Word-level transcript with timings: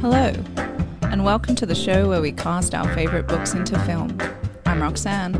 Hello, 0.00 0.32
and 1.02 1.24
welcome 1.24 1.56
to 1.56 1.66
the 1.66 1.74
show 1.74 2.08
where 2.08 2.20
we 2.20 2.30
cast 2.30 2.72
our 2.72 2.88
favourite 2.94 3.26
books 3.26 3.54
into 3.54 3.76
film. 3.80 4.16
I'm 4.64 4.80
Roxanne, 4.80 5.34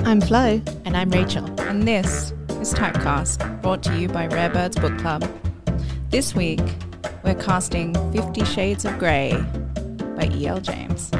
I'm 0.00 0.20
Flo. 0.20 0.60
And 0.84 0.94
I'm 0.94 1.08
Rachel. 1.08 1.46
and 1.62 1.88
this 1.88 2.32
is 2.60 2.74
Typecast, 2.74 3.62
brought 3.62 3.82
to 3.84 3.98
you 3.98 4.08
by 4.08 4.26
Rare 4.26 4.50
Birds 4.50 4.76
Book 4.76 4.98
Club. 4.98 5.24
This 6.10 6.34
week, 6.34 6.60
we're 7.24 7.34
casting 7.34 7.94
Fifty 8.12 8.44
Shades 8.44 8.84
of 8.84 8.98
Grey 8.98 9.32
by 10.16 10.28
E.L. 10.34 10.60
James. 10.60 11.10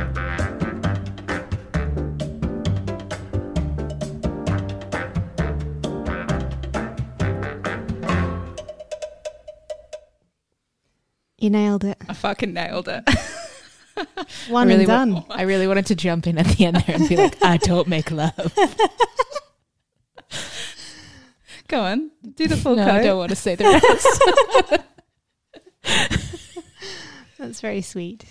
You 11.39 11.51
nailed 11.51 11.83
it. 11.85 12.02
I 12.23 12.29
fucking 12.29 12.53
nailed 12.53 12.87
it. 12.89 13.03
One 14.49 14.69
I 14.69 14.71
really 14.71 14.85
and 14.85 15.15
wa- 15.15 15.21
done. 15.21 15.25
I 15.31 15.43
really 15.43 15.67
wanted 15.67 15.87
to 15.87 15.97
jump 15.97 16.29
in 16.29 16.39
at 16.39 16.47
the 16.47 16.67
end 16.67 16.77
there 16.77 16.97
and 16.97 17.09
be 17.09 17.17
like, 17.17 17.43
I 17.43 17.57
don't 17.57 17.89
make 17.89 18.13
love. 18.13 18.33
Go 21.69 21.81
on, 21.81 22.11
do 22.35 22.47
the 22.47 22.57
full 22.57 22.77
no, 22.77 22.85
quote. 22.85 22.95
I 22.95 23.03
don't 23.03 23.19
want 23.19 23.31
to 23.31 23.37
say 23.37 23.57
the 23.57 23.65
rest. 23.65 24.85
That's 27.39 27.61
very 27.61 27.83
sweet. 27.83 28.25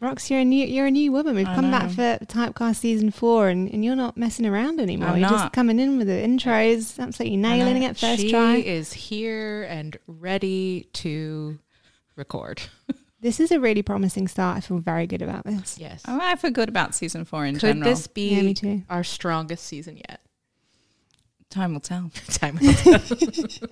Rox, 0.00 0.30
you're 0.30 0.40
a 0.40 0.44
new 0.44 0.64
you're 0.66 0.86
a 0.86 0.90
new 0.90 1.10
woman. 1.10 1.34
We've 1.34 1.48
I 1.48 1.54
come 1.54 1.70
back 1.70 1.90
for 1.90 2.18
Typecast 2.26 2.76
season 2.76 3.10
four, 3.10 3.48
and, 3.48 3.68
and 3.72 3.84
you're 3.84 3.96
not 3.96 4.16
messing 4.16 4.46
around 4.46 4.80
anymore. 4.80 5.08
I'm 5.08 5.18
you're 5.18 5.30
not. 5.30 5.40
just 5.40 5.52
coming 5.52 5.80
in 5.80 5.98
with 5.98 6.06
the 6.06 6.14
intros, 6.14 7.00
absolutely 7.00 7.36
nailing 7.36 7.82
it 7.82 7.96
first 7.96 8.20
she 8.20 8.30
try. 8.30 8.56
is 8.56 8.92
here 8.92 9.64
and 9.64 9.96
ready 10.06 10.88
to 10.94 11.58
record. 12.16 12.62
This 13.20 13.38
is 13.38 13.52
a 13.52 13.60
really 13.60 13.82
promising 13.82 14.26
start. 14.26 14.56
I 14.56 14.60
feel 14.60 14.78
very 14.78 15.06
good 15.06 15.22
about 15.22 15.44
this. 15.44 15.78
Yes. 15.78 16.02
Oh, 16.08 16.18
I 16.20 16.34
feel 16.34 16.50
good 16.50 16.68
about 16.68 16.92
season 16.92 17.24
four 17.24 17.46
in 17.46 17.54
Could 17.54 17.60
general. 17.60 17.88
this 17.88 18.08
be 18.08 18.30
Yeah, 18.34 18.42
me 18.42 18.52
too. 18.52 18.82
our 18.90 19.04
strongest 19.04 19.64
season 19.64 19.96
yet? 19.98 20.20
Time 21.48 21.72
will 21.72 21.78
tell. 21.80 22.10
Time 22.30 22.58
will 22.60 22.72
tell. 22.74 23.00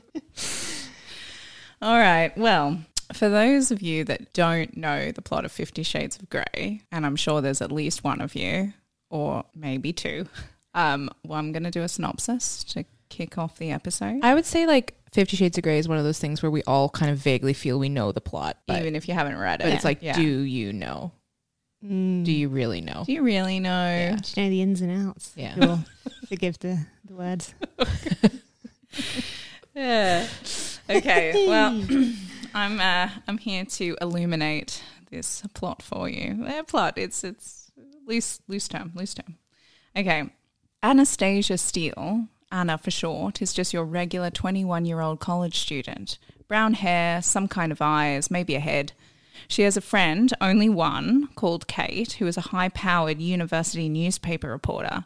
All 1.82 1.98
right. 1.98 2.30
Well, 2.38 2.78
for 3.12 3.28
those 3.28 3.72
of 3.72 3.82
you 3.82 4.05
that 4.05 4.32
don't 4.34 4.77
know 4.77 5.10
the 5.10 5.22
plot 5.22 5.44
of 5.44 5.50
Fifty 5.50 5.82
Shades 5.82 6.16
of 6.19 6.30
Grey, 6.30 6.82
and 6.92 7.04
I'm 7.06 7.16
sure 7.16 7.41
there's 7.41 7.60
at 7.60 7.72
least 7.72 8.04
one 8.04 8.20
of 8.20 8.34
you, 8.36 8.72
or 9.10 9.44
maybe 9.56 9.92
two, 9.92 10.27
um, 10.75 11.10
well, 11.25 11.38
I'm 11.38 11.52
going 11.52 11.64
to 11.64 11.70
do 11.72 11.82
a 11.82 11.88
synopsis 11.88 12.62
to 12.64 12.84
kick 13.08 13.36
off 13.38 13.58
the 13.58 13.72
episode. 13.72 14.20
I 14.22 14.34
would 14.34 14.47
say 14.47 14.66
like 14.66 14.94
Fifty 15.12 15.36
Shades 15.36 15.58
of 15.58 15.62
Grey 15.64 15.78
is 15.78 15.89
one 15.89 15.98
of 15.98 16.05
those 16.05 16.19
things 16.19 16.42
where 16.42 16.50
we 16.50 16.62
all 16.64 16.89
kind 16.89 17.11
of 17.11 17.19
vaguely 17.19 17.53
feel 17.53 17.78
we 17.78 17.89
know 17.89 18.12
the 18.12 18.20
plot, 18.20 18.58
but, 18.66 18.80
even 18.80 18.94
if 18.94 19.08
you 19.08 19.14
haven't 19.14 19.36
read 19.39 19.61
it. 19.61 19.64
but 19.64 19.72
it's 19.72 19.84
like, 19.84 19.98
Yeah. 20.03 20.14
do 20.14 20.22
you 20.22 20.72
know? 20.72 21.12
Mm. 21.84 22.25
Do 22.25 22.30
you 22.33 22.48
really 22.48 22.80
know? 22.80 23.05
Do 23.06 23.12
you 23.12 23.22
really 23.22 23.58
know? 23.58 23.70
Yeah. 23.70 24.16
Do 24.16 24.41
you 24.41 24.44
know 24.47 24.50
the 24.50 24.62
ins 24.62 24.81
and 24.83 25.08
outs? 25.08 25.33
Yeah. 25.34 25.55
Sure. 25.55 25.78
Forgive 26.28 26.58
the, 26.61 26.86
the 27.05 27.14
words. 27.14 27.55
Yeah. 29.75 30.27
Okay. 30.88 31.47
Well, 31.48 31.84
I'm 32.55 32.81
uh, 32.81 33.08
I'm 33.28 33.38
here 33.38 33.64
to 33.64 33.97
illuminate 34.00 34.83
this 35.11 35.42
plot 35.55 35.81
for 35.81 36.08
you. 36.08 36.44
Eh, 36.47 36.62
plot. 36.62 36.94
It's 36.98 37.22
it's 37.22 37.70
loose 38.06 38.41
loose 38.48 38.66
term. 38.69 38.91
Loose 38.94 39.14
term. 39.14 39.36
Okay. 39.97 40.28
Anastasia 40.83 41.56
Steele, 41.56 42.27
Anna 42.51 42.79
for 42.79 42.91
short, 42.91 43.41
is 43.41 43.53
just 43.53 43.73
your 43.73 43.84
regular 43.84 44.31
21 44.31 44.84
year 44.84 45.01
old 45.01 45.20
college 45.20 45.59
student. 45.59 46.19
Brown 46.48 46.75
hair, 46.75 47.22
some 47.22 47.49
kind 47.49 47.71
of 47.71 47.81
eyes, 47.81 48.31
maybe 48.31 48.55
a 48.55 48.61
head. 48.61 48.93
She 49.49 49.62
has 49.62 49.77
a 49.77 49.81
friend, 49.81 50.33
only 50.41 50.69
one, 50.69 51.28
called 51.34 51.66
Kate, 51.66 52.12
who 52.15 52.27
is 52.27 52.37
a 52.37 52.53
high 52.53 52.69
powered 52.69 53.21
university 53.21 53.89
newspaper 53.89 54.49
reporter. 54.49 55.05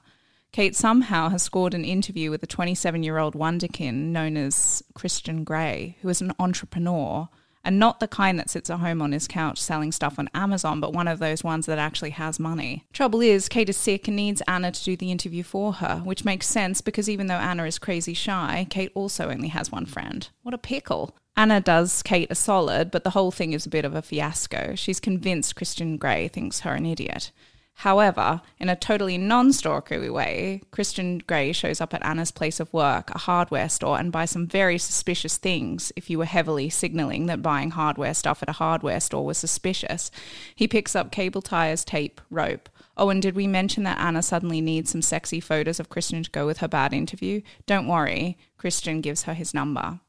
Kate 0.53 0.77
somehow 0.77 1.29
has 1.31 1.43
scored 1.43 1.75
an 1.75 1.85
interview 1.85 2.31
with 2.31 2.43
a 2.43 2.47
27 2.47 3.03
year 3.03 3.19
old 3.19 3.35
wonderkin 3.35 4.13
known 4.13 4.37
as 4.37 4.83
Christian 4.95 5.45
Grey, 5.45 5.97
who 6.01 6.09
is 6.09 6.21
an 6.21 6.33
entrepreneur 6.39 7.29
and 7.65 7.79
not 7.79 8.01
the 8.01 8.09
kind 8.09 8.39
that 8.39 8.51
sits 8.51 8.71
at 8.71 8.81
home 8.81 9.01
on 9.01 9.13
his 9.13 9.27
couch 9.27 9.61
selling 9.61 9.93
stuff 9.93 10.19
on 10.19 10.29
Amazon, 10.35 10.81
but 10.81 10.93
one 10.93 11.09
of 11.09 11.19
those 11.19 11.43
ones 11.43 11.67
that 11.67 11.79
actually 11.79 12.11
has 12.11 12.39
money. 12.39 12.85
Trouble 12.93 13.21
is, 13.21 13.49
Kate 13.49 13.69
is 13.69 13.77
sick 13.77 14.07
and 14.07 14.17
needs 14.17 14.43
Anna 14.47 14.71
to 14.71 14.85
do 14.85 14.97
the 14.97 15.11
interview 15.11 15.43
for 15.43 15.75
her, 15.75 16.03
which 16.05 16.25
makes 16.25 16.47
sense 16.47 16.81
because 16.81 17.09
even 17.09 17.27
though 17.27 17.35
Anna 17.35 17.65
is 17.65 17.79
crazy 17.79 18.15
shy, 18.15 18.67
Kate 18.71 18.93
also 18.95 19.31
only 19.31 19.49
has 19.49 19.73
one 19.73 19.87
friend. 19.87 20.29
What 20.43 20.55
a 20.55 20.59
pickle. 20.59 21.17
Anna 21.37 21.61
does 21.61 22.03
Kate 22.03 22.31
a 22.31 22.35
solid, 22.35 22.91
but 22.91 23.03
the 23.03 23.11
whole 23.11 23.33
thing 23.33 23.53
is 23.53 23.67
a 23.67 23.71
bit 23.71 23.85
of 23.85 23.95
a 23.95 24.03
fiasco. 24.03 24.75
She's 24.77 25.01
convinced 25.01 25.57
Christian 25.57 25.97
Grey 25.97 26.29
thinks 26.29 26.61
her 26.61 26.75
an 26.75 26.87
idiot. 26.87 27.33
However, 27.79 28.41
in 28.59 28.69
a 28.69 28.77
totally 28.77 29.19
non 29.19 29.51
stalkery 29.51 30.11
way, 30.11 30.63
Christian 30.71 31.19
Grey 31.19 31.53
shows 31.53 31.81
up 31.81 31.93
at 31.93 32.05
Anna's 32.05 32.31
place 32.31 32.61
of 32.61 32.73
work, 32.73 33.11
a 33.11 33.19
hardware 33.19 33.69
store, 33.69 33.99
and 33.99 34.13
buys 34.13 34.31
some 34.31 34.47
very 34.47 34.79
suspicious 34.79 35.37
things 35.37 35.93
if 35.97 36.09
you 36.09 36.19
were 36.19 36.25
heavily 36.25 36.71
signaling 36.71 37.27
that 37.27 37.43
buying 37.43 37.73
hardware 37.73 38.15
stuff 38.15 38.43
at 38.43 38.49
a 38.49 38.53
hardware 38.53 39.01
store 39.01 39.27
was 39.27 39.39
suspicious. 39.39 40.11
He 40.55 40.69
picks 40.69 40.97
up 40.97 41.11
cable 41.11 41.43
ties, 41.43 41.85
tape, 41.85 42.21
rope. 42.31 42.69
Oh, 42.97 43.11
and 43.11 43.21
did 43.21 43.35
we 43.35 43.47
mention 43.47 43.83
that 43.83 43.99
Anna 43.99 44.23
suddenly 44.23 44.61
needs 44.61 44.91
some 44.91 45.03
sexy 45.03 45.41
photos 45.41 45.81
of 45.81 45.89
Christian 45.89 46.23
to 46.23 46.31
go 46.31 46.47
with 46.47 46.59
her 46.59 46.69
bad 46.69 46.95
interview? 46.95 47.43
Don't 47.67 47.89
worry, 47.89 48.39
Christian 48.57 49.01
gives 49.01 49.25
her 49.25 49.35
his 49.35 49.53
number. 49.53 50.01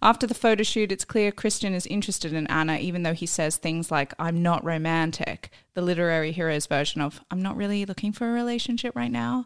After 0.00 0.26
the 0.26 0.34
photo 0.34 0.62
shoot, 0.62 0.92
it's 0.92 1.04
clear 1.04 1.30
Christian 1.30 1.74
is 1.74 1.86
interested 1.86 2.32
in 2.32 2.46
Anna, 2.46 2.78
even 2.78 3.02
though 3.02 3.12
he 3.12 3.26
says 3.26 3.56
things 3.56 3.90
like, 3.90 4.14
I'm 4.18 4.42
not 4.42 4.64
romantic, 4.64 5.50
the 5.74 5.82
literary 5.82 6.32
hero's 6.32 6.66
version 6.66 7.00
of, 7.00 7.20
I'm 7.30 7.42
not 7.42 7.56
really 7.56 7.84
looking 7.84 8.12
for 8.12 8.28
a 8.28 8.32
relationship 8.32 8.96
right 8.96 9.10
now, 9.10 9.44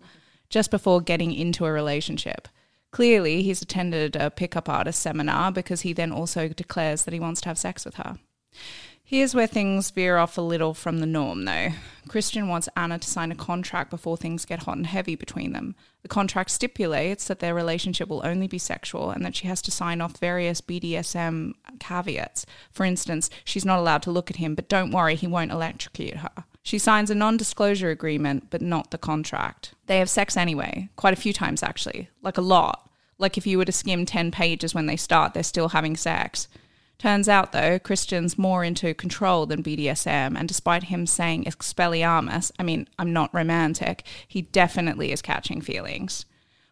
just 0.49 0.71
before 0.71 1.01
getting 1.01 1.33
into 1.33 1.67
a 1.67 1.73
relationship. 1.73 2.49
Clearly, 2.91 3.43
he's 3.43 3.63
attended 3.63 4.17
a 4.17 4.31
pickup 4.31 4.69
artist 4.69 5.01
seminar 5.01 5.53
because 5.53 5.83
he 5.83 5.93
then 5.93 6.11
also 6.13 6.49
declares 6.49 7.05
that 7.05 7.15
he 7.15 7.21
wants 7.21 7.41
to 7.43 7.49
have 7.49 7.59
sex 7.59 7.85
with 7.85 7.95
her. 7.97 8.19
Here's 9.10 9.34
where 9.34 9.48
things 9.48 9.91
veer 9.91 10.19
off 10.19 10.38
a 10.38 10.41
little 10.41 10.72
from 10.72 11.00
the 11.00 11.04
norm, 11.04 11.44
though. 11.44 11.71
Christian 12.06 12.47
wants 12.47 12.69
Anna 12.76 12.97
to 12.97 13.10
sign 13.10 13.32
a 13.32 13.34
contract 13.34 13.91
before 13.91 14.16
things 14.16 14.44
get 14.44 14.62
hot 14.62 14.76
and 14.76 14.87
heavy 14.87 15.16
between 15.16 15.53
them. 15.53 15.75
The 16.03 16.09
contract 16.09 16.53
stipulates 16.53 17.26
that 17.26 17.41
their 17.41 17.53
relationship 17.53 18.09
will 18.09 18.25
only 18.25 18.47
be 18.47 18.59
sexual 18.59 19.10
and 19.10 19.25
that 19.25 19.34
she 19.34 19.48
has 19.48 19.60
to 19.62 19.72
sign 19.72 20.00
off 20.00 20.19
various 20.19 20.60
BDSM 20.60 21.54
caveats. 21.81 22.47
For 22.71 22.84
instance, 22.84 23.31
she's 23.44 23.65
not 23.65 23.81
allowed 23.81 24.03
to 24.03 24.12
look 24.12 24.31
at 24.31 24.37
him, 24.37 24.54
but 24.54 24.69
don't 24.69 24.93
worry, 24.93 25.16
he 25.16 25.27
won't 25.27 25.50
electrocute 25.50 26.19
her. 26.19 26.44
She 26.62 26.78
signs 26.78 27.10
a 27.10 27.16
non 27.16 27.37
disclosure 27.37 27.91
agreement, 27.91 28.48
but 28.50 28.62
not 28.62 28.92
the 28.92 28.97
contract. 28.97 29.75
They 29.87 29.98
have 29.98 30.09
sex 30.09 30.37
anyway, 30.37 30.88
quite 30.94 31.15
a 31.15 31.21
few 31.21 31.32
times 31.32 31.65
actually, 31.65 32.10
like 32.22 32.38
a 32.38 32.42
lot. 32.42 32.88
Like 33.19 33.37
if 33.37 33.44
you 33.44 33.59
were 33.59 33.65
to 33.65 33.72
skim 33.72 34.06
10 34.06 34.31
pages 34.31 34.72
when 34.72 34.87
they 34.87 34.97
start, 34.97 35.34
they're 35.34 35.42
still 35.42 35.71
having 35.71 35.97
sex. 35.97 36.47
Turns 37.00 37.31
out, 37.31 37.53
though, 37.53 37.78
Christian's 37.78 38.37
more 38.37 38.62
into 38.62 38.93
control 38.93 39.47
than 39.47 39.62
BDSM, 39.62 40.38
and 40.38 40.47
despite 40.47 40.83
him 40.83 41.06
saying 41.06 41.44
expelliarmus, 41.44 42.53
I 42.59 42.62
mean, 42.62 42.87
I'm 42.99 43.11
not 43.11 43.33
romantic, 43.33 44.05
he 44.28 44.43
definitely 44.43 45.10
is 45.10 45.22
catching 45.22 45.62
feelings. 45.62 46.27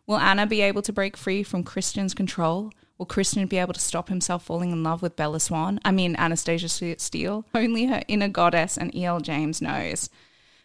Will 0.07 0.19
Anna 0.19 0.47
be 0.47 0.61
able 0.61 0.83
to 0.83 0.93
break 0.93 1.17
free 1.17 1.43
from 1.43 1.65
Christian's 1.65 2.13
control? 2.13 2.71
Will 2.99 3.07
Christian 3.07 3.47
be 3.47 3.57
able 3.57 3.73
to 3.73 3.81
stop 3.81 4.11
himself 4.11 4.45
falling 4.45 4.71
in 4.71 4.83
love 4.83 5.01
with 5.01 5.17
Bella 5.17 5.41
Swan? 5.41 5.81
I 5.83 5.93
mean, 5.93 6.15
Anastasia 6.17 6.69
Steele? 6.99 7.47
Only 7.55 7.87
her 7.87 8.03
inner 8.07 8.29
goddess 8.29 8.77
and 8.77 8.95
E.L. 8.95 9.21
James 9.21 9.63
knows. 9.63 10.11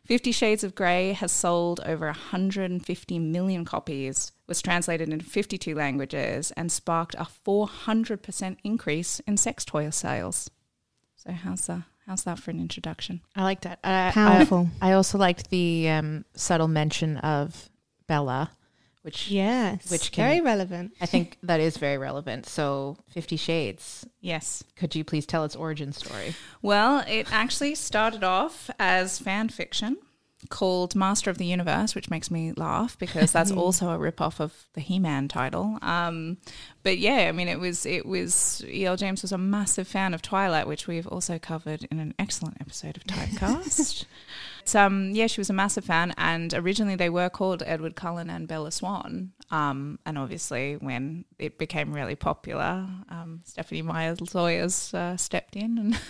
Fifty 0.06 0.34
Shades 0.34 0.66
of 0.66 0.76
Grey 0.76 1.14
has 1.14 1.32
sold 1.32 1.80
over 1.86 2.08
150 2.08 3.20
million 3.20 3.64
copies, 3.64 4.34
was 4.48 4.62
translated 4.62 5.10
into 5.10 5.24
52 5.24 5.74
languages, 5.74 6.52
and 6.58 6.70
sparked 6.70 7.16
a 7.16 7.26
400% 7.46 8.58
increase 8.66 9.22
in 9.22 9.38
sex 9.38 9.64
toy 9.64 9.90
sales. 9.92 10.50
So 11.16 11.32
how's 11.32 11.68
that? 11.68 11.84
How's 12.06 12.24
that 12.26 12.38
for 12.38 12.52
an 12.52 12.60
introduction? 12.60 13.22
I 13.34 13.44
liked 13.44 13.64
that. 13.64 13.80
I, 13.82 14.12
Powerful. 14.14 14.70
I, 14.82 14.90
I 14.90 14.94
also 14.94 15.18
liked 15.18 15.50
the 15.50 15.90
um, 15.90 16.26
subtle 16.34 16.68
mention 16.68 17.16
of 17.20 17.70
Bella, 18.06 18.52
which 19.04 19.30
yes. 19.30 19.90
Which 19.92 20.12
can- 20.12 20.26
very 20.26 20.42
relevant. 20.42 20.94
I 21.00 21.06
think 21.06 21.38
that 21.44 21.60
is 21.60 21.78
very 21.78 21.98
relevant. 21.98 22.48
So, 22.48 22.98
Fifty 23.10 23.38
Shades. 23.38 24.06
Yes. 24.20 24.64
Could 24.76 24.96
you 24.96 25.04
please 25.04 25.26
tell 25.26 25.44
its 25.46 25.56
origin 25.56 25.94
story? 25.94 26.34
Well, 26.62 27.04
it 27.08 27.32
actually 27.32 27.76
started 27.76 28.24
off 28.24 28.70
as 28.80 29.20
fan 29.20 29.50
fiction 29.50 29.98
called 30.50 30.94
Master 30.94 31.30
of 31.30 31.38
the 31.38 31.46
Universe, 31.46 31.96
which 31.96 32.10
makes 32.10 32.30
me 32.30 32.52
laugh 32.58 32.98
because 33.00 33.32
that's 33.32 33.52
also 33.64 33.90
a 33.92 33.98
ripoff 33.98 34.42
of 34.42 34.68
the 34.74 34.82
He-Man 34.82 35.30
title. 35.30 35.78
Um, 35.82 36.38
but 36.84 36.98
yeah, 36.98 37.28
I 37.30 37.32
mean, 37.32 37.48
it 37.48 37.60
was 37.62 37.86
it 37.86 38.06
was 38.06 38.64
E.L. 38.68 38.98
James 38.98 39.22
was 39.22 39.32
a 39.32 39.38
massive 39.38 39.88
fan 39.88 40.14
of 40.14 40.22
Twilight, 40.22 40.68
which 40.68 40.86
we've 40.88 41.08
also 41.08 41.40
covered 41.40 41.88
in 41.90 42.00
an 42.00 42.14
excellent 42.20 42.58
episode 42.60 42.98
of 42.98 43.04
Typecast. 43.08 44.06
Um, 44.76 45.12
yeah, 45.14 45.28
she 45.28 45.40
was 45.40 45.50
a 45.50 45.54
massive 45.54 45.86
fan, 45.86 46.14
and 46.18 46.54
originally 46.54 46.96
they 46.96 47.10
were 47.10 47.30
called 47.30 47.64
Edward 47.66 47.96
Cullen 47.96 48.30
and 48.30 48.48
Bella 48.48 48.72
Swan. 48.72 49.32
Um, 49.52 50.00
and 50.06 50.18
obviously, 50.18 50.76
when 50.76 51.26
it 51.38 51.58
became 51.58 51.94
really 51.94 52.16
popular, 52.16 52.88
um, 53.10 53.42
Stephenie 53.44 53.82
Meyer's 53.82 54.34
lawyers 54.34 54.94
uh, 54.94 55.18
stepped 55.18 55.56
in 55.56 55.78
and 55.78 56.00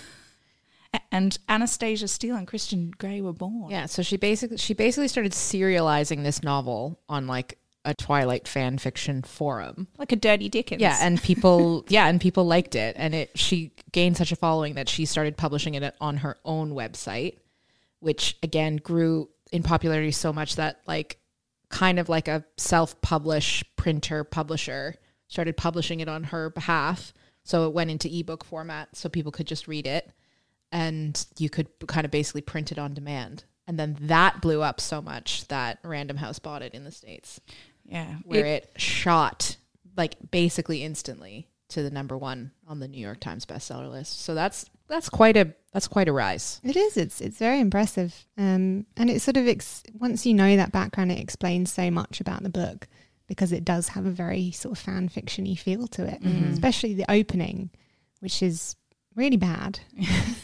And 1.12 1.38
Anastasia 1.50 2.08
Steele 2.08 2.36
and 2.36 2.48
Christian 2.48 2.92
Grey 2.98 3.22
were 3.22 3.34
born. 3.34 3.72
Yeah, 3.72 3.88
so 3.88 4.02
she 4.02 4.18
basically 4.18 4.58
she 4.58 4.74
basically 4.74 5.08
started 5.08 5.32
serializing 5.32 6.24
this 6.24 6.44
novel 6.44 7.00
on 7.10 7.28
like 7.28 7.58
a 7.86 7.94
Twilight 7.94 8.48
fan 8.48 8.78
fiction 8.78 9.22
forum. 9.24 9.88
Like 9.98 10.12
a 10.12 10.16
dirty 10.16 10.50
Dickens. 10.50 10.82
Yeah, 10.82 10.98
and 11.02 11.22
people 11.24 11.86
yeah, 11.88 12.08
and 12.08 12.22
people 12.22 12.46
liked 12.46 12.76
it 12.76 12.96
and 12.98 13.16
it 13.16 13.32
she 13.36 13.72
gained 13.92 14.18
such 14.18 14.32
a 14.32 14.36
following 14.36 14.76
that 14.76 14.90
she 14.90 15.06
started 15.06 15.36
publishing 15.36 15.74
it 15.76 15.96
on 16.00 16.18
her 16.18 16.38
own 16.46 16.74
website, 16.74 17.38
which 18.04 18.38
again 18.44 18.78
grew 18.78 19.30
in 19.52 19.64
popularity 19.64 20.12
so 20.12 20.34
much 20.34 20.56
that 20.58 20.82
like 20.86 21.18
kind 21.70 22.00
of 22.00 22.10
like 22.10 22.28
a 22.28 22.44
self-publish 22.58 23.64
printer 23.76 24.24
publisher 24.24 24.96
started 25.28 25.58
publishing 25.58 26.00
it 26.00 26.08
on 26.08 26.26
her 26.26 26.50
behalf. 26.50 27.14
So 27.44 27.68
it 27.68 27.74
went 27.74 27.90
into 27.90 28.14
ebook 28.14 28.44
format 28.44 28.96
so 28.96 29.10
people 29.10 29.32
could 29.32 29.48
just 29.48 29.68
read 29.68 29.88
it 29.88 30.12
and 30.72 31.26
you 31.38 31.50
could 31.50 31.68
kind 31.88 32.06
of 32.06 32.12
basically 32.12 32.42
print 32.42 32.72
it 32.72 32.80
on 32.80 32.94
demand. 32.94 33.44
And 33.68 33.80
then 33.80 33.98
that 34.02 34.42
blew 34.42 34.62
up 34.62 34.80
so 34.82 35.02
much 35.02 35.48
that 35.48 35.80
Random 35.84 36.18
House 36.18 36.40
bought 36.40 36.62
it 36.62 36.74
in 36.74 36.84
the 36.84 36.92
States 36.92 37.40
yeah. 37.86 38.18
where 38.26 38.46
It- 38.46 38.70
it, 38.76 38.82
shot 38.82 39.58
like 39.96 40.16
basically 40.32 40.84
instantly 40.84 41.48
to 41.70 41.84
the 41.84 41.92
number 41.92 42.18
one 42.18 42.52
on 42.68 42.80
the 42.80 42.88
New 42.88 43.00
York 43.00 43.20
Times 43.20 43.46
bestseller 43.46 43.90
list. 43.90 44.22
So 44.22 44.34
that's 44.36 44.66
that's 44.88 45.10
quite 45.10 45.38
a 45.38 45.54
that's 45.72 45.88
quite 45.88 46.08
a 46.08 46.14
rise. 46.14 46.62
It 46.64 46.76
is. 46.76 46.98
It's 46.98 47.20
it's 47.22 47.38
very 47.40 47.60
impressive. 47.60 48.26
Um, 48.38 48.86
and 48.98 49.10
it 49.10 49.22
sort 49.22 49.38
of 49.38 49.48
ex- 49.48 49.84
once 49.94 50.26
you 50.26 50.34
know 50.34 50.56
that 50.56 50.72
background, 50.72 51.12
it 51.12 51.20
explains 51.20 51.72
so 51.72 51.90
much 51.90 52.22
about 52.22 52.44
the 52.44 52.50
book 52.50 52.88
because 53.28 53.52
it 53.52 53.66
does 53.66 53.90
have 53.90 54.06
a 54.06 54.12
very 54.12 54.52
sort 54.52 54.78
of 54.78 54.84
fan 54.84 55.10
fictiony 55.10 55.58
feel 55.58 55.88
to 55.88 56.06
it, 56.06 56.22
Mhm. 56.22 56.52
especially 56.54 56.94
the 56.94 57.10
opening, 57.10 57.70
which 58.20 58.44
is 58.44 58.76
really 59.16 59.38
bad 59.38 59.80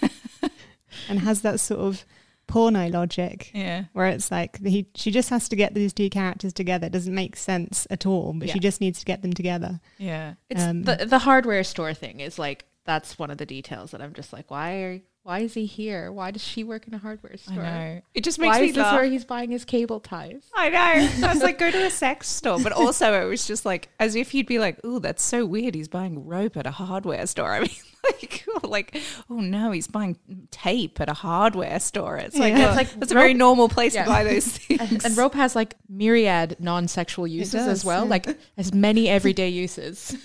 and 1.10 1.20
has 1.20 1.42
that 1.42 1.60
sort 1.60 1.80
of 1.80 2.06
porno 2.48 2.88
logic 2.90 3.52
yeah. 3.54 3.84
where 3.94 4.08
it's 4.08 4.32
like 4.32 4.60
he 4.66 4.88
she 4.96 5.12
just 5.12 5.30
has 5.30 5.48
to 5.50 5.56
get 5.56 5.76
these 5.76 5.94
two 5.94 6.10
characters 6.10 6.54
together. 6.54 6.88
It 6.88 6.94
doesn't 6.94 7.14
make 7.14 7.36
sense 7.36 7.86
at 7.92 8.06
all, 8.08 8.34
but 8.34 8.50
she 8.50 8.60
just 8.60 8.82
needs 8.82 9.00
to 9.00 9.06
get 9.06 9.22
them 9.22 9.34
together. 9.34 9.80
Yeah. 10.00 10.34
It's 10.50 10.62
Um, 10.64 10.84
the 10.84 11.06
the 11.08 11.20
hardware 11.20 11.64
store 11.64 11.94
thing 11.94 12.20
is 12.22 12.40
like 12.40 12.66
that's 12.90 13.20
one 13.20 13.30
of 13.30 13.38
the 13.38 13.46
details 13.46 13.92
that 13.92 14.02
I'm 14.02 14.14
just 14.14 14.34
like 14.34 14.50
why 14.50 14.82
are 14.82 15.00
why 15.30 15.40
is 15.42 15.54
he 15.54 15.68
here? 15.68 16.12
Why 16.12 16.32
does 16.32 16.44
she 16.44 16.64
work 16.64 16.88
in 16.88 16.96
a 16.96 16.98
hardware 16.98 17.34
I 17.34 17.36
store? 17.36 17.62
know. 17.62 18.02
It 18.16 18.24
just 18.24 18.40
makes 18.40 18.56
Why 18.56 18.62
me 18.62 18.70
is 18.70 18.74
this 18.76 18.82
laugh. 18.82 18.96
where 18.96 19.04
he's 19.04 19.26
buying 19.26 19.52
his 19.52 19.64
cable 19.64 20.00
ties? 20.00 20.42
I 20.56 20.70
know. 20.70 20.80
I 21.28 21.32
was 21.32 21.44
like, 21.44 21.60
go 21.60 21.70
to 21.70 21.86
a 21.86 21.92
sex 21.92 22.28
store. 22.28 22.58
But 22.60 22.72
also, 22.72 23.14
it 23.14 23.30
was 23.30 23.46
just 23.46 23.64
like, 23.64 23.90
as 24.00 24.16
if 24.16 24.34
you'd 24.34 24.48
be 24.48 24.58
like, 24.58 24.80
oh, 24.84 24.98
that's 24.98 25.22
so 25.22 25.46
weird. 25.46 25.76
He's 25.76 25.88
buying 25.88 26.26
rope 26.26 26.58
at 26.58 26.66
a 26.66 26.72
hardware 26.72 27.28
store. 27.28 27.54
I 27.54 27.60
mean, 27.60 27.70
like, 28.04 28.44
oh, 28.50 28.62
like, 28.68 29.00
oh 29.30 29.40
no, 29.40 29.70
he's 29.70 29.86
buying 29.86 30.18
tape 30.50 31.00
at 31.00 31.10
a 31.10 31.14
hardware 31.14 31.80
store. 31.80 32.18
It's 32.18 32.36
like, 32.36 32.54
Yeah. 32.56 32.66
oh, 32.66 32.68
It's 32.70 32.78
like 32.78 33.00
that's 33.00 33.12
a 33.12 33.16
very 33.16 33.36
normal 33.36 33.70
place 33.70 33.94
Yeah. 33.94 34.06
to 34.06 34.10
buy 34.10 34.24
those 34.24 34.48
things. 34.48 34.82
And, 34.82 35.06
and 35.06 35.16
rope 35.18 35.36
has 35.36 35.56
like 35.56 35.76
myriad 35.88 36.56
non-sexual 36.60 37.28
uses 37.28 37.52
does, 37.54 37.68
as 37.68 37.86
well, 37.86 38.06
yeah. 38.06 38.10
like 38.10 38.40
as 38.58 38.74
many 38.74 39.10
everyday 39.10 39.50
uses. 39.50 40.18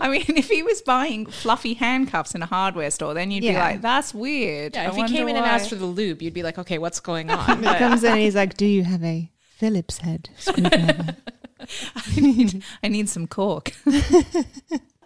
I 0.00 0.08
mean, 0.08 0.24
if 0.28 0.48
he 0.48 0.62
was 0.62 0.80
buying 0.80 1.26
fluffy 1.26 1.74
handcuffs 1.74 2.34
in 2.34 2.42
a 2.42 2.46
hardware 2.46 2.90
store, 2.90 3.12
then 3.12 3.30
you'd 3.30 3.42
be 3.42 3.52
like, 3.52 3.82
that's 3.82 4.14
weird. 4.14 4.45
Yeah, 4.46 4.82
I 4.82 4.88
if 4.88 4.94
he 4.96 5.04
came 5.08 5.28
in 5.28 5.36
and 5.36 5.44
asked 5.44 5.68
for 5.68 5.76
the 5.76 5.86
lube, 5.86 6.22
you'd 6.22 6.34
be 6.34 6.42
like, 6.42 6.58
okay, 6.58 6.78
what's 6.78 7.00
going 7.00 7.30
on? 7.36 7.58
He 7.58 7.64
But- 7.64 7.78
comes 7.78 8.04
in 8.04 8.12
and 8.12 8.20
he's 8.20 8.34
like, 8.36 8.56
"Do 8.56 8.66
you 8.66 8.84
have 8.84 9.02
a 9.04 9.30
Phillips 9.38 9.98
head 9.98 10.28
screwdriver?" 10.38 11.16
I 11.96 12.20
need, 12.20 12.62
I 12.82 12.88
need 12.88 13.08
some 13.08 13.26
cork. 13.26 13.72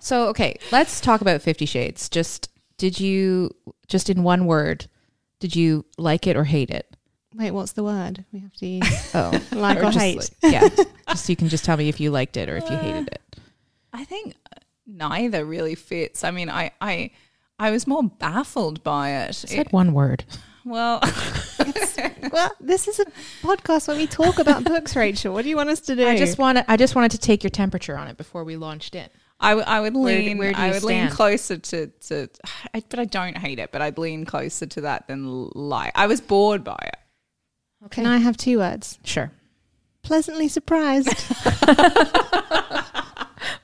So, 0.03 0.29
okay, 0.29 0.57
let's 0.73 0.99
talk 0.99 1.21
about 1.21 1.43
50 1.43 1.67
Shades. 1.67 2.09
Just 2.09 2.49
did 2.79 2.99
you 2.99 3.51
just 3.87 4.09
in 4.09 4.23
one 4.23 4.47
word, 4.47 4.87
did 5.41 5.55
you 5.55 5.85
like 5.99 6.27
it 6.27 6.39
or 6.39 6.45
hate 6.45 6.71
it? 6.71 6.97
Wait, 7.35 7.51
what's 7.51 7.73
the 7.73 7.85
word? 7.85 8.25
We 8.33 8.39
have 8.41 8.55
to 8.55 8.67
use 8.67 9.15
Oh, 9.15 9.31
like 9.53 9.77
or, 9.77 9.83
just 9.83 9.99
hate. 9.99 10.17
like- 10.17 10.53
yeah. 10.55 10.69
Just 11.09 11.27
so 11.27 11.33
you 11.33 11.37
can 11.37 11.51
just 11.51 11.67
tell 11.67 11.77
me 11.77 11.91
if 11.91 12.01
you 12.01 12.11
liked 12.11 12.39
it 12.39 12.49
or 12.49 12.57
if 12.57 12.71
you 12.71 12.77
hated 12.79 13.09
uh, 13.11 13.13
it. 13.13 13.37
I 13.93 14.05
think 14.07 14.37
neither 14.87 15.45
really 15.45 15.75
fits. 15.75 16.25
I 16.25 16.31
mean, 16.31 16.49
I, 16.49 16.71
I, 16.81 17.11
I 17.61 17.71
was 17.71 17.87
more 17.87 18.03
baffled 18.03 18.83
by 18.83 19.11
it. 19.11 19.35
Said 19.35 19.67
It- 19.67 19.73
one 19.73 19.93
word. 19.93 20.25
well, 20.65 21.01
well, 22.33 22.51
this 22.61 22.89
is 22.89 22.99
a 23.01 23.05
podcast 23.43 23.87
where 23.89 23.97
we 23.97 24.07
talk 24.07 24.39
about 24.39 24.65
books, 24.65 24.97
Rachel. 24.97 25.33
What 25.35 25.43
do 25.43 25.49
you 25.49 25.57
want 25.57 25.69
us 25.69 25.81
to 25.83 25.95
do? 25.97 26.07
I 26.07 26.17
just 26.17 26.39
wanted 26.39 26.65
I 26.69 26.77
just 26.77 26.95
wanted 26.95 27.13
to 27.13 27.19
take 27.19 27.43
your 27.45 27.51
temperature 27.51 27.97
on 27.97 28.09
it 28.09 28.17
before 28.17 28.45
we 28.45 28.57
launched 28.57 28.95
in. 28.95 29.09
I, 29.43 29.51
w- 29.51 29.65
I 29.67 29.81
would 29.81 29.95
Where 29.95 30.19
do- 30.19 30.25
lean. 30.27 30.39
where 30.39 30.53
do 30.53 30.59
I 30.59 30.67
you 30.69 30.73
would 30.75 30.83
lean 30.83 31.09
closer 31.11 31.57
to 31.59 31.87
to, 31.87 32.29
I, 32.75 32.83
but 32.91 32.99
I 32.99 33.05
don't 33.07 33.39
hate 33.39 33.59
it. 33.59 33.73
But 33.73 33.81
I'd 33.83 33.97
lean 33.99 34.25
closer 34.27 34.67
to 34.67 34.81
that 34.83 35.07
than 35.09 35.49
like. 35.55 35.93
I 35.95 36.07
was 36.07 36.21
bored 36.21 36.63
by 36.65 36.79
it. 36.83 36.97
Can 37.91 38.05
I 38.07 38.19
have 38.19 38.37
two 38.37 38.59
words? 38.59 38.99
Sure. 39.05 39.33
Pleasantly 40.03 40.49
surprised. 40.49 41.09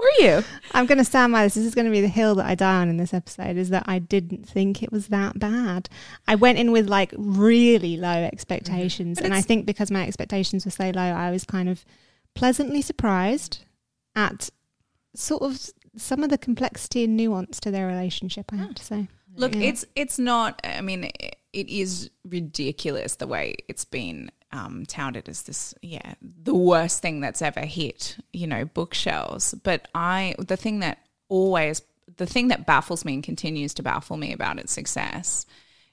Were 0.06 0.24
you? 0.26 0.44
I'm 0.72 0.86
going 0.86 0.98
to 0.98 1.04
stand 1.04 1.32
by 1.32 1.42
this. 1.44 1.54
This 1.54 1.64
is 1.64 1.74
going 1.74 1.86
to 1.86 1.90
be 1.90 2.00
the 2.00 2.08
hill 2.08 2.34
that 2.36 2.46
I 2.46 2.54
die 2.54 2.80
on 2.80 2.88
in 2.88 2.96
this 2.96 3.12
episode. 3.12 3.56
Is 3.56 3.70
that 3.70 3.84
I 3.86 3.98
didn't 3.98 4.48
think 4.48 4.82
it 4.82 4.92
was 4.92 5.08
that 5.08 5.38
bad. 5.38 5.88
I 6.28 6.34
went 6.36 6.58
in 6.58 6.70
with 6.70 6.88
like 6.88 7.12
really 7.16 7.96
low 7.96 8.22
expectations, 8.24 9.18
But 9.18 9.24
and 9.26 9.34
I 9.34 9.40
think 9.40 9.66
because 9.66 9.90
my 9.90 10.06
expectations 10.06 10.64
were 10.64 10.70
so 10.70 10.90
low, 10.90 11.02
I 11.02 11.30
was 11.30 11.44
kind 11.44 11.68
of 11.68 11.84
pleasantly 12.34 12.82
surprised 12.82 13.64
at 14.14 14.50
sort 15.14 15.42
of 15.42 15.70
some 15.96 16.22
of 16.22 16.30
the 16.30 16.38
complexity 16.38 17.04
and 17.04 17.16
nuance 17.16 17.58
to 17.60 17.70
their 17.70 17.86
relationship. 17.86 18.52
I 18.52 18.56
have 18.56 18.74
to 18.74 18.84
say. 18.84 19.08
Look, 19.34 19.54
Yeah. 19.54 19.62
it's 19.68 19.84
it's 19.94 20.18
not. 20.18 20.60
I 20.64 20.80
mean, 20.82 21.10
it, 21.56 21.68
is 21.68 22.10
ridiculous 22.24 23.16
the 23.16 23.26
way 23.26 23.56
it's 23.68 23.84
been 23.84 24.30
um, 24.52 24.84
touted 24.86 25.28
as 25.28 25.42
this. 25.42 25.74
Yeah, 25.82 26.14
the 26.20 26.54
worst 26.54 27.02
thing 27.02 27.20
that's 27.20 27.42
ever 27.42 27.60
hit. 27.60 28.16
You 28.32 28.46
know, 28.46 28.64
bookshelves. 28.64 29.54
But 29.54 29.88
I, 29.94 30.34
the 30.38 30.56
thing 30.56 30.80
that 30.80 30.98
always, 31.28 31.82
the 32.16 32.26
thing 32.26 32.48
that 32.48 32.66
baffles 32.66 33.04
me 33.04 33.14
and 33.14 33.22
continues 33.22 33.74
to 33.74 33.82
baffle 33.82 34.16
me 34.16 34.32
about 34.32 34.58
its 34.58 34.72
success 34.72 35.46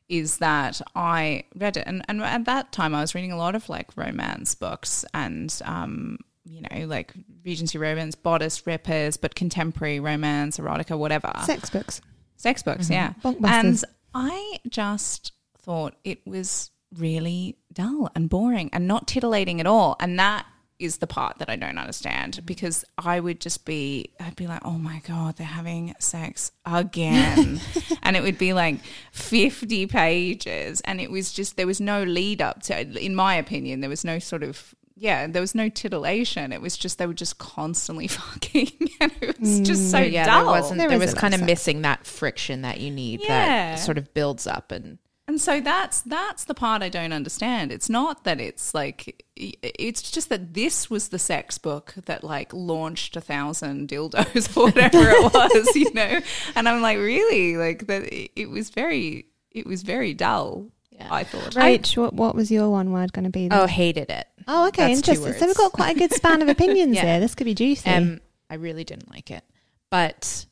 is 0.09 0.37
that 0.37 0.81
I 0.95 1.45
read 1.55 1.77
it, 1.77 1.85
and, 1.87 2.03
and 2.07 2.21
at 2.21 2.45
that 2.45 2.71
time 2.71 2.93
I 2.93 3.01
was 3.01 3.15
reading 3.15 3.31
a 3.31 3.37
lot 3.37 3.55
of 3.55 3.69
like 3.69 3.95
romance 3.95 4.53
books 4.53 5.05
and 5.13 5.61
um, 5.65 6.19
you 6.43 6.61
know 6.61 6.85
like 6.85 7.13
Regency 7.45 7.77
romance, 7.77 8.15
bodice 8.15 8.67
rippers, 8.67 9.17
but 9.17 9.33
contemporary 9.33 9.99
romance, 9.99 10.57
erotica, 10.57 10.97
whatever 10.97 11.31
Sex 11.45 11.69
books. 11.69 12.01
sex 12.35 12.63
books, 12.63 12.89
yeah. 12.89 13.13
And 13.23 13.83
I 14.13 14.59
just 14.69 15.31
thought 15.63 15.95
it 16.03 16.25
was 16.27 16.71
really 16.97 17.57
dull 17.71 18.09
and 18.15 18.29
boring 18.29 18.69
and 18.73 18.87
not 18.87 19.07
titillating 19.07 19.59
at 19.59 19.65
all. 19.65 19.95
And 19.99 20.19
that 20.19 20.45
is 20.79 20.97
the 20.97 21.07
part 21.07 21.37
that 21.39 21.49
I 21.49 21.55
don't 21.55 21.77
understand 21.77 22.33
mm-hmm. 22.33 22.45
because 22.45 22.83
I 22.97 23.19
would 23.19 23.39
just 23.39 23.65
be, 23.65 24.11
I'd 24.19 24.35
be 24.35 24.47
like, 24.47 24.61
oh 24.65 24.77
my 24.77 25.01
God, 25.07 25.37
they're 25.37 25.47
having 25.47 25.95
sex 25.99 26.51
again. 26.65 27.61
and 28.03 28.15
it 28.17 28.23
would 28.23 28.37
be 28.37 28.53
like 28.53 28.79
50 29.11 29.87
pages. 29.87 30.81
And 30.81 30.99
it 30.99 31.09
was 31.09 31.31
just, 31.31 31.55
there 31.57 31.67
was 31.67 31.79
no 31.79 32.03
lead 32.03 32.41
up 32.41 32.63
to, 32.63 32.81
in 33.03 33.15
my 33.15 33.35
opinion, 33.35 33.79
there 33.79 33.89
was 33.89 34.03
no 34.03 34.19
sort 34.19 34.43
of, 34.43 34.75
yeah, 34.95 35.25
there 35.27 35.41
was 35.41 35.55
no 35.55 35.69
titillation. 35.69 36.51
It 36.51 36.61
was 36.61 36.77
just, 36.77 36.97
they 36.97 37.07
were 37.07 37.13
just 37.13 37.37
constantly 37.37 38.07
fucking. 38.09 38.71
and 38.99 39.11
it 39.21 39.39
was 39.39 39.61
just 39.61 39.83
mm, 39.83 39.91
so 39.91 39.99
yeah, 39.99 40.25
dull. 40.25 40.43
there 40.43 40.51
wasn't 40.61 40.79
There 40.79 40.89
there, 40.89 40.97
is 41.01 41.13
was 41.13 41.13
kind 41.13 41.33
of 41.33 41.41
of 41.41 41.47
sex. 41.47 41.51
missing 41.51 41.81
that 41.83 42.05
friction 42.05 42.61
that 42.63 42.79
you 42.79 42.91
need 42.91 43.21
Yeah. 43.21 43.75
that 43.75 43.79
sort 43.79 43.97
of 43.97 44.13
builds 44.13 44.47
up 44.47 44.71
and 44.71 44.97
And 45.25 45.39
so 45.39 45.61
that's 45.61 46.01
that's 46.01 46.43
the 46.43 46.53
part 46.53 46.83
I 46.83 46.89
don't 46.89 47.13
understand. 47.13 47.71
It's 47.71 47.89
not 47.89 48.25
that 48.25 48.41
it's 48.41 48.73
like 48.73 49.23
it's 49.37 50.11
just 50.11 50.27
that 50.29 50.53
this 50.53 50.89
was 50.89 51.09
the 51.09 51.19
sex 51.19 51.57
book 51.57 51.93
that 52.05 52.23
like 52.25 52.53
launched 52.53 53.15
a 53.15 53.21
thousand 53.21 53.87
dildos 53.87 54.55
or 54.57 54.65
whatever 54.65 54.97
it 54.99 55.33
was, 55.33 55.75
you 55.77 55.93
know. 55.93 56.19
And 56.55 56.67
I'm 56.67 56.81
like, 56.81 56.97
really, 56.97 57.55
like 57.55 57.87
that. 57.87 58.09
It 58.39 58.49
was 58.49 58.69
very, 58.69 59.27
it 59.51 59.65
was 59.65 59.81
very 59.83 60.13
dull. 60.13 60.67
Yeah. 60.91 61.07
I 61.09 61.23
thought. 61.23 61.53
Rach, 61.55 61.97
what, 61.97 62.13
what 62.13 62.35
was 62.35 62.51
your 62.51 62.69
one 62.69 62.91
word 62.91 63.13
going 63.13 63.23
to 63.23 63.31
be? 63.31 63.47
then? 63.47 63.57
oh 63.57 63.65
hated 63.65 64.11
it. 64.11 64.27
Oh, 64.47 64.67
okay, 64.67 64.87
That's 64.89 64.99
interesting. 64.99 65.33
So 65.39 65.47
we've 65.47 65.55
got 65.57 65.71
quite 65.71 65.95
a 65.95 65.99
good 65.99 66.13
span 66.13 66.41
of 66.43 66.49
opinions 66.49 66.95
Yeah. 66.95 67.03
here. 67.05 67.19
This 67.21 67.33
could 67.33 67.45
be 67.45 67.55
juicy. 67.55 67.89
Um, 67.89 68.19
I 68.49 68.55
really 68.55 68.83
didn't 68.83 69.09
like 69.09 69.31
it, 69.31 69.43
but 69.89 70.45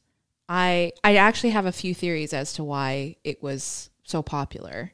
I 0.50 0.94
I 1.04 1.18
actually 1.18 1.52
have 1.52 1.68
a 1.68 1.72
few 1.72 1.94
theories 1.94 2.34
as 2.34 2.54
to 2.54 2.64
why 2.64 3.18
it 3.24 3.44
was 3.44 3.90
so 4.12 4.22
popular, 4.22 4.92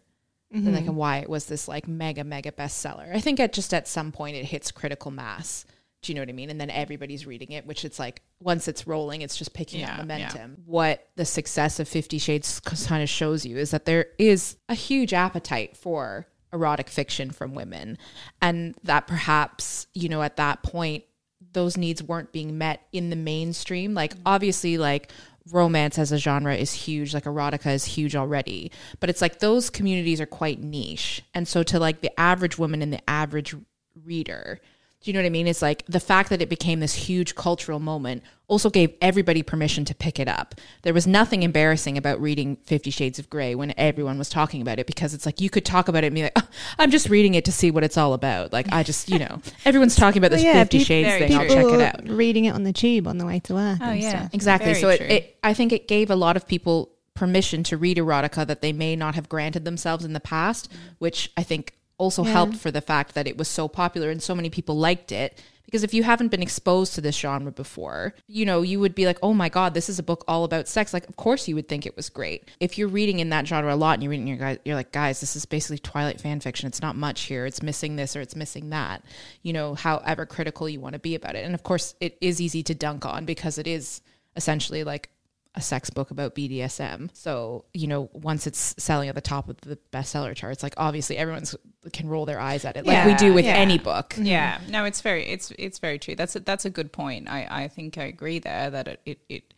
and 0.52 0.64
Mm-hmm. 0.64 0.74
like 0.76 0.86
and 0.86 0.96
why 0.96 1.18
it 1.18 1.30
was 1.30 1.46
this 1.46 1.68
like 1.68 1.88
mega 1.88 2.24
mega 2.24 2.52
bestseller. 2.52 3.14
I 3.14 3.20
think 3.20 3.40
at 3.40 3.52
just 3.54 3.74
at 3.74 3.88
some 3.88 4.12
point 4.14 4.38
it 4.38 4.46
hits 4.46 4.72
critical 4.72 5.12
mass. 5.12 5.66
Do 6.04 6.12
you 6.12 6.16
know 6.16 6.22
what 6.22 6.30
I 6.30 6.34
mean? 6.34 6.50
And 6.52 6.62
then 6.62 6.70
everybody's 6.70 7.26
reading 7.26 7.52
it, 7.52 7.66
which 7.66 7.84
it's 7.84 8.00
like 8.00 8.22
once 8.40 8.68
it's 8.68 8.86
rolling, 8.88 9.24
it's 9.24 9.36
just 9.36 9.54
picking 9.54 9.80
Yeah, 9.82 9.88
up 9.94 9.98
yeah. 9.98 10.04
momentum. 10.04 10.58
What 10.66 11.06
the 11.16 11.26
success 11.26 11.80
of 11.80 11.88
Fifty 11.90 12.18
Shades 12.20 12.60
kind 12.62 13.04
of 13.04 13.10
shows 13.10 13.46
you 13.46 13.58
is 13.58 13.72
that 13.72 13.86
there 13.86 14.06
is 14.18 14.56
a 14.70 14.76
huge 14.76 15.12
appetite 15.14 15.76
for 15.76 16.28
erotic 16.54 16.88
fiction 16.90 17.32
from 17.32 17.54
women, 17.56 17.98
and 18.42 18.76
that 18.84 19.06
perhaps 19.08 19.88
you 19.94 20.08
know 20.08 20.22
at 20.22 20.38
that 20.38 20.64
point 20.64 21.04
those 21.52 21.76
needs 21.78 22.04
weren't 22.04 22.32
being 22.32 22.58
met 22.58 22.82
in 22.94 23.10
the 23.10 23.16
mainstream. 23.16 23.94
Like 23.94 24.14
obviously, 24.26 24.78
like 24.78 25.12
romance 25.52 25.98
as 25.98 26.12
a 26.12 26.18
genre 26.18 26.56
is 26.56 26.74
huge, 26.74 27.14
like 27.14 27.26
erotica 27.26 27.74
is 27.74 27.86
huge 27.86 28.16
already. 28.16 28.72
But 29.00 29.10
it's 29.10 29.22
like 29.22 29.40
those 29.40 29.70
communities 29.70 30.22
are 30.22 30.26
quite 30.26 30.62
niche. 30.62 31.24
And 31.34 31.48
so 31.48 31.64
to 31.64 31.80
like 31.80 32.02
the 32.02 32.18
average 32.20 32.58
woman 32.58 32.82
and 32.82 32.94
the 32.94 33.10
average 33.10 33.56
reader, 34.04 34.60
do 35.08 35.12
you 35.12 35.14
know 35.14 35.22
what 35.22 35.28
I 35.28 35.30
mean? 35.30 35.48
It's 35.48 35.62
like 35.62 35.86
the 35.86 36.02
fact 36.02 36.30
that 36.32 36.42
it 36.42 36.50
became 36.50 36.82
this 36.82 36.94
huge 36.94 37.34
cultural 37.34 37.80
moment 37.80 38.24
also 38.50 38.70
gave 38.70 38.94
everybody 39.02 39.42
permission 39.42 39.86
to 39.86 39.96
pick 39.96 40.20
it 40.20 40.28
up. 40.28 40.54
There 40.82 40.94
was 40.94 41.08
nothing 41.08 41.44
embarrassing 41.44 41.98
about 41.98 42.20
reading 42.20 42.58
Fifty 42.58 42.92
Shades 42.92 43.18
of 43.18 43.30
Grey 43.30 43.56
when 43.56 43.74
everyone 43.78 44.18
was 44.18 44.28
talking 44.28 44.62
about 44.62 44.80
it 44.80 44.86
because 44.86 45.14
it's 45.14 45.26
like 45.26 45.40
you 45.40 45.50
could 45.50 45.64
talk 45.64 45.88
about 45.88 46.04
it 46.04 46.08
and 46.08 46.16
be 46.16 46.24
like, 46.24 46.34
oh, 46.36 46.46
I'm 46.78 46.92
just 46.92 47.08
reading 47.08 47.36
it 47.36 47.46
to 47.46 47.54
see 47.54 47.72
what 47.72 47.86
it's 47.86 47.96
all 47.96 48.14
about. 48.14 48.52
Like, 48.52 48.68
I 48.74 48.84
just, 48.84 49.08
you 49.08 49.18
know, 49.18 49.42
everyone's 49.66 49.96
talking 49.96 50.20
about 50.20 50.32
this 50.32 50.44
Well, 50.44 50.54
yeah, 50.54 50.62
Fifty 50.62 50.80
Shades 50.80 51.08
very 51.08 51.28
thing. 51.30 51.38
I'll 51.38 51.48
check 51.48 51.58
it 51.58 51.64
People 51.64 51.82
out. 51.82 52.10
reading 52.10 52.44
it 52.44 52.54
on 52.54 52.64
the 52.64 52.74
tube 52.74 53.08
on 53.08 53.18
the 53.18 53.26
way 53.26 53.40
to 53.40 53.54
work. 53.54 53.78
Oh, 53.82 53.86
and 53.86 54.02
yeah. 54.02 54.10
stuff. 54.10 54.34
Exactly. 54.34 54.74
Very 54.74 54.82
so 54.82 54.90
it, 54.90 55.02
it, 55.04 55.38
I 55.42 55.54
think 55.54 55.72
it 55.72 55.88
gave 55.88 56.12
a 56.12 56.18
lot 56.18 56.36
of 56.36 56.46
people 56.46 56.92
permission 57.14 57.64
to 57.64 57.78
read 57.78 57.96
erotica 57.96 58.46
that 58.46 58.62
they 58.62 58.74
may 58.74 58.98
not 58.98 59.16
have 59.16 59.30
granted 59.30 59.64
themselves 59.64 60.04
in 60.04 60.12
the 60.12 60.20
past, 60.20 60.70
mm. 60.70 60.76
which 61.00 61.32
I 61.38 61.44
think 61.44 61.77
also 61.98 62.24
Yeah. 62.24 62.32
helped 62.32 62.56
for 62.58 62.72
the 62.72 62.82
fact 62.82 63.16
that 63.16 63.28
it 63.28 63.38
was 63.38 63.48
so 63.48 63.68
popular 63.68 64.10
and 64.10 64.22
so 64.22 64.36
many 64.36 64.50
people 64.50 64.78
liked 64.78 65.12
it. 65.12 65.42
Because 65.66 65.84
if 65.84 65.94
you 65.94 66.04
haven't 66.04 66.30
been 66.30 66.42
exposed 66.42 66.96
to 66.96 67.02
this 67.02 67.18
genre 67.18 67.52
before, 67.52 68.16
you 68.26 68.46
know, 68.46 68.62
you 68.62 68.80
would 68.80 68.96
be 68.96 69.06
like, 69.06 69.20
oh 69.22 69.34
my 69.34 69.50
God, 69.50 69.74
this 69.74 69.90
is 69.90 70.00
a 70.00 70.04
book 70.04 70.24
all 70.26 70.46
about 70.46 70.66
sex. 70.70 70.94
Like, 70.94 71.10
of 71.10 71.18
course 71.18 71.46
you 71.46 71.56
would 71.56 71.68
think 71.68 71.86
it 71.86 71.94
was 71.98 72.08
great. 72.10 72.50
If 72.62 72.78
you're 72.78 72.88
reading 72.88 73.20
in 73.20 73.32
that 73.32 73.46
genre 73.46 73.74
a 73.74 73.76
lot 73.76 73.96
and 73.96 74.04
you're 74.04 74.12
reading, 74.12 74.28
your 74.28 74.38
guys, 74.38 74.60
you're 74.64 74.76
like, 74.76 74.94
guys, 74.94 75.20
this 75.20 75.36
is 75.36 75.46
basically 75.46 75.80
Twilight 75.80 76.22
fan 76.22 76.40
fiction. 76.40 76.68
It's 76.68 76.82
not 76.82 76.96
much 76.96 77.24
here. 77.24 77.46
It's 77.46 77.62
missing 77.62 77.98
this 77.98 78.16
or 78.16 78.22
it's 78.22 78.34
missing 78.36 78.70
that. 78.70 79.04
You 79.42 79.52
know, 79.52 79.76
however 79.76 80.26
critical 80.26 80.70
you 80.70 80.80
want 80.80 80.94
to 80.94 81.00
be 81.00 81.16
about 81.16 81.36
it. 81.36 81.44
And 81.44 81.54
of 81.54 81.64
course, 81.64 81.96
it 82.00 82.18
is 82.22 82.40
easy 82.40 82.64
to 82.64 82.74
dunk 82.74 83.06
on 83.06 83.26
because 83.26 83.58
it 83.58 83.68
is 83.68 84.00
essentially 84.38 84.86
like 84.86 85.10
a 85.56 85.62
sex 85.62 85.90
book 85.90 86.12
about 86.12 86.36
BDSM. 86.36 87.10
So, 87.14 87.66
you 87.74 87.88
know, 87.88 88.10
once 88.14 88.46
it's 88.48 88.76
selling 88.78 89.10
at 89.10 89.16
the 89.16 89.22
top 89.22 89.50
of 89.50 89.60
the 89.62 89.78
bestseller 89.92 90.36
charts, 90.36 90.62
like 90.64 90.76
obviously 90.78 91.18
everyone's 91.18 91.56
can 91.94 92.08
roll 92.08 92.26
their 92.26 92.40
eyes 92.40 92.66
at 92.66 92.78
it 92.78 92.86
like 92.86 93.06
we 93.06 93.14
do 93.16 93.34
with 93.34 93.46
yeah. 93.46 93.56
any 93.56 93.78
book. 93.78 94.16
Yeah, 94.18 94.60
no, 94.70 94.86
it's 94.86 95.02
very 95.02 95.26
it's 95.26 95.52
it's 95.58 95.80
very 95.80 96.00
true. 96.00 96.16
That's 96.16 96.36
a, 96.36 96.40
that's 96.40 96.66
a 96.66 96.70
good 96.70 96.92
point. 96.92 97.30
I 97.30 97.48
I 97.50 97.68
think 97.68 97.98
I 97.98 98.04
agree 98.04 98.40
there 98.40 98.70
that 98.70 98.88
it 98.88 99.02
it 99.06 99.20
it, 99.30 99.54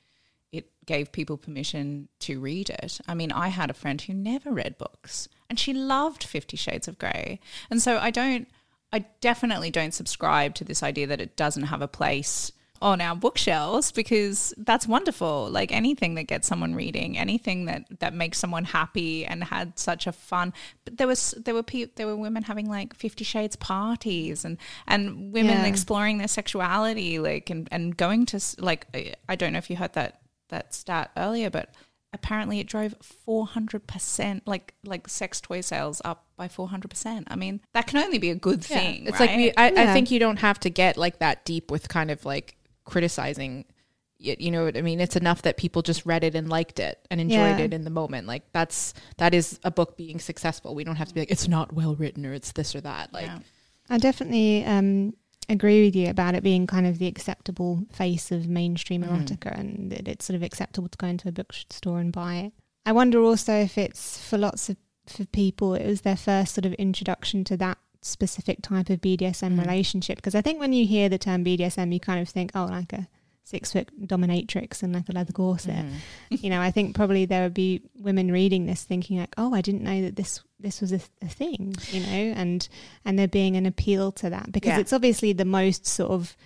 it 0.52 0.86
gave 0.86 1.12
people 1.12 1.38
permission 1.38 2.08
to 2.20 2.40
read 2.40 2.70
it. 2.70 3.00
I 3.08 3.14
mean, 3.14 3.32
I 3.32 3.50
had 3.50 3.70
a 3.70 3.74
friend 3.74 4.02
who 4.02 4.14
never 4.14 4.52
read 4.52 4.78
books 4.78 5.28
and 5.50 5.60
she 5.60 5.74
loved 5.74 6.24
50 6.24 6.56
shades 6.58 6.88
of 6.88 7.00
grey. 7.00 7.40
And 7.70 7.82
so 7.82 7.98
I 7.98 8.12
don't 8.12 8.48
I 8.92 9.06
definitely 9.22 9.70
don't 9.70 9.94
subscribe 9.94 10.56
to 10.56 10.64
this 10.64 10.82
idea 10.82 11.08
that 11.08 11.22
it 11.22 11.36
doesn't 11.36 11.64
have 11.64 11.82
a 11.82 11.88
place 11.88 12.52
on 12.82 13.02
our 13.02 13.16
bookshelves 13.16 13.92
because 13.92 14.54
that's 14.58 14.88
wonderful. 14.88 15.50
Like 15.52 15.72
anything 15.72 16.16
that 16.16 16.24
gets 16.24 16.48
someone 16.48 16.76
reading 16.76 17.18
anything 17.18 17.66
that 17.66 17.84
that 18.00 18.14
makes 18.14 18.38
someone 18.40 18.64
happy 18.66 19.26
and 19.26 19.44
had 19.44 19.78
such 19.78 20.08
a 20.08 20.12
fun. 20.12 20.54
But 20.86 20.98
there 20.98 21.08
was 21.08 21.34
there 21.38 21.54
were 21.54 21.64
people 21.64 21.94
there 21.98 22.08
were 22.08 22.16
women 22.16 22.44
having 22.44 22.70
like 22.70 22.96
50 22.96 23.24
shades 23.24 23.56
parties 23.56 24.46
and 24.46 24.58
and 24.88 25.32
women 25.34 25.60
Yeah. 25.60 25.66
exploring 25.66 26.18
their 26.20 26.28
sexuality 26.28 27.20
like 27.20 27.50
and 27.50 27.68
and 27.72 27.96
going 27.98 28.26
to 28.28 28.40
like 28.60 28.88
I- 28.94 29.14
I 29.28 29.36
don't 29.36 29.52
know 29.54 29.60
if 29.60 29.70
you 29.70 29.76
heard 29.76 29.94
that 29.94 30.22
that 30.50 30.74
stat 30.74 31.12
earlier 31.18 31.50
but 31.50 31.74
apparently 32.12 32.60
it 32.60 32.66
drove 32.66 32.96
400% 33.54 34.42
like 34.46 34.74
like 34.84 35.08
sex 35.08 35.40
toy 35.42 35.62
sales 35.62 36.02
up 36.06 36.26
by 36.38 36.48
400% 36.48 37.24
i 37.28 37.36
mean 37.36 37.62
that 37.74 37.88
can 37.88 38.04
only 38.04 38.18
be 38.18 38.30
a 38.30 38.36
good 38.36 38.64
thing 38.64 39.06
It's 39.06 39.20
right? 39.20 39.30
like 39.30 39.38
we, 39.38 39.52
I, 39.58 39.90
I 39.90 39.94
think 39.94 40.10
you 40.12 40.20
don't 40.20 40.38
have 40.38 40.60
to 40.62 40.70
get 40.70 40.98
like 40.98 41.20
that 41.20 41.46
deep 41.46 41.70
with 41.72 41.88
kind 41.90 42.10
of 42.12 42.26
like 42.26 42.56
criticizing 42.90 43.66
it, 44.20 44.42
you 44.42 44.52
know 44.52 44.66
what 44.66 44.76
I 44.76 44.82
mean? 44.82 45.00
It's 45.00 45.16
enough 45.16 45.44
that 45.44 45.56
people 45.56 45.82
just 45.82 46.06
read 46.06 46.26
it 46.26 46.36
and 46.36 46.50
liked 46.50 46.78
it 46.80 47.00
and 47.10 47.22
enjoyed 47.22 47.58
Yeah. 47.60 47.66
it 47.66 47.74
in 47.74 47.84
the 47.86 47.90
moment. 47.90 48.28
Like 48.28 48.44
that's 48.52 48.94
that 49.18 49.34
is 49.34 49.60
a 49.64 49.72
book 49.72 49.96
being 49.96 50.20
successful. 50.20 50.76
We 50.76 50.84
don't 50.84 50.98
have 50.98 51.08
to 51.08 51.14
be 51.14 51.22
like 51.22 51.32
it's 51.32 51.48
not 51.48 51.72
well 51.74 51.96
written 51.96 52.26
or 52.26 52.34
it's 52.34 52.52
this 52.52 52.76
or 52.76 52.82
that. 52.82 53.14
Like 53.14 53.28
Yeah. 53.28 53.40
I 53.90 53.98
definitely 53.98 54.66
um, 54.66 55.14
agree 55.48 55.86
with 55.86 55.96
you 55.96 56.10
about 56.10 56.36
it 56.36 56.44
being 56.44 56.68
kind 56.68 56.86
of 56.86 57.00
the 57.00 57.08
acceptable 57.08 57.86
face 57.94 58.30
of 58.32 58.48
mainstream 58.50 59.04
Mhm. 59.04 59.10
erotica 59.10 59.58
and 59.58 59.90
that 59.94 60.08
it's 60.10 60.26
sort 60.26 60.36
of 60.36 60.44
acceptable 60.44 60.90
to 60.90 60.98
go 60.98 61.08
into 61.08 61.30
a 61.30 61.32
bookstore 61.32 62.00
and 62.00 62.12
buy 62.12 62.36
it. 62.38 62.54
I 62.86 62.92
wonder 62.92 63.22
also 63.22 63.54
if 63.54 63.78
it's 63.78 64.20
for 64.20 64.38
lots 64.38 64.70
of 64.70 64.76
for 65.08 65.26
people, 65.26 65.74
it 65.76 65.88
was 65.88 66.02
their 66.02 66.18
first 66.18 66.54
sort 66.54 66.66
of 66.66 66.74
introduction 66.74 67.44
to 67.46 67.58
that 67.58 67.78
specific 68.02 68.62
type 68.62 68.90
of 68.90 69.02
BDSM 69.02 69.56
Mhm. 69.56 69.62
relationship. 69.62 70.18
Because 70.18 70.36
I 70.36 70.42
think 70.42 70.60
when 70.60 70.74
you 70.74 70.86
hear 70.86 71.10
the 71.10 71.18
term 71.18 71.44
BDSM, 71.44 71.92
you 71.92 72.00
kind 72.00 72.20
of 72.22 72.30
think, 72.30 72.52
oh, 72.56 72.66
like 72.66 72.94
a 72.94 73.08
six 73.44 73.74
foot 73.74 73.90
dominatrix 74.08 74.84
and 74.84 74.94
like 74.94 75.10
a 75.10 75.12
leather 75.12 75.34
corset. 75.34 75.86
mhm. 75.86 76.44
you 76.44 76.50
know, 76.50 76.62
I 76.62 76.70
think 76.72 76.96
probably 76.96 77.26
there 77.26 77.44
would 77.44 77.54
be 77.54 77.82
women 78.00 78.32
reading 78.32 78.66
this 78.68 78.84
thinking 78.84 79.18
like, 79.18 79.34
"Oh, 79.38 79.54
I 79.56 79.62
didn't 79.62 79.84
know 79.84 80.02
that 80.04 80.16
this 80.16 80.42
this 80.60 80.82
was 80.82 80.92
a, 80.92 81.00
a 81.22 81.28
thing," 81.28 81.76
you 81.92 82.02
know, 82.02 82.34
and 82.36 82.68
and 83.06 83.18
there 83.18 83.28
being 83.28 83.56
an 83.56 83.66
appeal 83.66 84.12
to 84.14 84.30
that 84.30 84.52
because 84.52 84.70
Yeah. 84.70 84.80
it's 84.80 84.94
obviously 84.94 85.34
the 85.34 85.46
most 85.46 85.86
sort 85.88 86.12
of 86.12 86.38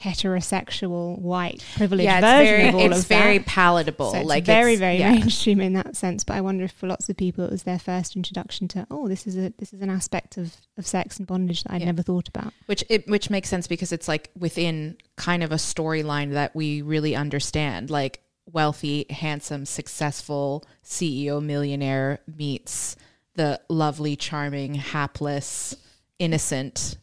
heterosexual 0.00 1.18
white 1.18 1.64
privileged 1.76 2.04
yeah, 2.04 2.18
it's 2.18 2.24
version 2.26 2.56
very 2.56 2.68
of 2.68 2.74
all 2.74 2.92
it's 2.92 3.00
of 3.02 3.06
very 3.06 3.38
that. 3.38 3.46
palatable. 3.46 4.10
So 4.12 4.18
it's 4.18 4.28
like 4.28 4.44
very 4.44 4.74
it's- 4.74 4.78
very 4.80 4.98
yeah. 4.98 5.12
mainstream 5.12 5.60
in 5.60 5.72
that 5.74 5.96
sense. 5.96 6.24
But 6.24 6.34
I 6.34 6.40
wonder 6.40 6.64
if 6.64 6.72
for 6.72 6.86
lots 6.86 7.08
of 7.08 7.16
people 7.16 7.44
it 7.44 7.50
was 7.50 7.62
their 7.64 7.78
first 7.78 8.16
introduction 8.16 8.68
to, 8.68 8.86
"Oh, 8.90 9.08
this 9.08 9.26
is 9.26 9.36
a 9.36 9.52
this 9.58 9.72
is 9.72 9.80
an 9.80 9.90
aspect 9.90 10.36
of 10.38 10.56
of 10.76 10.86
sex 10.86 11.18
and 11.18 11.26
bondage 11.26 11.62
that 11.64 11.72
I'd 11.72 11.80
Yeah. 11.82 11.86
never 11.86 12.02
thought 12.02 12.28
about." 12.28 12.52
which 12.66 12.84
it 12.88 13.08
which 13.08 13.30
makes 13.30 13.48
sense 13.48 13.66
because 13.66 13.92
it's 13.92 14.08
like 14.08 14.30
within 14.38 14.96
kind 15.16 15.42
of 15.42 15.52
a 15.52 15.56
storyline 15.56 16.32
that 16.32 16.54
we 16.54 16.82
really 16.82 17.14
understand 17.14 17.90
like 17.90 18.20
wealthy 18.50 19.06
handsome 19.08 19.64
successful 19.64 20.64
ceo 20.84 21.40
millionaire 21.42 22.18
meets 22.36 22.96
the 23.34 23.60
lovely 23.68 24.16
charming 24.16 24.74
hapless 24.74 25.76
innocent 26.18 26.96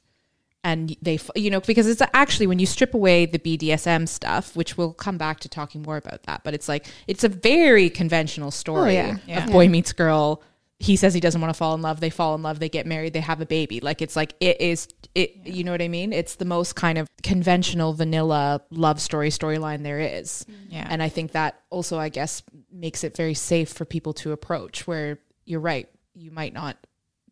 and 0.64 0.96
they 1.02 1.20
you 1.36 1.50
know 1.50 1.62
because 1.62 1.88
it's 1.88 2.02
actually 2.14 2.48
when 2.48 2.60
you 2.60 2.66
strip 2.66 2.94
away 2.94 3.26
the 3.26 3.40
BDSM 3.40 4.08
stuff 4.08 4.56
which 4.56 4.78
we'll 4.78 4.94
come 4.94 5.18
back 5.18 5.40
to 5.42 5.50
talking 5.50 5.82
more 5.82 5.98
about 5.98 6.24
that 6.24 6.44
but 6.44 6.54
it's 6.54 6.68
like 6.68 6.88
it's 7.08 7.24
a 7.24 7.30
very 7.30 7.90
conventional 7.90 8.48
oh, 8.48 8.52
story 8.52 8.96
yeah. 8.96 9.18
Yeah. 9.26 9.46
of 9.46 9.52
boy 9.52 9.68
meets 9.70 9.94
girl. 9.94 10.44
He 10.82 10.96
says 10.96 11.14
he 11.14 11.20
doesn't 11.20 11.42
want 11.42 11.54
to 11.54 11.58
fall 11.58 11.76
in 11.76 11.82
love 11.82 12.00
they 12.00 12.10
fall 12.10 12.36
in 12.36 12.42
love 12.42 12.60
they 12.60 12.70
get 12.70 12.86
married 12.86 13.14
they 13.14 13.20
have 13.22 13.42
a 13.42 13.46
baby. 13.46 13.80
Like 13.80 14.02
it's 14.02 14.16
like 14.16 14.34
it 14.40 14.60
is 14.60 14.88
it 15.16 15.36
you 15.46 15.64
know 15.64 15.72
what 15.72 15.82
i 15.82 15.88
mean? 15.88 16.14
It's 16.14 16.36
the 16.36 16.46
most 16.46 16.76
kind 16.76 16.98
of 16.98 17.10
conventional 17.24 17.94
vanilla 17.94 18.62
love 18.70 19.02
story 19.02 19.30
storyline 19.30 19.84
there 19.84 20.00
is. 20.00 20.46
Mm. 20.50 20.56
Yeah. 20.70 20.88
And 20.90 21.02
i 21.02 21.10
think 21.10 21.32
that 21.32 21.62
also 21.70 21.98
i 21.98 22.10
guess 22.10 22.44
makes 22.72 23.04
it 23.04 23.16
very 23.16 23.34
safe 23.34 23.70
for 23.70 23.86
people 23.86 24.14
to 24.14 24.32
approach 24.32 24.88
where 24.88 25.20
you're 25.46 25.60
right 25.60 25.90
you 26.14 26.32
might 26.32 26.54
not 26.54 26.78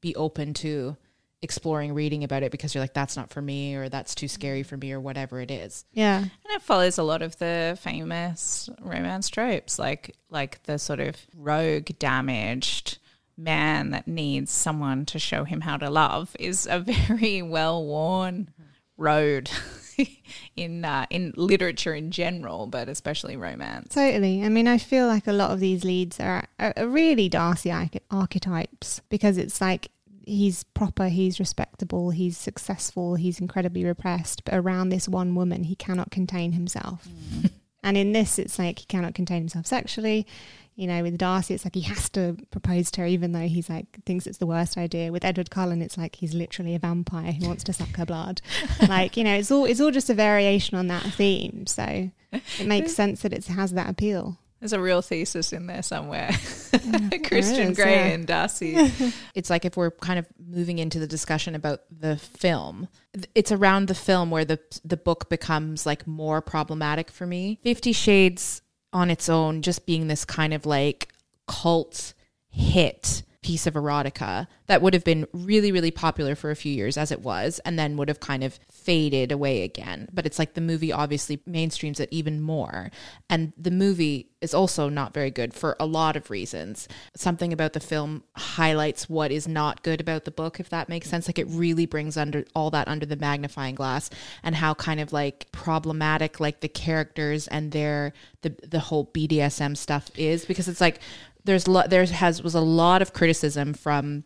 be 0.02 0.16
open 0.16 0.54
to 0.54 0.98
exploring 1.42 1.94
reading 1.94 2.24
about 2.24 2.42
it 2.42 2.52
because 2.52 2.74
you're 2.74 2.84
like 2.84 2.94
that's 2.94 3.16
not 3.16 3.30
for 3.30 3.42
me 3.42 3.76
or 3.76 3.90
that's 3.90 4.16
too 4.16 4.28
scary 4.28 4.64
for 4.64 4.76
me 4.76 4.92
or 4.92 5.00
whatever 5.00 5.40
it 5.40 5.52
is 5.52 5.86
Yeah, 5.94 6.20
And 6.20 6.32
it 6.50 6.62
follows 6.62 6.98
a 6.98 7.04
lot 7.04 7.22
of 7.22 7.38
the 7.38 7.78
famous 7.82 8.70
romance 8.82 9.30
tropes, 9.30 9.78
like 9.78 10.16
like 10.30 10.64
the 10.64 10.80
sort 10.80 11.00
of 11.00 11.16
rogue, 11.36 11.90
damaged 12.00 12.98
man 13.38 13.92
that 13.92 14.08
needs 14.08 14.52
someone 14.52 15.06
to 15.06 15.20
show 15.20 15.44
him 15.44 15.62
how 15.62 15.78
to 15.78 15.90
love 15.90 16.36
is 16.40 16.68
a 16.70 16.80
very 17.08 17.42
well 17.42 17.86
worn 17.86 18.50
road 18.98 19.50
in 20.56 20.84
uh, 20.84 21.06
in 21.10 21.34
literature 21.36 21.94
in 21.94 22.12
general, 22.12 22.68
but 22.68 22.90
especially 22.90 23.38
romance. 23.38 23.94
Totally. 23.94 24.44
I 24.44 24.50
mean, 24.50 24.68
I 24.68 24.78
feel 24.80 25.08
like 25.08 25.28
a 25.28 25.34
lot 25.34 25.52
of 25.52 25.60
these 25.60 25.84
leads 25.84 26.20
are, 26.20 26.46
are, 26.60 26.74
are 26.76 26.88
really 26.88 27.30
Darcy 27.30 27.72
archetypes 28.10 29.02
because 29.10 29.38
it's 29.38 29.62
like 29.62 29.92
he's 30.28 30.64
proper, 30.64 31.08
he's 31.08 31.40
respectable, 31.40 32.12
he's 32.12 32.38
successful, 32.38 33.16
he's 33.16 33.40
incredibly 33.40 33.86
repressed, 33.86 34.44
but 34.44 34.54
around 34.54 34.90
this 34.90 35.08
one 35.08 35.36
woman, 35.36 35.64
he 35.64 35.76
cannot 35.76 36.12
contain 36.12 36.52
himself. 36.52 37.08
Mm. 37.08 37.52
and 37.84 37.98
in 37.98 38.12
this, 38.12 38.38
it's 38.38 38.60
like 38.60 38.80
he 38.80 38.86
cannot 38.86 39.16
contain 39.16 39.40
himself 39.40 39.66
sexually. 39.66 40.28
You 40.76 40.86
know, 40.86 41.02
with 41.02 41.18
Darcy, 41.18 41.56
it's 41.56 41.66
like 41.66 41.74
he 41.74 41.82
has 41.82 42.08
to 42.10 42.38
propose 42.52 42.92
to 42.92 43.02
her, 43.02 43.08
even 43.08 43.32
though 43.32 43.48
he's 43.48 43.68
like 43.68 43.88
thinks 44.06 44.28
it's 44.28 44.38
the 44.38 44.46
worst 44.46 44.78
idea. 44.78 45.12
With 45.12 45.26
Edward 45.26 45.50
Cullen, 45.50 45.82
it's 45.82 45.98
like 45.98 46.16
he's 46.18 46.36
literally 46.36 46.76
a 46.76 46.80
vampire 46.80 47.32
who 47.32 47.48
wants 47.48 47.64
to 47.64 47.74
suck 47.74 47.96
her 47.96 48.06
blood. 48.06 48.42
like 48.88 49.18
you 49.18 49.24
know, 49.24 49.34
it's 49.34 49.50
all 49.50 49.66
it's 49.66 49.82
all 49.82 49.90
just 49.90 50.12
a 50.12 50.14
variation 50.14 50.78
on 50.78 50.86
that 50.88 51.02
theme. 51.14 51.66
So 51.66 52.12
it 52.32 52.68
makes 52.68 52.94
sense 52.94 53.24
that 53.24 53.34
it 53.34 53.48
has 53.48 53.72
that 53.72 53.90
appeal. 53.90 54.38
There's 54.60 54.74
a 54.74 54.80
real 54.80 55.02
thesis 55.02 55.54
in 55.54 55.68
there 55.68 55.84
somewhere. 55.84 56.32
there 56.72 57.20
Christian 57.20 57.72
is, 57.72 57.78
Grey 57.78 57.96
yeah. 57.96 58.06
and 58.08 58.26
Darcy. 58.26 58.76
it's 59.36 59.50
like 59.50 59.66
if 59.66 59.78
we're 59.78 59.92
kind 59.92 60.18
of 60.18 60.28
moving 60.40 60.80
into 60.80 61.00
the 61.00 61.08
discussion 61.08 61.54
about 61.56 61.82
the 61.92 62.18
film 62.18 62.88
it's 63.36 63.52
around 63.52 63.88
the 63.88 63.96
film 63.96 64.30
where 64.30 64.46
the 64.46 64.60
the 64.84 64.98
book 64.98 65.30
becomes 65.30 65.86
like 65.86 66.06
more 66.08 66.42
problematic 66.42 67.12
for 67.12 67.26
me 67.26 67.60
50 67.64 67.92
shades 67.94 68.62
on 68.94 69.10
its 69.10 69.30
own 69.30 69.62
just 69.62 69.86
being 69.86 70.08
this 70.08 70.26
kind 70.26 70.54
of 70.54 70.66
like 70.66 71.10
cult 71.48 72.14
hit 72.50 73.24
piece 73.42 73.68
of 73.68 73.76
erotica 73.76 74.48
that 74.68 74.82
would 74.82 74.94
have 74.94 75.04
been 75.04 75.26
really, 75.32 75.72
really 75.72 75.92
popular 75.92 76.36
for 76.36 76.52
a 76.52 76.56
few 76.56 76.74
years 76.74 76.98
as 76.98 77.12
it 77.12 77.22
was, 77.22 77.60
and 77.60 77.78
then 77.78 77.96
would 77.96 78.10
have 78.10 78.20
kind 78.20 78.44
of 78.44 78.60
faded 78.70 79.32
away 79.32 79.64
again. 79.64 80.10
But 80.12 80.26
it's 80.26 80.40
like 80.40 80.54
the 80.54 80.62
movie 80.62 80.92
obviously 80.92 81.38
mainstreams 81.38 82.00
it 82.00 82.10
even 82.12 82.42
more. 82.42 82.92
And 83.30 83.54
the 83.58 83.72
movie 83.72 84.30
is 84.40 84.54
also 84.54 84.88
not 84.88 85.14
very 85.14 85.32
good 85.32 85.54
for 85.54 85.76
a 85.80 85.86
lot 85.86 86.16
of 86.16 86.30
reasons. 86.30 86.88
Something 87.16 87.52
about 87.52 87.74
the 87.74 87.80
film 87.80 88.24
highlights 88.36 89.10
what 89.10 89.32
is 89.32 89.48
not 89.48 89.82
good 89.82 90.00
about 90.00 90.26
the 90.26 90.32
book, 90.32 90.60
if 90.60 90.70
that 90.70 90.90
makes 90.90 91.10
sense. 91.10 91.28
Like 91.28 91.40
it 91.40 91.48
really 91.50 91.86
brings 91.86 92.18
under 92.18 92.44
all 92.56 92.70
that 92.72 92.88
under 92.88 93.06
the 93.06 93.16
magnifying 93.16 93.76
glass 93.76 94.10
and 94.44 94.56
how 94.56 94.74
kind 94.74 95.00
of 95.00 95.12
like 95.12 95.52
problematic 95.52 96.40
like 96.40 96.60
the 96.60 96.68
characters 96.68 97.48
and 97.48 97.72
their 97.72 98.14
the 98.42 98.56
the 98.68 98.80
whole 98.80 99.06
BDSM 99.08 99.76
stuff 99.76 100.12
is 100.16 100.46
because 100.46 100.68
it's 100.68 100.82
like 100.82 101.00
there's 101.48 101.68
lo- 101.68 101.88
there 101.88 102.06
has 102.06 102.44
was 102.44 102.54
a 102.56 102.62
lot 102.62 103.02
of 103.02 103.14
criticism 103.14 103.74
from 103.74 104.24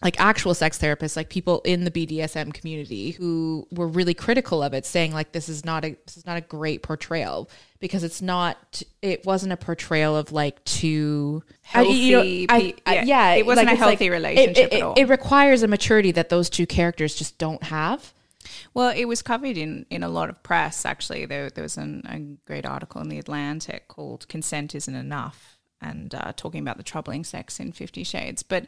like 0.00 0.20
actual 0.20 0.54
sex 0.54 0.78
therapists, 0.78 1.16
like 1.16 1.28
people 1.28 1.60
in 1.64 1.82
the 1.82 1.90
BDSM 1.90 2.54
community 2.54 3.10
who 3.10 3.66
were 3.72 3.88
really 3.88 4.14
critical 4.14 4.62
of 4.62 4.72
it, 4.72 4.86
saying 4.86 5.12
like 5.12 5.32
this 5.32 5.48
is 5.48 5.64
not 5.64 5.84
a 5.84 5.96
this 6.06 6.16
is 6.16 6.24
not 6.24 6.36
a 6.36 6.40
great 6.40 6.84
portrayal 6.84 7.50
because 7.80 8.04
it's 8.04 8.22
not 8.22 8.80
it 9.02 9.26
wasn't 9.26 9.52
a 9.52 9.56
portrayal 9.56 10.16
of 10.16 10.30
like 10.30 10.62
too 10.64 11.42
Healthy 11.62 11.90
you 11.94 12.16
know, 12.16 12.44
I- 12.48 12.74
I- 12.86 13.02
yeah. 13.02 13.32
It 13.34 13.44
wasn't 13.44 13.66
like, 13.66 13.72
a 13.72 13.74
it's 13.74 13.80
like- 13.80 13.88
healthy 13.90 14.06
it- 14.06 14.10
relationship 14.10 14.72
it, 14.72 14.72
at 14.74 14.82
all. 14.82 14.94
It 14.96 15.08
requires 15.08 15.64
a 15.64 15.68
maturity 15.68 16.12
that 16.12 16.28
those 16.28 16.48
two 16.48 16.66
characters 16.66 17.16
just 17.16 17.36
don't 17.38 17.64
have. 17.64 18.14
Well, 18.74 18.90
it 18.96 19.06
was 19.06 19.20
covered 19.20 19.56
in, 19.58 19.84
in 19.90 20.02
a 20.04 20.08
lot 20.08 20.30
of 20.30 20.42
press, 20.44 20.86
actually. 20.86 21.26
There, 21.26 21.50
there 21.50 21.62
was 21.62 21.76
an, 21.76 22.02
a 22.08 22.18
great 22.46 22.64
article 22.64 23.00
in 23.02 23.08
The 23.08 23.18
Atlantic 23.18 23.88
called 23.88 24.28
Consent 24.28 24.74
Isn't 24.76 24.94
Enough 24.94 25.57
and 25.80 26.14
uh, 26.14 26.32
talking 26.36 26.60
about 26.60 26.76
the 26.76 26.82
troubling 26.82 27.24
sex 27.24 27.60
in 27.60 27.72
Fifty 27.72 28.04
Shades. 28.04 28.42
But 28.42 28.66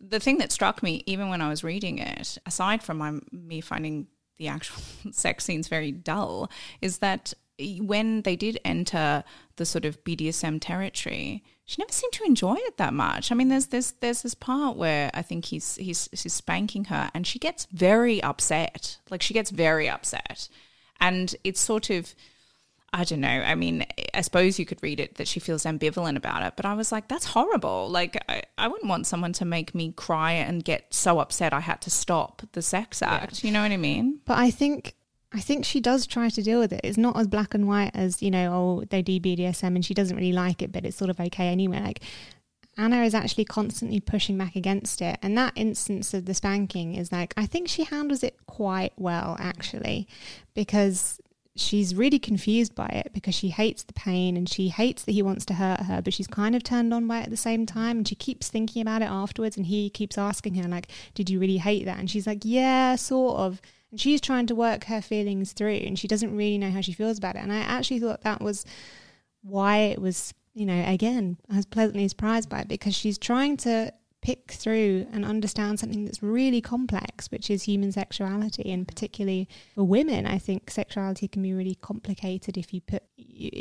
the 0.00 0.20
thing 0.20 0.38
that 0.38 0.52
struck 0.52 0.82
me, 0.82 1.02
even 1.06 1.28
when 1.28 1.42
I 1.42 1.48
was 1.48 1.62
reading 1.62 1.98
it, 1.98 2.38
aside 2.46 2.82
from 2.82 2.98
my, 2.98 3.18
me 3.30 3.60
finding 3.60 4.06
the 4.38 4.48
actual 4.48 4.82
sex 5.12 5.44
scenes 5.44 5.68
very 5.68 5.92
dull, 5.92 6.50
is 6.80 6.98
that 6.98 7.34
when 7.80 8.22
they 8.22 8.36
did 8.36 8.58
enter 8.64 9.22
the 9.56 9.66
sort 9.66 9.84
of 9.84 10.02
BDSM 10.04 10.58
territory, 10.60 11.44
she 11.64 11.76
never 11.78 11.92
seemed 11.92 12.12
to 12.14 12.24
enjoy 12.24 12.54
it 12.54 12.78
that 12.78 12.94
much. 12.94 13.30
I 13.30 13.34
mean, 13.34 13.48
there's 13.48 13.66
there's 13.66 13.92
there's 14.00 14.22
this 14.22 14.34
part 14.34 14.76
where 14.76 15.10
I 15.14 15.22
think 15.22 15.44
he's 15.46 15.76
he's 15.76 16.08
he's 16.10 16.32
spanking 16.32 16.86
her, 16.86 17.10
and 17.14 17.26
she 17.26 17.38
gets 17.38 17.66
very 17.72 18.22
upset. 18.22 18.98
Like 19.10 19.22
she 19.22 19.34
gets 19.34 19.50
very 19.50 19.88
upset, 19.88 20.48
and 21.00 21.34
it's 21.44 21.60
sort 21.60 21.90
of. 21.90 22.14
I 22.92 23.04
don't 23.04 23.20
know. 23.20 23.28
I 23.28 23.54
mean, 23.54 23.86
I 24.14 24.20
suppose 24.20 24.58
you 24.58 24.66
could 24.66 24.82
read 24.82 24.98
it 24.98 25.14
that 25.16 25.28
she 25.28 25.38
feels 25.38 25.62
ambivalent 25.64 26.16
about 26.16 26.42
it, 26.42 26.54
but 26.56 26.66
I 26.66 26.74
was 26.74 26.90
like, 26.90 27.06
that's 27.06 27.26
horrible. 27.26 27.88
Like, 27.88 28.20
I, 28.28 28.42
I 28.58 28.66
wouldn't 28.66 28.88
want 28.88 29.06
someone 29.06 29.32
to 29.34 29.44
make 29.44 29.74
me 29.74 29.92
cry 29.92 30.32
and 30.32 30.64
get 30.64 30.92
so 30.92 31.20
upset 31.20 31.52
I 31.52 31.60
had 31.60 31.80
to 31.82 31.90
stop 31.90 32.42
the 32.52 32.62
sex 32.62 33.00
act. 33.00 33.44
You 33.44 33.52
know 33.52 33.62
what 33.62 33.70
I 33.70 33.76
mean? 33.76 34.20
But 34.24 34.38
I 34.38 34.50
think 34.50 34.94
I 35.32 35.40
think 35.40 35.64
she 35.64 35.80
does 35.80 36.06
try 36.06 36.28
to 36.28 36.42
deal 36.42 36.58
with 36.58 36.72
it. 36.72 36.80
It's 36.82 36.98
not 36.98 37.16
as 37.16 37.28
black 37.28 37.54
and 37.54 37.68
white 37.68 37.92
as, 37.94 38.20
you 38.20 38.30
know, 38.30 38.52
oh, 38.52 38.84
they 38.90 39.00
do 39.02 39.20
BDSM 39.20 39.62
and 39.62 39.84
she 39.84 39.94
doesn't 39.94 40.16
really 40.16 40.32
like 40.32 40.60
it, 40.60 40.72
but 40.72 40.84
it's 40.84 40.96
sort 40.96 41.10
of 41.10 41.20
okay 41.20 41.46
anyway. 41.46 41.80
Like 41.80 42.02
Anna 42.76 43.04
is 43.04 43.14
actually 43.14 43.44
constantly 43.44 44.00
pushing 44.00 44.36
back 44.36 44.56
against 44.56 45.00
it. 45.00 45.18
And 45.22 45.38
that 45.38 45.52
instance 45.54 46.12
of 46.14 46.24
the 46.24 46.34
spanking 46.34 46.96
is 46.96 47.12
like, 47.12 47.32
I 47.36 47.46
think 47.46 47.68
she 47.68 47.84
handles 47.84 48.24
it 48.24 48.36
quite 48.46 48.92
well, 48.96 49.36
actually, 49.38 50.08
because 50.54 51.20
she's 51.56 51.94
really 51.94 52.18
confused 52.18 52.74
by 52.74 52.86
it 52.86 53.12
because 53.12 53.34
she 53.34 53.48
hates 53.48 53.82
the 53.82 53.92
pain 53.92 54.36
and 54.36 54.48
she 54.48 54.68
hates 54.68 55.04
that 55.04 55.12
he 55.12 55.22
wants 55.22 55.44
to 55.46 55.54
hurt 55.54 55.80
her, 55.80 56.00
but 56.00 56.14
she's 56.14 56.26
kind 56.26 56.54
of 56.54 56.62
turned 56.62 56.94
on 56.94 57.06
by 57.06 57.20
it 57.20 57.24
at 57.24 57.30
the 57.30 57.36
same 57.36 57.66
time. 57.66 57.98
And 57.98 58.08
she 58.08 58.14
keeps 58.14 58.48
thinking 58.48 58.82
about 58.82 59.02
it 59.02 59.06
afterwards. 59.10 59.56
And 59.56 59.66
he 59.66 59.90
keeps 59.90 60.16
asking 60.16 60.54
her, 60.54 60.68
like, 60.68 60.88
did 61.14 61.28
you 61.28 61.40
really 61.40 61.58
hate 61.58 61.84
that? 61.86 61.98
And 61.98 62.10
she's 62.10 62.26
like, 62.26 62.40
yeah, 62.44 62.96
sort 62.96 63.38
of. 63.38 63.60
And 63.90 64.00
she's 64.00 64.20
trying 64.20 64.46
to 64.46 64.54
work 64.54 64.84
her 64.84 65.02
feelings 65.02 65.52
through 65.52 65.74
and 65.74 65.98
she 65.98 66.06
doesn't 66.06 66.36
really 66.36 66.58
know 66.58 66.70
how 66.70 66.80
she 66.80 66.92
feels 66.92 67.18
about 67.18 67.34
it. 67.34 67.42
And 67.42 67.52
I 67.52 67.58
actually 67.58 67.98
thought 67.98 68.22
that 68.22 68.40
was 68.40 68.64
why 69.42 69.78
it 69.78 70.00
was, 70.00 70.32
you 70.54 70.64
know, 70.64 70.84
again, 70.86 71.38
I 71.50 71.56
was 71.56 71.66
pleasantly 71.66 72.06
surprised 72.06 72.48
by 72.48 72.60
it 72.60 72.68
because 72.68 72.94
she's 72.94 73.18
trying 73.18 73.56
to 73.58 73.92
pick 74.22 74.52
through 74.52 75.06
and 75.12 75.24
understand 75.24 75.80
something 75.80 76.04
that's 76.04 76.22
really 76.22 76.60
complex, 76.60 77.30
which 77.30 77.50
is 77.50 77.62
human 77.62 77.90
sexuality. 77.90 78.70
And 78.70 78.86
particularly 78.86 79.48
for 79.74 79.84
women, 79.84 80.26
I 80.26 80.38
think 80.38 80.70
sexuality 80.70 81.26
can 81.26 81.42
be 81.42 81.54
really 81.54 81.76
complicated 81.76 82.58
if 82.58 82.74
you 82.74 82.80
put 82.80 83.02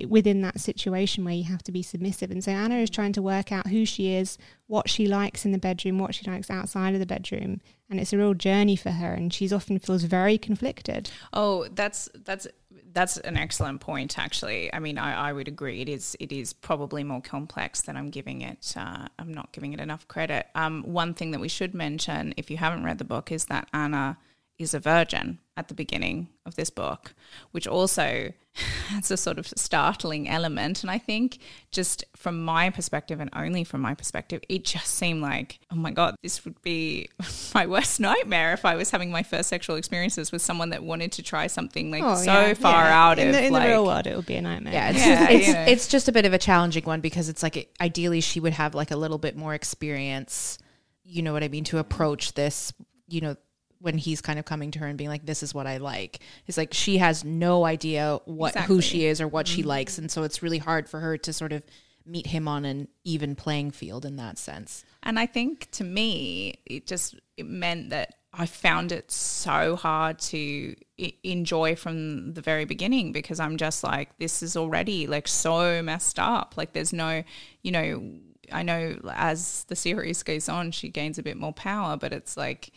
within 0.07 0.41
that 0.41 0.59
situation 0.59 1.23
where 1.23 1.33
you 1.33 1.45
have 1.45 1.63
to 1.63 1.71
be 1.71 1.81
submissive. 1.81 2.31
And 2.31 2.43
so 2.43 2.51
Anna 2.51 2.75
is 2.75 2.89
trying 2.89 3.13
to 3.13 3.21
work 3.21 3.51
out 3.51 3.67
who 3.67 3.85
she 3.85 4.13
is, 4.13 4.37
what 4.67 4.89
she 4.89 5.07
likes 5.07 5.45
in 5.45 5.51
the 5.51 5.57
bedroom, 5.57 5.97
what 5.97 6.13
she 6.13 6.29
likes 6.29 6.49
outside 6.49 6.93
of 6.93 6.99
the 6.99 7.05
bedroom. 7.05 7.61
And 7.89 7.99
it's 7.99 8.13
a 8.13 8.17
real 8.17 8.33
journey 8.33 8.75
for 8.75 8.91
her. 8.91 9.13
And 9.13 9.33
she's 9.33 9.53
often 9.53 9.79
feels 9.79 10.03
very 10.03 10.37
conflicted. 10.37 11.09
Oh, 11.33 11.67
that's 11.71 12.09
that's 12.13 12.47
that's 12.93 13.17
an 13.17 13.37
excellent 13.37 13.81
point. 13.81 14.17
Actually, 14.17 14.73
I 14.73 14.79
mean, 14.79 14.97
I, 14.97 15.29
I 15.29 15.33
would 15.33 15.47
agree. 15.47 15.81
It 15.81 15.89
is 15.89 16.15
it 16.19 16.31
is 16.31 16.53
probably 16.53 17.03
more 17.03 17.21
complex 17.21 17.81
than 17.81 17.95
I'm 17.97 18.09
giving 18.09 18.41
it. 18.41 18.73
Uh, 18.75 19.07
I'm 19.17 19.33
not 19.33 19.51
giving 19.51 19.73
it 19.73 19.79
enough 19.79 20.07
credit. 20.07 20.47
Um, 20.55 20.83
one 20.83 21.13
thing 21.13 21.31
that 21.31 21.39
we 21.39 21.49
should 21.49 21.73
mention, 21.73 22.33
if 22.37 22.49
you 22.49 22.57
haven't 22.57 22.83
read 22.83 22.97
the 22.97 23.03
book, 23.05 23.31
is 23.31 23.45
that 23.45 23.67
Anna 23.73 24.17
is 24.59 24.73
a 24.73 24.79
virgin 24.79 25.39
at 25.55 25.69
the 25.69 25.73
beginning 25.73 26.27
of 26.45 26.55
this 26.55 26.69
book, 26.69 27.13
which 27.51 27.65
also 27.65 28.33
has 28.87 29.09
a 29.09 29.15
sort 29.15 29.39
of 29.39 29.47
startling 29.47 30.27
element. 30.27 30.83
And 30.83 30.91
I 30.91 30.97
think, 30.97 31.39
just 31.71 32.03
from 32.15 32.43
my 32.43 32.69
perspective, 32.69 33.21
and 33.21 33.29
only 33.33 33.63
from 33.63 33.79
my 33.79 33.93
perspective, 33.93 34.41
it 34.49 34.65
just 34.65 34.87
seemed 34.87 35.21
like, 35.21 35.59
oh 35.71 35.75
my 35.75 35.91
God, 35.91 36.15
this 36.21 36.43
would 36.43 36.61
be 36.61 37.09
my 37.55 37.65
worst 37.67 38.01
nightmare 38.01 38.51
if 38.51 38.65
I 38.65 38.75
was 38.75 38.91
having 38.91 39.11
my 39.11 39.23
first 39.23 39.47
sexual 39.47 39.77
experiences 39.77 40.31
with 40.31 40.41
someone 40.41 40.71
that 40.71 40.83
wanted 40.83 41.13
to 41.13 41.23
try 41.23 41.47
something 41.47 41.89
like 41.89 42.03
oh, 42.03 42.15
so 42.15 42.25
yeah, 42.25 42.53
far 42.53 42.83
yeah. 42.83 43.05
out 43.05 43.17
in 43.17 43.29
of 43.29 43.35
the, 43.35 43.45
in 43.45 43.53
like, 43.53 43.63
the 43.63 43.69
real 43.69 43.85
world. 43.85 44.07
It 44.07 44.15
would 44.15 44.25
be 44.25 44.35
a 44.35 44.41
nightmare. 44.41 44.73
Yeah, 44.73 44.89
it's 44.93 44.99
Yeah, 44.99 45.29
it's, 45.29 45.47
you 45.47 45.53
know. 45.53 45.65
it's 45.67 45.87
just 45.87 46.09
a 46.09 46.11
bit 46.11 46.25
of 46.25 46.33
a 46.33 46.37
challenging 46.37 46.83
one 46.83 46.99
because 46.99 47.29
it's 47.29 47.43
like 47.43 47.55
it, 47.55 47.71
ideally 47.79 48.19
she 48.19 48.41
would 48.41 48.53
have 48.53 48.75
like 48.75 48.91
a 48.91 48.97
little 48.97 49.17
bit 49.17 49.37
more 49.37 49.53
experience, 49.53 50.57
you 51.05 51.21
know 51.21 51.31
what 51.31 51.43
I 51.43 51.47
mean, 51.47 51.63
to 51.65 51.77
approach 51.77 52.33
this, 52.33 52.73
you 53.07 53.21
know, 53.21 53.37
when 53.81 53.97
he's 53.97 54.21
kind 54.21 54.39
of 54.39 54.45
coming 54.45 54.71
to 54.71 54.79
her 54.79 54.87
and 54.87 54.97
being 54.97 55.09
like, 55.09 55.25
"This 55.25 55.43
is 55.43 55.53
what 55.53 55.67
I 55.67 55.77
like." 55.77 56.19
It's 56.47 56.57
like 56.57 56.73
she 56.73 56.97
has 56.97 57.23
no 57.23 57.65
idea 57.65 58.19
what 58.25 58.55
who 58.55 58.81
she 58.81 59.05
is 59.05 59.21
or 59.21 59.27
what 59.27 59.47
she 59.47 59.61
mm-hmm. 59.61 59.69
likes, 59.69 59.97
and 59.97 60.11
so 60.11 60.23
it's 60.23 60.43
really 60.43 60.59
hard 60.59 60.89
for 60.89 60.99
her 60.99 61.17
to 61.17 61.33
sort 61.33 61.53
of 61.53 61.63
meet 62.05 62.27
him 62.27 62.47
on 62.47 62.65
an 62.65 62.87
even 63.03 63.35
playing 63.35 63.71
field 63.71 64.05
in 64.05 64.15
that 64.15 64.37
sense. 64.37 64.83
And 65.03 65.19
I 65.19 65.25
think 65.25 65.69
to 65.71 65.83
me, 65.83 66.55
it 66.65 66.87
just 66.87 67.15
it 67.37 67.45
meant 67.45 67.91
that 67.91 68.15
I 68.33 68.45
found 68.45 68.91
it 68.91 69.11
so 69.11 69.75
hard 69.75 70.19
to 70.19 70.75
I- 70.99 71.13
enjoy 71.23 71.75
from 71.75 72.33
the 72.33 72.41
very 72.41 72.65
beginning 72.65 73.11
because 73.11 73.39
I'm 73.39 73.57
just 73.57 73.83
like, 73.83 74.17
this 74.19 74.43
is 74.43 74.55
already 74.55 75.07
like 75.07 75.27
so 75.27 75.81
messed 75.81 76.19
up. 76.19 76.55
Like, 76.55 76.73
there's 76.73 76.93
no, 76.93 77.23
you 77.63 77.71
know, 77.71 78.19
I 78.51 78.63
know 78.63 78.99
as 79.13 79.63
the 79.65 79.75
series 79.75 80.21
goes 80.23 80.47
on, 80.47 80.71
she 80.71 80.89
gains 80.89 81.17
a 81.17 81.23
bit 81.23 81.37
more 81.37 81.53
power, 81.53 81.97
but 81.97 82.13
it's 82.13 82.37
like, 82.37 82.71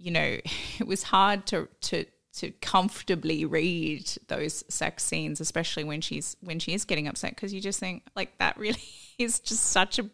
you 0.00 0.10
know, 0.10 0.38
it 0.78 0.86
was 0.86 1.02
hard 1.04 1.46
to 1.46 1.68
to 1.82 2.04
to 2.32 2.50
comfortably 2.62 3.44
read 3.44 4.08
those 4.28 4.64
sex 4.68 5.04
scenes, 5.04 5.40
especially 5.40 5.84
when 5.84 6.00
she's 6.00 6.36
when 6.40 6.58
she 6.58 6.72
is 6.74 6.84
getting 6.84 7.06
upset, 7.08 7.34
because 7.34 7.52
you 7.52 7.60
just 7.60 7.78
think 7.80 8.02
like 8.16 8.36
that 8.38 8.56
really 8.56 8.80
is 9.18 9.40
just 9.40 9.64
such 9.66 9.98
a 9.98 10.08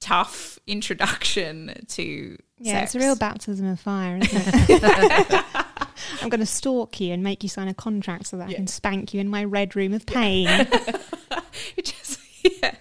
tough 0.00 0.58
introduction 0.66 1.74
to 1.88 2.36
Yeah, 2.58 2.72
sex. 2.80 2.94
it's 2.94 3.02
a 3.02 3.06
real 3.06 3.16
baptism 3.16 3.66
of 3.66 3.80
fire, 3.80 4.18
isn't 4.22 4.42
it? 4.46 5.44
I'm 6.22 6.28
going 6.28 6.40
to 6.40 6.46
stalk 6.46 7.00
you 7.00 7.12
and 7.12 7.22
make 7.24 7.42
you 7.42 7.48
sign 7.48 7.66
a 7.68 7.74
contract 7.74 8.28
so 8.28 8.36
that 8.38 8.48
I 8.48 8.54
can 8.54 8.68
spank 8.68 9.12
you 9.12 9.20
in 9.20 9.28
my 9.28 9.42
red 9.44 9.74
room 9.74 9.92
of 9.92 10.06
pain. 10.06 10.46
It 10.48 11.84
just 11.84 12.20
yeah. 12.44 12.74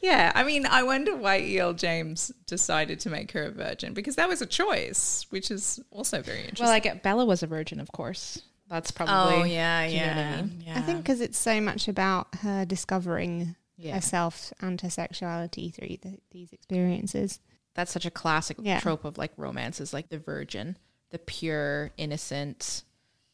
Yeah, 0.00 0.32
I 0.34 0.44
mean, 0.44 0.64
I 0.66 0.82
wonder 0.84 1.16
why 1.16 1.40
E.L. 1.40 1.72
James 1.74 2.30
decided 2.46 3.00
to 3.00 3.10
make 3.10 3.32
her 3.32 3.44
a 3.44 3.50
virgin 3.50 3.94
because 3.94 4.16
that 4.16 4.28
was 4.28 4.40
a 4.40 4.46
choice, 4.46 5.26
which 5.30 5.50
is 5.50 5.80
also 5.90 6.22
very 6.22 6.40
interesting. 6.40 6.64
Well, 6.66 6.72
like 6.72 7.02
Bella 7.02 7.24
was 7.24 7.42
a 7.42 7.46
virgin, 7.46 7.80
of 7.80 7.90
course. 7.92 8.40
That's 8.68 8.90
probably 8.90 9.34
oh 9.34 9.44
yeah, 9.44 9.86
do 9.88 9.94
you 9.94 10.00
know 10.00 10.06
what 10.08 10.16
I 10.16 10.20
yeah, 10.20 10.36
mean? 10.42 10.62
yeah. 10.66 10.78
I 10.78 10.82
think 10.82 10.98
because 10.98 11.20
it's 11.20 11.38
so 11.38 11.60
much 11.60 11.88
about 11.88 12.28
her 12.42 12.64
discovering 12.66 13.56
yeah. 13.76 13.94
herself 13.94 14.52
and 14.60 14.78
her 14.80 14.90
sexuality 14.90 15.70
through 15.70 15.96
the, 16.02 16.18
these 16.30 16.52
experiences. 16.52 17.40
that's 17.74 17.90
such 17.92 18.04
a 18.04 18.10
classic 18.10 18.58
Yeah. 18.60 18.78
trope 18.80 19.04
of 19.04 19.16
like 19.16 19.32
romances, 19.36 19.92
like 19.94 20.10
the 20.10 20.18
virgin, 20.18 20.76
the 21.10 21.18
pure, 21.18 21.92
innocent, 21.96 22.82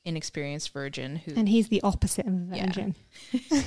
inexperienced 0.04 0.72
virgin 0.72 1.16
who 1.16 1.32
And 1.34 1.48
he's 1.48 1.68
the 1.68 1.80
opposite 1.82 2.26
of 2.26 2.52
a 2.52 2.56
Yeah. 2.56 2.90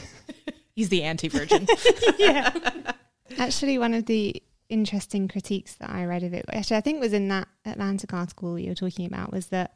virgin. 0.78 0.82
he's 0.82 0.90
the 0.90 1.04
anti-virgin. 1.04 1.68
yeah. 2.18 2.94
Actually, 3.38 3.78
one 3.78 3.94
of 3.94 4.06
the 4.06 4.42
interesting 4.70 5.28
critiques 5.28 5.76
that 5.76 5.90
I 5.90 6.06
read 6.06 6.24
of 6.24 6.34
it, 6.34 6.46
actually, 6.50 6.78
I 6.78 6.82
think 6.82 7.00
was 7.00 7.14
in 7.14 7.28
that 7.30 7.48
Atlantic 7.66 8.14
article 8.14 8.58
you 8.60 8.70
were 8.70 8.76
talking 8.76 9.06
about, 9.06 9.32
was 9.32 9.48
that 9.48 9.74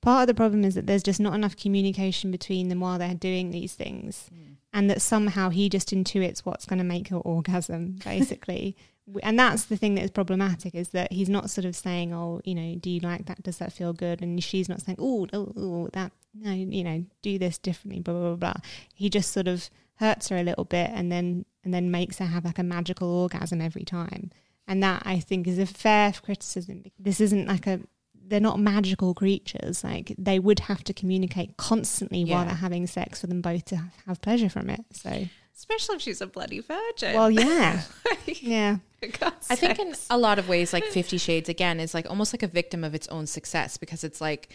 part 0.00 0.22
of 0.22 0.26
the 0.28 0.34
problem 0.34 0.64
is 0.64 0.74
that 0.74 0.86
there's 0.86 1.02
just 1.02 1.20
not 1.20 1.34
enough 1.34 1.56
communication 1.56 2.30
between 2.30 2.68
them 2.68 2.80
while 2.80 2.98
they're 2.98 3.14
doing 3.14 3.50
these 3.50 3.74
things. 3.74 4.30
Mm. 4.32 4.56
And 4.72 4.88
that 4.88 5.02
somehow 5.02 5.50
he 5.50 5.68
just 5.68 5.90
intuits 5.90 6.40
what's 6.40 6.64
going 6.64 6.78
to 6.78 6.84
make 6.84 7.08
her 7.08 7.16
orgasm, 7.16 7.98
basically, 8.04 8.76
and 9.22 9.38
that's 9.38 9.64
the 9.64 9.76
thing 9.76 9.94
that 9.94 10.04
is 10.04 10.10
problematic 10.10 10.74
is 10.74 10.90
that 10.90 11.12
he's 11.12 11.28
not 11.28 11.50
sort 11.50 11.64
of 11.64 11.74
saying, 11.74 12.12
"Oh, 12.12 12.40
you 12.44 12.54
know, 12.54 12.76
do 12.76 12.90
you 12.90 13.00
like 13.00 13.26
that? 13.26 13.42
Does 13.42 13.58
that 13.58 13.72
feel 13.72 13.92
good?" 13.92 14.22
And 14.22 14.42
she's 14.42 14.68
not 14.68 14.80
saying, 14.80 14.96
"Oh, 15.00 15.26
oh, 15.32 15.52
oh 15.56 15.88
that 15.92 16.12
no, 16.34 16.52
you 16.52 16.84
know, 16.84 17.04
do 17.22 17.38
this 17.38 17.58
differently." 17.58 18.00
Blah 18.00 18.14
blah 18.14 18.34
blah. 18.34 18.52
blah. 18.52 18.62
He 18.94 19.10
just 19.10 19.32
sort 19.32 19.48
of 19.48 19.70
hurts 20.00 20.28
her 20.30 20.36
a 20.36 20.42
little 20.42 20.64
bit, 20.64 20.90
and 20.92 21.12
then 21.12 21.44
and 21.62 21.72
then 21.72 21.90
makes 21.90 22.18
her 22.18 22.24
have 22.26 22.44
like 22.44 22.58
a 22.58 22.64
magical 22.64 23.08
orgasm 23.08 23.60
every 23.60 23.84
time. 23.84 24.30
And 24.66 24.82
that 24.82 25.02
I 25.04 25.20
think 25.20 25.46
is 25.46 25.58
a 25.58 25.66
fair 25.66 26.12
criticism. 26.12 26.84
This 26.98 27.20
isn't 27.20 27.46
like 27.46 27.66
a 27.66 27.80
they're 28.14 28.40
not 28.40 28.58
magical 28.58 29.12
creatures. 29.12 29.84
Like 29.84 30.14
they 30.16 30.38
would 30.38 30.60
have 30.60 30.82
to 30.84 30.94
communicate 30.94 31.56
constantly 31.56 32.24
while 32.24 32.44
they're 32.44 32.54
having 32.54 32.86
sex 32.86 33.20
for 33.20 33.26
them 33.26 33.42
both 33.42 33.66
to 33.66 33.76
have, 33.76 33.92
have 34.06 34.22
pleasure 34.22 34.48
from 34.48 34.70
it. 34.70 34.84
So, 34.92 35.26
Especially 35.54 35.96
if 35.96 36.02
she's 36.02 36.20
a 36.22 36.26
bloody 36.26 36.60
virgin. 36.60 37.14
well, 37.14 37.30
yeah, 37.30 37.82
yeah. 38.26 38.78
I 39.02 39.56
think 39.56 39.78
in 39.78 39.94
a 40.08 40.16
lot 40.16 40.38
of 40.38 40.48
ways, 40.48 40.72
like 40.72 40.84
Fifty 40.98 41.18
Shades 41.18 41.48
again 41.48 41.80
is 41.80 41.92
like 41.92 42.08
almost 42.08 42.32
like 42.32 42.42
a 42.42 42.48
victim 42.48 42.84
of 42.84 42.94
its 42.94 43.08
own 43.08 43.26
success 43.26 43.76
because 43.76 44.04
it's 44.04 44.20
like 44.20 44.50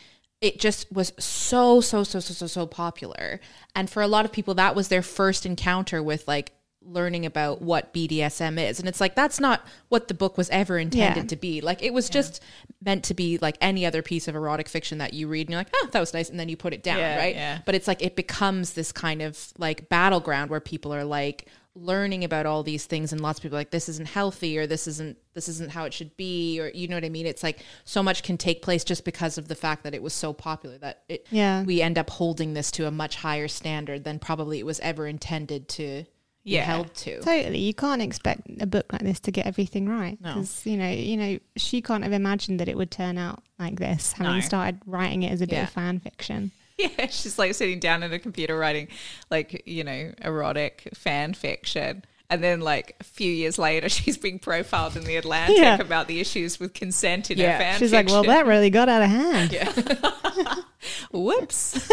it 0.45 0.59
just 0.59 0.91
was 0.91 1.11
so 1.17 1.81
so 1.81 2.03
so 2.03 2.19
so 2.19 2.33
so 2.33 2.47
so 2.47 2.65
popular, 2.67 3.39
and 3.75 3.89
for 3.89 4.01
a 4.03 4.07
lot 4.07 4.25
of 4.25 4.31
people 4.31 4.53
that 4.55 4.75
was 4.75 4.87
their 4.89 5.01
first 5.01 5.45
encounter 5.45 6.03
with 6.03 6.27
like 6.27 6.51
learning 6.87 7.25
about 7.25 7.63
what 7.63 7.91
BDSM 7.95 8.59
is, 8.69 8.79
and 8.79 8.87
it's 8.87 9.01
like 9.01 9.15
that's 9.15 9.39
not 9.39 9.65
what 9.89 10.07
the 10.07 10.13
book 10.13 10.37
was 10.37 10.49
ever 10.51 10.77
intended 10.77 11.23
Yeah. 11.23 11.27
to 11.29 11.35
be. 11.35 11.61
Like 11.61 11.81
it 11.81 11.93
was 11.93 12.09
just 12.09 12.43
meant 12.83 13.03
to 13.05 13.15
be 13.15 13.39
like 13.39 13.57
any 13.59 13.87
other 13.87 14.03
piece 14.03 14.27
of 14.27 14.35
erotic 14.35 14.69
fiction 14.69 14.99
that 14.99 15.13
you 15.15 15.27
read, 15.27 15.47
and 15.47 15.49
you're 15.51 15.59
like, 15.59 15.73
oh, 15.75 15.89
that 15.91 15.99
was 15.99 16.13
nice, 16.13 16.29
and 16.29 16.39
then 16.39 16.47
you 16.47 16.57
put 16.57 16.73
it 16.73 16.83
down, 16.83 16.99
Yeah, 16.99 17.17
right? 17.17 17.35
yeah. 17.35 17.59
but 17.65 17.73
it's 17.73 17.87
like 17.87 18.03
it 18.03 18.15
becomes 18.15 18.73
this 18.73 18.91
kind 18.91 19.23
of 19.23 19.51
like 19.57 19.89
battleground 19.89 20.51
where 20.51 20.59
people 20.59 20.93
are 20.93 21.03
like 21.05 21.47
learning 21.75 22.23
about 22.23 22.45
all 22.45 22.63
these 22.63 22.85
things 22.85 23.11
and 23.11 23.19
lots 23.21 23.37
of 23.39 23.43
people 23.43 23.57
are 23.57 23.59
like 23.59 23.69
this 23.71 23.89
isn't 23.89 24.07
healthy 24.07 24.57
or 24.57 24.65
this 24.65 24.87
isn't 24.87 25.17
this 25.33 25.49
isn't 25.49 25.71
how 25.71 25.83
it 25.83 25.93
should 25.93 26.15
be 26.15 26.57
or 26.61 26.69
you 26.69 26.87
know 26.87 26.95
what 26.95 27.03
i 27.03 27.09
mean 27.09 27.25
it's 27.25 27.43
like 27.43 27.59
so 27.83 28.01
much 28.01 28.23
can 28.23 28.37
take 28.37 28.61
place 28.61 28.83
just 28.85 29.03
because 29.03 29.37
of 29.37 29.49
the 29.49 29.55
fact 29.55 29.83
that 29.83 29.93
it 29.93 30.01
was 30.01 30.13
so 30.13 30.31
popular 30.31 30.77
that 30.77 31.03
it 31.09 31.27
Yeah. 31.31 31.63
we 31.63 31.81
end 31.81 31.97
up 31.97 32.09
holding 32.09 32.53
this 32.53 32.71
to 32.71 32.87
a 32.87 32.91
much 32.91 33.17
higher 33.17 33.49
standard 33.49 34.05
than 34.05 34.19
probably 34.19 34.57
it 34.59 34.65
was 34.65 34.79
ever 34.79 35.05
intended 35.05 35.67
to 35.69 36.03
be 36.45 36.51
Yeah. 36.51 36.63
held 36.63 36.93
to 36.95 37.19
Totally, 37.21 37.59
you 37.59 37.73
can't 37.73 38.01
expect 38.01 38.43
a 38.61 38.65
book 38.67 38.85
like 38.93 39.01
this 39.01 39.19
to 39.21 39.31
get 39.31 39.45
everything 39.45 39.89
right 39.89 40.17
No. 40.21 40.35
because 40.35 40.65
you 40.65 40.77
know, 40.77 40.89
you 40.89 41.17
know, 41.17 41.39
she 41.57 41.81
can't 41.81 42.03
have 42.03 42.13
imagined 42.13 42.59
that 42.61 42.69
it 42.69 42.77
would 42.77 42.91
turn 42.91 43.17
out 43.17 43.43
like 43.59 43.79
this. 43.79 44.13
Having 44.13 44.33
No. 44.35 44.39
started 44.41 44.79
writing 44.85 45.23
it 45.23 45.31
as 45.31 45.41
a 45.41 45.47
bit 45.47 45.55
Yeah. 45.55 45.63
of 45.63 45.69
fan 45.71 45.99
fiction. 45.99 46.51
Yeah, 46.97 47.07
she's 47.07 47.39
like 47.39 47.53
sitting 47.53 47.79
down 47.79 48.03
at 48.03 48.11
a 48.11 48.19
computer 48.19 48.57
writing 48.57 48.89
like, 49.31 49.63
you 49.65 49.83
know, 49.85 50.11
erotic 50.21 50.89
fan 50.93 51.33
fiction. 51.33 52.03
And 52.29 52.43
then 52.43 52.59
like 52.59 52.95
a 52.99 53.03
few 53.03 53.31
years 53.31 53.57
later 53.57 53.87
she's 53.97 54.17
being 54.17 54.39
profiled 54.39 54.97
in 54.97 55.03
the 55.05 55.15
Atlantic 55.15 55.57
Yeah. 55.57 55.79
about 55.79 56.07
the 56.07 56.19
issues 56.19 56.59
with 56.59 56.73
consent 56.73 57.31
in 57.31 57.37
Yeah. 57.37 57.53
her 57.53 57.57
fan 57.59 57.73
fiction. 57.73 57.85
She's 57.87 57.93
like, 57.93 58.07
well, 58.07 58.23
that 58.23 58.45
really 58.45 58.69
got 58.69 58.89
out 58.89 59.01
of 59.03 59.09
hand. 59.09 59.51
Yeah. 59.53 59.71
Whoops. 61.11 61.89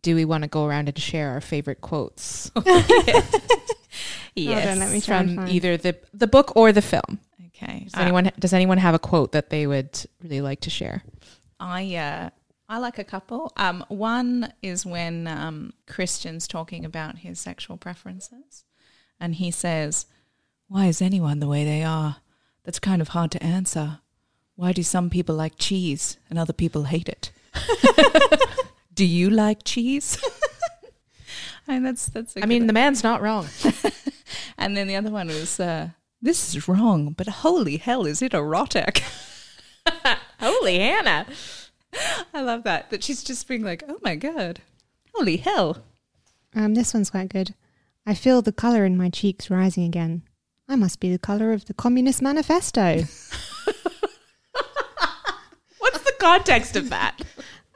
do 0.00 0.14
we 0.14 0.24
want 0.24 0.42
to 0.44 0.48
go 0.48 0.64
around 0.64 0.88
and 0.88 0.98
share 0.98 1.30
our 1.30 1.40
favorite 1.42 1.80
quotes 1.82 2.50
yes. 4.34 4.64
Hold 4.64 4.68
on, 4.68 4.78
let 4.78 4.92
me 4.92 5.00
try 5.00 5.18
and 5.18 5.34
from 5.34 5.48
either 5.48 5.76
the 5.76 5.96
the 6.14 6.26
book 6.26 6.52
or 6.56 6.72
the 6.72 6.82
film 6.82 7.18
Okay. 7.48 7.80
does 7.84 7.94
Uh, 7.94 8.00
anyone 8.02 8.30
does 8.38 8.52
anyone 8.52 8.78
have 8.78 8.94
a 8.94 8.98
quote 8.98 9.32
that 9.32 9.50
they 9.50 9.66
would 9.66 9.90
really 10.22 10.40
like 10.40 10.60
to 10.60 10.70
share 10.70 11.02
I 11.58 11.94
uh, 11.96 12.30
I 12.70 12.78
like 12.78 13.00
a 13.00 13.04
couple. 13.04 13.52
Um, 13.56 13.84
one 13.88 14.52
is 14.62 14.86
when 14.86 15.26
um, 15.26 15.72
Christian's 15.88 16.46
talking 16.46 16.84
about 16.84 17.18
his 17.18 17.40
sexual 17.40 17.76
preferences, 17.76 18.64
and 19.18 19.34
he 19.34 19.50
says, 19.50 20.06
"Why 20.68 20.86
is 20.86 21.02
anyone 21.02 21.40
the 21.40 21.48
way 21.48 21.64
they 21.64 21.82
are? 21.82 22.18
That's 22.62 22.78
kind 22.78 23.02
of 23.02 23.08
hard 23.08 23.32
to 23.32 23.42
answer. 23.42 23.98
Why 24.54 24.70
do 24.70 24.84
some 24.84 25.10
people 25.10 25.34
like 25.34 25.54
cheese 25.58 26.18
and 26.30 26.38
other 26.38 26.52
people 26.52 26.84
hate 26.84 27.08
it? 27.08 27.32
do 28.94 29.04
you 29.04 29.28
like 29.28 29.64
cheese?" 29.64 30.16
I 31.66 31.72
mean, 31.72 31.82
that's 31.82 32.06
that's. 32.06 32.36
a 32.36 32.42
i 32.44 32.46
mean 32.46 32.68
the 32.68 32.72
man's 32.72 33.02
not 33.02 33.20
wrong 33.20 33.46
and 34.58 34.76
then 34.76 34.86
the 34.86 34.94
other 34.94 35.10
one 35.10 35.26
was, 35.26 35.58
uh, 35.58 35.88
"This 36.22 36.54
is 36.54 36.68
wrong, 36.68 37.14
but 37.14 37.26
holy 37.26 37.78
hell, 37.78 38.06
is 38.06 38.22
it 38.22 38.32
erotic?" 38.32 39.02
holy 40.38 40.78
hannah 40.78 41.26
I 42.34 42.40
love 42.42 42.64
that. 42.64 42.90
That 42.90 43.02
she's 43.02 43.22
just 43.24 43.48
being 43.48 43.62
like, 43.62 43.82
"Oh 43.88 43.98
my 44.02 44.16
god, 44.16 44.60
holy 45.14 45.36
hell." 45.38 45.78
Um, 46.54 46.74
this 46.74 46.92
one's 46.94 47.10
quite 47.10 47.28
good. 47.28 47.54
I 48.06 48.14
feel 48.14 48.42
the 48.42 48.52
colour 48.52 48.84
in 48.84 48.96
my 48.96 49.08
cheeks 49.08 49.50
rising 49.50 49.84
again. 49.84 50.22
I 50.68 50.76
must 50.76 51.00
be 51.00 51.10
the 51.10 51.18
colour 51.18 51.52
of 51.52 51.66
the 51.66 51.74
Communist 51.74 52.22
Manifesto. 52.22 53.02
what's 55.78 56.00
the 56.00 56.14
context 56.18 56.76
of 56.76 56.90
that 56.90 57.20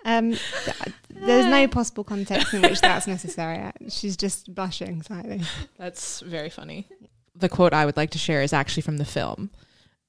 Um, 0.04 0.32
th- 0.32 0.76
there's 1.10 1.46
no 1.46 1.66
possible 1.68 2.04
context 2.04 2.52
in 2.52 2.62
which 2.62 2.80
that's 2.80 3.06
necessary. 3.06 3.70
She's 3.88 4.16
just 4.16 4.54
blushing 4.54 5.02
slightly. 5.02 5.40
That's 5.78 6.20
very 6.20 6.50
funny. 6.50 6.86
The 7.34 7.48
quote 7.48 7.72
I 7.72 7.86
would 7.86 7.96
like 7.96 8.10
to 8.10 8.18
share 8.18 8.42
is 8.42 8.52
actually 8.52 8.82
from 8.82 8.98
the 8.98 9.04
film. 9.04 9.50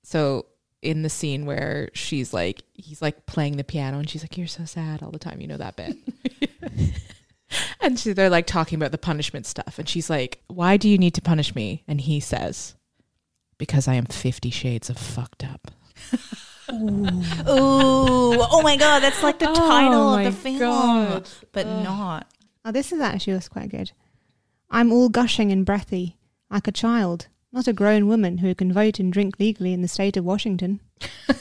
So 0.04 0.46
in 0.82 1.02
the 1.02 1.10
scene 1.10 1.46
where 1.46 1.90
she's 1.94 2.34
like, 2.34 2.64
he's 2.74 3.02
like 3.02 3.26
playing 3.26 3.58
the 3.58 3.64
piano, 3.64 3.98
and 4.00 4.10
she's 4.10 4.24
like, 4.24 4.38
"You're 4.38 4.48
so 4.48 4.66
sad 4.66 5.02
all 5.04 5.12
the 5.12 5.20
time." 5.20 5.42
You 5.42 5.48
know 5.48 5.58
that 5.58 5.76
bit. 5.76 5.98
and 7.82 8.00
she, 8.00 8.14
they're 8.14 8.30
like 8.30 8.48
talking 8.48 8.78
about 8.78 8.92
the 8.92 8.98
punishment 8.98 9.46
stuff, 9.46 9.80
and 9.80 9.88
she's 9.88 10.10
like, 10.10 10.42
"Why 10.48 10.78
do 10.78 10.90
you 10.90 10.98
need 10.98 11.14
to 11.16 11.22
punish 11.22 11.56
me?" 11.56 11.84
And 11.88 12.02
he 12.02 12.20
says, 12.20 12.76
"Because 13.58 13.88
I 13.88 13.96
am 13.96 14.06
Fifty 14.06 14.50
Shades 14.50 14.90
of 14.90 14.98
fucked 14.98 15.44
up." 15.44 15.72
Ooh, 16.72 17.10
oh 17.48 18.62
my 18.64 18.76
god, 18.76 19.02
that's 19.02 19.22
like 19.22 19.40
the 19.40 19.50
Oh 19.50 19.54
title 19.54 20.12
my 20.12 20.24
of 20.24 20.36
the 20.36 20.50
film, 20.58 20.60
God. 20.60 21.30
but 21.52 21.68
not. 21.68 22.28
Oh, 22.64 22.72
this 22.72 22.92
is 22.92 23.00
actually 23.00 23.34
was 23.34 23.48
quite 23.48 23.70
good. 23.70 23.92
I'm 24.72 24.92
all 24.92 25.10
gushing 25.10 25.52
and 25.52 25.64
breathy, 25.66 26.18
like 26.50 26.68
a 26.68 26.72
child, 26.72 27.28
not 27.56 27.68
a 27.68 27.74
grown 27.74 28.08
woman 28.08 28.38
who 28.40 28.54
can 28.54 28.72
vote 28.74 29.00
and 29.00 29.12
drink 29.12 29.40
legally 29.40 29.74
in 29.74 29.82
the 29.82 29.88
state 29.88 30.18
of 30.18 30.24
Washington. 30.26 30.80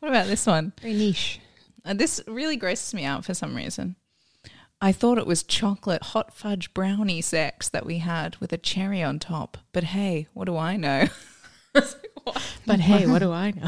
What 0.00 0.10
about 0.10 0.26
this 0.26 0.46
one? 0.46 0.74
Very 0.82 0.92
niche. 0.94 1.40
Uh, 1.82 1.94
this 1.94 2.20
really 2.26 2.56
grosses 2.56 2.92
me 2.92 3.04
out 3.06 3.24
for 3.24 3.32
some 3.32 3.54
reason. 3.56 3.96
I 4.80 4.92
thought 4.92 5.16
it 5.16 5.26
was 5.26 5.42
chocolate 5.42 6.02
hot 6.02 6.34
fudge 6.34 6.74
brownie 6.74 7.22
sex 7.22 7.70
that 7.70 7.86
we 7.86 7.98
had 7.98 8.36
with 8.36 8.52
a 8.52 8.58
cherry 8.58 9.02
on 9.02 9.18
top, 9.18 9.56
but 9.72 9.84
hey, 9.84 10.26
what 10.34 10.44
do 10.44 10.56
I 10.56 10.76
know? 10.76 11.06
But 12.66 12.80
hey, 12.80 13.06
what 13.06 13.18
do 13.20 13.32
I 13.32 13.50
know? 13.52 13.66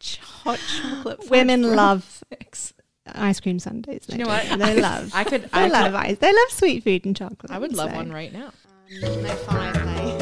Ch- 0.00 0.16
Hot 0.18 0.58
chocolate. 0.58 1.18
fudge 1.22 1.30
Women 1.30 1.74
love 1.76 2.22
sex. 2.30 2.72
ice 3.06 3.40
cream 3.40 3.58
sundaes. 3.58 4.06
You 4.08 4.18
know 4.18 4.24
don't 4.24 4.48
what? 4.50 4.58
They 4.58 4.74
They 4.74 4.80
love. 4.82 5.10
I 5.14 5.24
could, 5.24 5.42
They 5.44 5.48
I 5.52 5.68
love 5.68 5.92
could, 5.92 5.94
ice. 5.94 6.18
They 6.18 6.32
love 6.32 6.50
sweet 6.50 6.84
food 6.84 7.04
and 7.06 7.16
chocolate. 7.16 7.50
I 7.50 7.58
would 7.58 7.74
love 7.74 7.90
so. 7.90 7.96
one 7.96 8.10
right 8.12 8.32
now. 8.32 8.50
No 8.90 9.28
fire 9.46 9.72
play. 9.74 10.14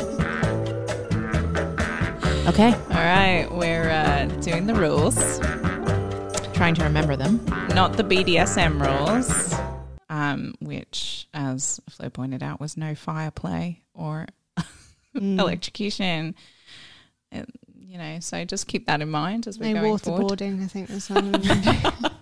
Okay, 2.48 2.72
All 2.72 2.88
right, 2.90 3.46
we're 3.50 3.90
uh, 3.90 4.24
doing 4.40 4.66
the 4.66 4.74
rules, 4.74 5.16
trying 6.54 6.74
to 6.76 6.82
remember 6.84 7.16
them. 7.16 7.44
not 7.74 7.96
the 7.96 8.02
BDSM 8.04 8.80
rules, 8.80 9.54
um, 10.08 10.54
which, 10.60 11.28
as 11.34 11.80
Flo 11.90 12.08
pointed 12.10 12.42
out, 12.42 12.60
was 12.60 12.76
no 12.76 12.94
fire 12.94 13.30
play 13.30 13.82
or 13.94 14.26
Mm. 15.14 15.38
electrocution. 15.40 16.34
Uh, 17.34 17.42
you 17.78 17.96
know, 17.98 18.18
so 18.20 18.44
just 18.44 18.66
keep 18.66 18.86
that 18.86 19.00
in 19.00 19.10
mind 19.10 19.46
as 19.46 19.58
we're 19.58 19.72
No 19.74 19.80
going 19.80 19.98
forward. 19.98 20.38
waterboarding, 20.38 20.62
I 20.62 20.66
think 20.66 20.88
was 20.90 21.08
one. 21.08 21.32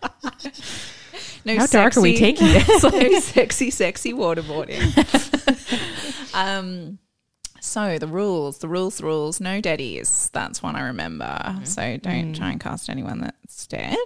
No 1.47 1.59
How 1.59 1.67
dark 1.67 1.95
are 1.99 2.01
we 2.01 2.17
taking 2.17 2.47
this? 2.53 2.83
no 2.83 3.21
sexy, 3.21 3.71
sexy 3.71 4.15
waterboarding. 4.15 4.81
Um, 6.35 6.99
so 7.61 7.99
the 7.99 8.07
rules, 8.07 8.59
the 8.59 8.69
rules, 8.69 8.99
the 8.99 9.05
rules. 9.07 9.41
No 9.41 9.61
daddies. 9.61 10.31
That's 10.35 10.63
one 10.63 10.77
I 10.77 10.83
remember. 10.83 11.61
So 11.65 11.97
don't 11.97 12.35
try 12.35 12.51
and 12.51 12.61
cast 12.61 12.91
anyone 12.91 13.21
that's 13.21 13.67
dead. 13.67 13.97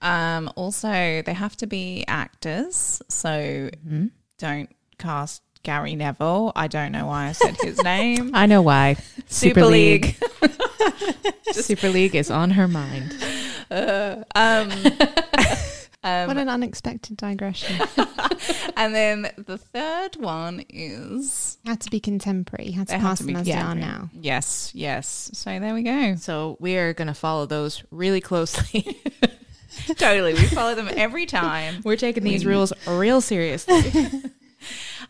Um, 0.00 0.48
also, 0.54 0.88
they 1.22 1.32
have 1.34 1.56
to 1.56 1.66
be 1.66 2.04
actors. 2.06 3.02
So 3.08 3.70
don't 4.38 4.70
cast 4.98 5.42
Gary 5.64 5.96
Neville. 5.96 6.52
I 6.54 6.68
don't 6.68 6.92
know 6.92 7.06
why 7.06 7.26
I 7.26 7.32
said 7.32 7.56
his 7.60 7.82
name. 7.82 8.30
I 8.34 8.46
know 8.46 8.62
why. 8.62 8.96
Super 9.26 9.64
League. 9.64 10.16
Super 11.50 11.88
League 11.88 12.14
is 12.14 12.30
on 12.30 12.52
her 12.52 12.68
mind. 12.68 13.16
Uh, 13.68 14.22
um, 14.36 14.70
um, 16.06 16.28
what 16.28 16.36
an 16.36 16.48
unexpected 16.48 17.16
digression. 17.16 17.76
and 18.76 18.94
then 18.94 19.30
the 19.36 19.58
third 19.58 20.16
one 20.16 20.64
is 20.68 21.58
had 21.64 21.80
to 21.80 21.90
be 21.90 21.98
contemporary. 21.98 22.70
Had 22.70 22.88
to 22.88 22.98
pass 22.98 23.18
to 23.18 23.24
them 23.24 23.36
as 23.36 23.46
they 23.46 23.52
are 23.52 23.74
now. 23.74 24.10
yes, 24.12 24.70
yes. 24.72 25.30
So 25.34 25.58
there 25.58 25.74
we 25.74 25.82
go. 25.82 26.14
So 26.16 26.56
we 26.60 26.76
are 26.76 26.92
going 26.92 27.08
to 27.08 27.14
follow 27.14 27.46
those 27.46 27.82
really 27.90 28.20
closely. 28.20 29.02
totally, 29.96 30.34
we 30.34 30.46
follow 30.46 30.74
them 30.74 30.88
every 30.96 31.26
time. 31.26 31.82
We're 31.84 31.96
taking 31.96 32.22
these 32.22 32.46
rules 32.46 32.72
real 32.86 33.20
seriously. 33.20 34.22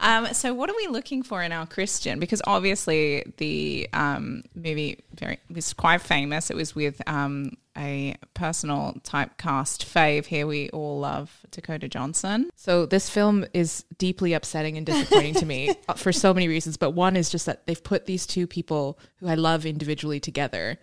Um, 0.01 0.27
so, 0.35 0.53
what 0.53 0.69
are 0.69 0.77
we 0.77 0.89
looking 0.89 1.23
for 1.23 1.43
in 1.43 1.53
our 1.53 1.67
Christian? 1.67 2.19
Because 2.19 2.43
obviously, 2.47 3.33
the 3.39 3.89
um, 3.93 4.43
movie 4.55 4.99
very 5.15 5.39
was 5.51 5.73
quite 5.73 6.03
famous. 6.03 6.51
It 6.51 6.57
was 6.57 6.75
with 6.75 7.01
um, 7.07 7.57
a 7.77 8.15
personal 8.35 8.95
typecast 9.03 9.85
fave. 9.85 10.27
Here 10.27 10.47
we 10.47 10.71
all 10.71 10.99
love 11.01 11.45
Dakota 11.51 11.89
Johnson. 11.89 12.51
So 12.57 12.87
this 12.87 13.09
film 13.11 13.45
is 13.53 13.85
deeply 13.99 14.33
upsetting 14.33 14.77
and 14.77 14.87
disappointing 14.87 15.35
to 15.35 15.47
me 15.47 15.75
uh, 15.89 15.95
for 15.95 16.13
so 16.13 16.33
many 16.33 16.49
reasons. 16.49 16.77
But 16.77 16.91
one 16.91 17.17
is 17.17 17.31
just 17.31 17.47
that 17.47 17.67
they've 17.67 17.83
put 17.83 18.07
these 18.07 18.27
two 18.27 18.47
people 18.47 18.99
who 19.17 19.29
I 19.29 19.35
love 19.35 19.67
individually 19.67 20.21
together, 20.21 20.79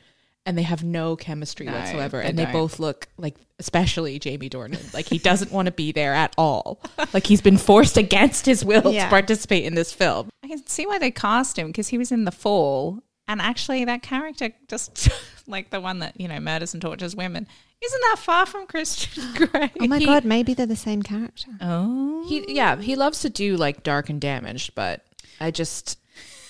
and 0.45 0.57
they 0.57 0.63
have 0.63 0.83
no 0.83 1.15
chemistry 1.15 1.65
No, 1.65 1.73
whatsoever. 1.73 2.21
they 2.21 2.27
and 2.29 2.37
they 2.37 2.43
don't. 2.43 2.53
both 2.53 2.79
look 2.79 3.07
like, 3.17 3.35
especially 3.59 4.19
Jamie 4.19 4.49
Dornan, 4.49 4.93
like 4.93 5.07
he 5.07 5.17
doesn't 5.17 5.51
want 5.51 5.67
to 5.67 5.71
be 5.71 5.91
there 5.93 6.13
at 6.13 6.33
all. 6.37 6.81
Like 7.13 7.25
he's 7.25 7.41
been 7.41 7.57
forced 7.57 7.97
against 7.97 8.45
his 8.45 8.63
will 8.65 8.91
Yeah. 8.93 9.05
to 9.05 9.09
participate 9.09 9.63
in 9.65 9.73
this 9.75 9.93
film. 9.93 10.29
I 10.43 10.47
can 10.49 10.65
see 10.67 10.85
why 10.85 10.99
they 10.99 11.11
cast 11.11 11.57
him 11.57 11.67
because 11.67 11.87
he 11.87 11.97
was 11.97 12.11
in 12.11 12.25
The 12.25 12.31
Fall, 12.31 12.99
and 13.25 13.41
actually, 13.41 13.85
that 13.85 14.01
character 14.03 14.51
just 14.67 15.07
like 15.47 15.69
the 15.69 15.81
one 15.81 15.99
that 15.99 16.19
you 16.19 16.27
know 16.27 16.39
murders 16.39 16.73
and 16.73 16.81
tortures 16.81 17.15
women 17.15 17.47
isn't 17.83 18.01
that 18.11 18.17
far 18.19 18.45
from 18.45 18.65
Christian 18.65 19.23
Grey. 19.35 19.71
Oh 19.79 19.87
my 19.87 19.99
He- 19.99 20.05
god, 20.05 20.23
maybe 20.25 20.53
they're 20.53 20.65
the 20.65 20.75
same 20.75 21.03
character. 21.03 21.49
Oh, 21.61 22.25
He, 22.29 22.55
yeah, 22.55 22.77
he 22.77 22.95
loves 22.95 23.21
to 23.21 23.29
do 23.29 23.57
like 23.57 23.83
dark 23.83 24.09
and 24.09 24.21
damaged, 24.21 24.73
but 24.75 25.05
I 25.39 25.51
just 25.51 25.99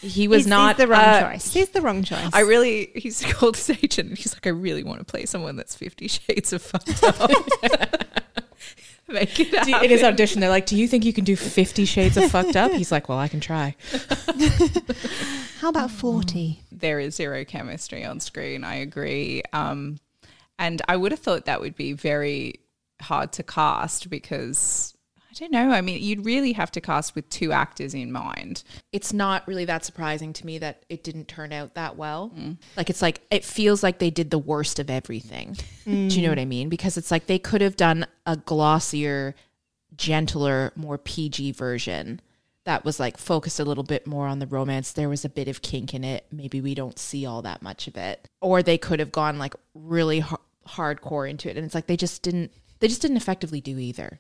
he 0.01 0.27
was 0.27 0.39
He's- 0.39 0.47
not 0.49 0.75
he's 0.75 0.85
the 0.85 0.91
wrong 0.91 0.99
uh, 1.01 1.31
choice. 1.31 1.53
He's 1.53 1.69
the 1.69 1.81
wrong 1.81 2.03
choice. 2.03 2.29
I 2.33 2.41
really, 2.41 2.91
he's 2.95 3.23
called 3.33 3.55
his 3.55 3.69
agent 3.71 4.09
and 4.09 4.17
he's 4.17 4.33
like, 4.35 4.45
I 4.45 4.49
really 4.51 4.83
want 4.83 4.99
to 4.99 5.05
play 5.05 5.25
someone 5.25 5.55
that's 5.55 5.75
Fifty 5.75 6.07
Shades 6.07 6.51
of 6.53 6.61
fucked 6.61 7.03
up. 7.03 7.31
Make 9.07 9.39
it 9.39 9.51
Do- 9.51 9.57
happen. 9.57 9.83
in 9.83 9.89
his 9.89 10.03
audition, 10.03 10.39
they're 10.41 10.49
like, 10.49 10.65
"Do 10.65 10.77
you 10.77 10.87
think 10.87 11.03
you 11.05 11.13
can 11.13 11.23
do 11.25 11.35
Fifty 11.35 11.85
Shades 11.85 12.15
of 12.17 12.31
fucked 12.31 12.55
up?" 12.55 12.71
He's 12.71 12.91
like, 12.91 13.09
"Well, 13.09 13.17
I 13.19 13.27
can 13.27 13.39
try." 13.41 13.75
How 15.59 15.69
about 15.69 15.91
forty? 15.91 16.61
there 16.71 16.99
is 16.99 17.15
zero 17.15 17.45
chemistry 17.45 18.03
on 18.03 18.19
screen. 18.19 18.63
I 18.63 18.75
agree. 18.75 19.43
Um, 19.53 19.97
and 20.59 20.81
I 20.87 20.95
would 20.97 21.11
have 21.11 21.19
thought 21.19 21.45
that 21.45 21.61
would 21.61 21.75
be 21.75 21.93
very 21.93 22.55
hard 23.01 23.31
to 23.33 23.43
cast 23.43 24.09
because 24.09 24.92
I 25.33 25.39
don't 25.39 25.51
know. 25.51 25.71
I 25.71 25.81
mean, 25.81 26.03
you'd 26.03 26.25
really 26.25 26.51
have 26.53 26.69
to 26.71 26.81
cast 26.81 27.15
with 27.15 27.27
two 27.29 27.51
actors 27.51 27.95
in 27.95 28.11
mind. 28.11 28.63
It's 28.91 29.11
not 29.11 29.47
really 29.47 29.65
that 29.65 29.83
surprising 29.83 30.31
to 30.33 30.45
me 30.45 30.59
that 30.59 30.85
it 30.89 31.03
didn't 31.03 31.27
turn 31.27 31.51
out 31.51 31.73
that 31.73 31.95
well. 31.97 32.31
Mm. 32.37 32.57
Like 32.77 32.91
it's 32.91 33.01
like 33.01 33.21
it 33.31 33.43
feels 33.43 33.81
like 33.81 33.97
they 33.97 34.11
did 34.11 34.29
the 34.29 34.37
worst 34.37 34.77
of 34.77 34.91
everything. 34.91 35.57
Do 35.85 35.91
you 35.91 36.21
know 36.21 36.29
what 36.29 36.37
I 36.37 36.45
mean? 36.45 36.69
Because 36.69 36.97
it's 36.97 37.09
like 37.09 37.25
they 37.25 37.39
could 37.39 37.61
have 37.61 37.75
done 37.75 38.05
a 38.27 38.37
glossier, 38.37 39.33
gentler, 39.95 40.71
more 40.75 40.99
PG 40.99 41.53
version 41.53 42.21
that 42.65 42.85
was 42.85 42.99
like 42.99 43.17
focused 43.17 43.59
a 43.59 43.65
little 43.65 43.83
bit 43.83 44.05
more 44.05 44.27
on 44.27 44.37
the 44.37 44.47
romance. 44.47 44.91
There 44.91 45.09
was 45.09 45.25
a 45.25 45.29
bit 45.29 45.47
of 45.47 45.63
kink 45.63 45.95
in 45.95 46.03
it. 46.03 46.25
Maybe 46.31 46.61
we 46.61 46.75
don't 46.75 46.99
see 46.99 47.25
all 47.25 47.41
that 47.41 47.61
much 47.63 47.87
of 47.87 47.97
it. 47.97 48.29
Or 48.39 48.61
they 48.61 48.77
could 48.77 48.99
have 48.99 49.11
gone 49.11 49.39
like 49.39 49.55
really 49.73 50.19
har 50.19 50.39
hardcore 50.65 51.29
into 51.29 51.49
it 51.49 51.57
and 51.57 51.65
it's 51.65 51.75
like 51.75 51.87
they 51.87 51.97
just 51.97 52.21
didn't 52.21 52.49
they 52.79 52.87
just 52.87 53.01
didn't 53.01 53.17
effectively 53.17 53.59
do 53.59 53.77
either. 53.77 54.19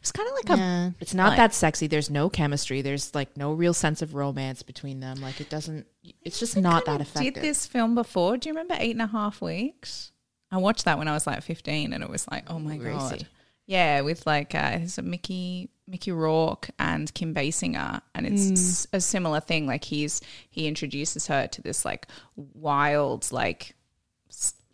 It's 0.00 0.12
kind 0.12 0.28
of 0.28 0.34
like 0.34 0.58
a 0.58 0.94
It's 1.00 1.14
not 1.14 1.30
Like- 1.30 1.36
that 1.38 1.54
sexy. 1.54 1.86
There's 1.86 2.10
no 2.10 2.28
chemistry. 2.28 2.82
There's 2.82 3.14
like 3.14 3.36
no 3.36 3.52
real 3.52 3.74
sense 3.74 4.02
of 4.02 4.14
romance 4.14 4.62
between 4.62 5.00
them. 5.00 5.20
Like 5.20 5.40
it 5.40 5.48
doesn't. 5.48 5.86
It's 6.22 6.38
just 6.38 6.56
not 6.56 6.84
that 6.86 7.00
effective. 7.00 7.34
Did 7.34 7.42
this 7.42 7.66
film 7.66 7.94
before? 7.94 8.36
Do 8.36 8.48
you 8.48 8.54
remember 8.54 8.76
Eight 8.78 8.92
and 8.92 9.02
a 9.02 9.06
Half 9.06 9.40
Weeks? 9.40 10.12
I 10.50 10.58
watched 10.58 10.84
that 10.84 10.98
when 10.98 11.08
I 11.08 11.12
was 11.12 11.26
like 11.26 11.42
15 11.42 11.92
and 11.94 12.02
it 12.04 12.10
was 12.10 12.28
like, 12.30 12.44
oh 12.50 12.58
my 12.58 12.76
Where 12.76 12.90
is 12.90 12.96
God. 12.96 13.26
Yeah, 13.66 14.02
with 14.02 14.26
like 14.26 14.54
uh, 14.54 14.78
it's 14.82 14.98
a 14.98 15.02
Mickey 15.02 15.70
Mickey 15.86 16.12
Rourke 16.12 16.68
and 16.78 17.12
Kim 17.14 17.32
Basinger, 17.34 18.02
and 18.14 18.26
it's 18.26 18.86
a 18.92 19.00
similar 19.00 19.40
thing. 19.40 19.66
Like 19.66 19.84
he's 19.84 20.20
he 20.50 20.66
introduces 20.66 21.28
her 21.28 21.46
to 21.46 21.62
this 21.62 21.84
like 21.84 22.06
wild 22.36 23.30
like 23.32 23.74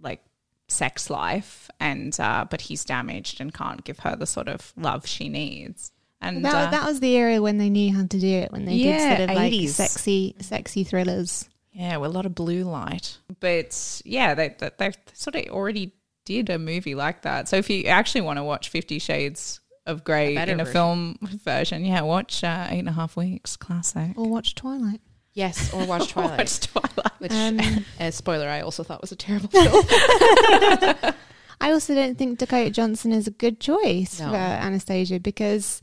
like 0.00 0.22
sex 0.68 1.10
life, 1.10 1.70
and 1.80 2.18
uh, 2.20 2.44
but 2.48 2.60
he's 2.62 2.84
damaged 2.84 3.40
and 3.40 3.52
can't 3.52 3.84
give 3.84 4.00
her 4.00 4.14
the 4.16 4.26
sort 4.26 4.48
of 4.48 4.72
love 4.76 5.06
she 5.06 5.28
needs. 5.28 5.92
And 6.20 6.44
That, 6.44 6.68
uh, 6.68 6.70
that 6.72 6.86
was 6.86 7.00
the 7.00 7.16
era 7.16 7.40
when 7.40 7.58
they 7.58 7.70
knew 7.70 7.94
how 7.94 8.02
to 8.02 8.18
do 8.18 8.26
it. 8.26 8.50
When 8.52 8.64
they 8.64 8.74
Yeah, 8.74 9.16
did 9.16 9.18
sort 9.18 9.30
of 9.30 9.36
like 9.36 9.68
sexy, 9.68 10.34
sexy 10.40 10.84
thrillers. 10.84 11.48
Yeah, 11.72 11.96
well, 11.98 12.10
a 12.10 12.12
lot 12.12 12.26
of 12.26 12.34
blue 12.34 12.64
light. 12.64 13.18
But 13.38 14.02
yeah, 14.04 14.34
they, 14.34 14.54
they, 14.58 14.70
they 14.78 14.92
sort 15.12 15.36
of 15.36 15.44
already 15.46 15.92
did 16.24 16.50
a 16.50 16.58
movie 16.58 16.96
like 16.96 17.22
that. 17.22 17.48
So 17.48 17.56
if 17.56 17.70
you 17.70 17.84
actually 17.84 18.22
want 18.22 18.38
to 18.38 18.42
watch 18.42 18.68
Fifty 18.68 18.98
Shades 18.98 19.60
of 19.86 20.02
Grey 20.02 20.34
better 20.34 20.52
in 20.52 20.60
a 20.60 20.64
version. 20.64 20.72
film 20.72 21.18
version, 21.44 21.84
yeah, 21.84 22.00
watch 22.00 22.42
uh, 22.42 22.66
Eight 22.68 22.80
and 22.80 22.88
a 22.88 22.92
Half 22.92 23.16
Weeks, 23.16 23.56
classic. 23.56 24.10
Or 24.18 24.28
watch 24.28 24.54
Twilight. 24.56 25.00
Yes, 25.38 25.72
or 25.72 25.86
watch 25.86 26.08
Twilight. 26.12 26.38
Watch 26.38 26.60
Twilight. 26.60 27.12
which, 27.20 27.32
Um, 27.32 27.60
as 28.00 28.14
spoiler, 28.14 28.48
I 28.48 28.60
also 28.60 28.82
thought 28.82 29.00
was 29.00 29.12
a 29.12 29.16
terrible 29.16 29.48
film. 29.48 29.84
I 31.60 31.72
also 31.72 31.94
don't 31.94 32.16
think 32.16 32.38
Dakota 32.38 32.70
Johnson 32.70 33.12
is 33.12 33.26
a 33.26 33.30
good 33.32 33.58
choice 33.60 34.20
No. 34.20 34.28
for 34.30 34.36
Anastasia 34.36 35.18
because 35.18 35.82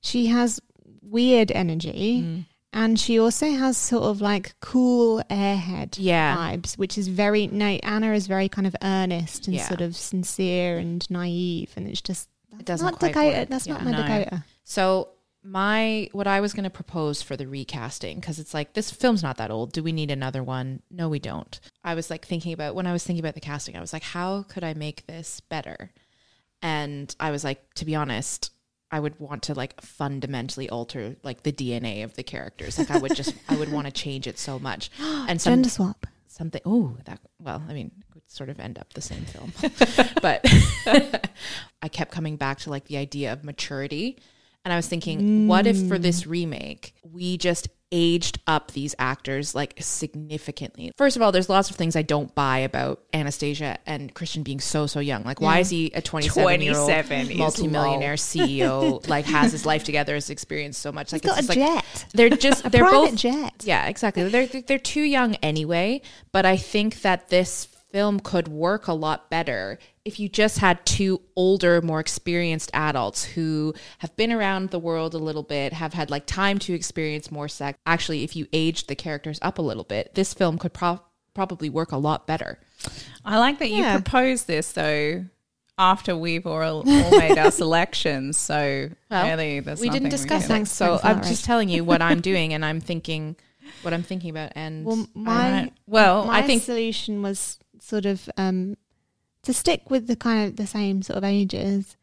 she 0.00 0.26
has 0.26 0.60
weird 1.02 1.50
energy 1.52 2.22
Mm. 2.24 2.44
and 2.72 2.98
she 2.98 3.18
also 3.18 3.50
has 3.50 3.76
sort 3.76 4.04
of 4.04 4.20
like 4.22 4.54
cool 4.60 5.22
airhead 5.28 5.96
Yeah. 5.98 6.36
vibes, 6.36 6.78
which 6.78 6.96
is 6.96 7.08
very 7.08 7.48
no 7.48 7.66
Anna 7.82 8.12
is 8.14 8.26
very 8.26 8.48
kind 8.48 8.66
of 8.66 8.74
earnest 8.82 9.46
and 9.46 9.56
Yeah. 9.56 9.68
sort 9.68 9.80
of 9.82 9.94
sincere 9.96 10.78
and 10.78 11.04
naive, 11.10 11.72
and 11.76 11.86
it's 11.86 12.00
just 12.00 12.28
it 12.58 12.64
doesn't 12.64 12.84
not 12.86 12.98
quite 12.98 13.12
Dakota. 13.12 13.38
work. 13.40 13.48
That's 13.48 13.66
not 13.66 13.84
my 13.84 13.90
No. 13.90 13.96
Dakota. 14.02 14.44
So 14.64 15.08
my 15.42 16.08
what 16.12 16.26
I 16.26 16.40
was 16.40 16.52
going 16.52 16.64
to 16.64 16.70
propose 16.70 17.22
for 17.22 17.36
the 17.36 17.46
recasting 17.46 18.20
because 18.20 18.38
it's 18.38 18.52
like 18.52 18.74
this 18.74 18.90
film's 18.90 19.22
not 19.22 19.38
that 19.38 19.50
old. 19.50 19.72
Do 19.72 19.82
we 19.82 19.92
need 19.92 20.10
another 20.10 20.42
one? 20.42 20.82
No, 20.90 21.08
we 21.08 21.18
don't. 21.18 21.58
I 21.82 21.94
was 21.94 22.10
like 22.10 22.26
thinking 22.26 22.52
about 22.52 22.74
when 22.74 22.86
I 22.86 22.92
was 22.92 23.04
thinking 23.04 23.24
about 23.24 23.34
the 23.34 23.40
casting. 23.40 23.76
I 23.76 23.80
was 23.80 23.92
like, 23.92 24.02
how 24.02 24.42
could 24.44 24.64
I 24.64 24.74
make 24.74 25.06
this 25.06 25.40
better? 25.40 25.92
And 26.62 27.14
I 27.18 27.30
was 27.30 27.42
like, 27.42 27.72
to 27.74 27.86
be 27.86 27.94
honest, 27.94 28.50
I 28.90 29.00
would 29.00 29.18
want 29.18 29.44
to 29.44 29.54
like 29.54 29.80
fundamentally 29.80 30.68
alter 30.68 31.16
like 31.22 31.42
the 31.42 31.52
DNA 31.52 32.04
of 32.04 32.14
the 32.16 32.22
characters. 32.22 32.78
Like 32.78 32.90
I 32.90 32.98
would 32.98 33.14
just 33.14 33.34
I 33.48 33.56
would 33.56 33.72
want 33.72 33.86
to 33.86 33.92
change 33.92 34.26
it 34.26 34.38
so 34.38 34.58
much. 34.58 34.90
And 35.00 35.40
some 35.40 35.52
Gender 35.54 35.68
swap. 35.70 36.06
something 36.26 36.60
oh 36.64 36.96
that 37.04 37.20
well 37.38 37.62
i 37.68 37.72
mean 37.72 37.90
it 37.98 38.14
would 38.14 38.28
sort 38.30 38.48
of 38.48 38.58
end 38.58 38.78
up 38.78 38.92
the 38.94 39.00
same 39.00 39.24
film 39.26 39.52
but 40.22 40.40
i 41.82 41.88
kept 41.88 42.10
coming 42.10 42.36
back 42.36 42.58
to 42.60 42.70
like 42.70 42.86
the 42.86 42.96
idea 42.96 43.32
of 43.32 43.44
maturity 43.44 44.18
and 44.64 44.72
i 44.72 44.76
was 44.76 44.86
thinking 44.86 45.46
what 45.46 45.66
if 45.66 45.88
for 45.88 45.98
this 45.98 46.22
hmm. 46.22 46.30
remake 46.30 46.94
we 47.02 47.36
just 47.36 47.68
aged 47.92 48.38
up 48.46 48.70
these 48.70 48.94
actors 48.98 49.54
like 49.54 49.74
significantly? 49.80 50.92
First 50.96 51.16
of 51.16 51.22
all 51.22 51.32
there's 51.32 51.48
lots 51.48 51.70
of 51.70 51.76
things 51.76 51.96
i 51.96 52.02
don't 52.02 52.32
buy 52.34 52.58
about 52.58 53.02
anastasia 53.12 53.78
and 53.86 54.14
christian 54.14 54.42
being 54.42 54.60
so 54.60 54.86
so 54.86 55.00
young. 55.00 55.24
Like 55.24 55.40
why 55.40 55.58
is 55.58 55.70
he 55.70 55.90
a 55.94 56.00
27 56.00 56.60
year 56.60 56.76
old 56.76 56.88
27 56.88 57.30
is 57.30 57.38
multimillionaire 57.38 58.14
ceo 58.14 59.06
like 59.08 59.24
has 59.26 59.52
his 59.52 59.66
life 59.66 59.84
together 59.84 60.14
has 60.14 60.30
experienced 60.30 60.80
so 60.80 60.92
much? 60.92 61.12
Like 61.12 61.22
He's 61.22 61.32
got 61.32 61.42
a 61.42 61.46
like 61.46 61.58
jet, 61.58 62.06
they're 62.14 62.30
just 62.30 62.70
they're 62.70 62.84
both 62.84 63.14
jet. 63.16 63.54
yeah, 63.64 63.86
exactly. 63.86 64.28
They're 64.28 64.46
they're 64.46 64.78
too 64.78 65.02
young 65.02 65.34
anyway, 65.36 66.02
but 66.32 66.46
I 66.46 66.56
think 66.56 67.02
that 67.02 67.28
this 67.28 67.68
film 67.92 68.20
could 68.20 68.48
work 68.48 68.86
a 68.88 68.92
lot 68.92 69.30
better 69.30 69.78
if 70.04 70.18
you 70.18 70.28
just 70.28 70.58
had 70.58 70.84
two 70.86 71.20
older, 71.36 71.82
more 71.82 72.00
experienced 72.00 72.70
adults 72.72 73.24
who 73.24 73.74
have 73.98 74.14
been 74.16 74.32
around 74.32 74.70
the 74.70 74.78
world 74.78 75.14
a 75.14 75.18
little 75.18 75.42
bit, 75.42 75.72
have 75.72 75.92
had 75.94 76.10
like 76.10 76.26
time 76.26 76.58
to 76.60 76.72
experience 76.72 77.30
more 77.30 77.48
sex. 77.48 77.78
Actually, 77.86 78.24
if 78.24 78.34
you 78.34 78.46
aged 78.52 78.88
the 78.88 78.94
characters 78.96 79.38
up 79.42 79.58
a 79.58 79.62
little 79.62 79.84
bit, 79.84 80.14
this 80.14 80.32
film 80.34 80.58
could 80.58 80.72
pro- 80.72 81.00
probably 81.34 81.68
work 81.70 81.92
a 81.92 81.96
lot 81.96 82.26
better. 82.26 82.58
I 83.24 83.38
like 83.38 83.58
that 83.58 83.68
Yeah. 83.70 83.94
you 83.94 84.00
proposed 84.02 84.46
this 84.46 84.72
though 84.72 85.24
after 85.78 86.16
we've 86.16 86.46
all, 86.46 86.62
all 86.62 86.82
made 87.18 87.38
our 87.38 87.50
selections. 87.62 88.36
So 88.36 88.90
Well, 89.10 89.26
really, 89.26 89.60
there's 89.60 89.80
we 89.80 89.90
didn't 89.90 90.10
discuss 90.10 90.46
can- 90.46 90.60
that, 90.62 90.68
so 90.68 90.98
I'm 91.02 91.18
that, 91.20 91.24
just 91.28 91.44
telling 91.44 91.68
you 91.68 91.84
what 91.84 92.02
I'm 92.02 92.20
doing, 92.20 92.52
and 92.54 92.64
I'm 92.64 92.80
thinking 92.80 93.36
what 93.82 93.94
I'm 93.94 94.02
thinking 94.02 94.30
about. 94.30 94.52
And 94.56 94.84
Well, 94.84 95.06
I- 95.14 95.18
my 95.18 95.44
Alright. 95.46 95.72
Well, 95.86 96.24
my 96.26 96.38
I 96.38 96.42
think 96.42 96.62
solution 96.62 97.22
was 97.22 97.58
sort 97.80 98.06
of 98.06 98.28
um, 98.36 98.76
to 99.42 99.52
stick 99.52 99.90
with 99.90 100.06
the 100.06 100.16
kind 100.16 100.48
of 100.48 100.56
the 100.56 100.66
same 100.66 101.02
sort 101.02 101.16
of 101.16 101.24
ages, 101.24 101.96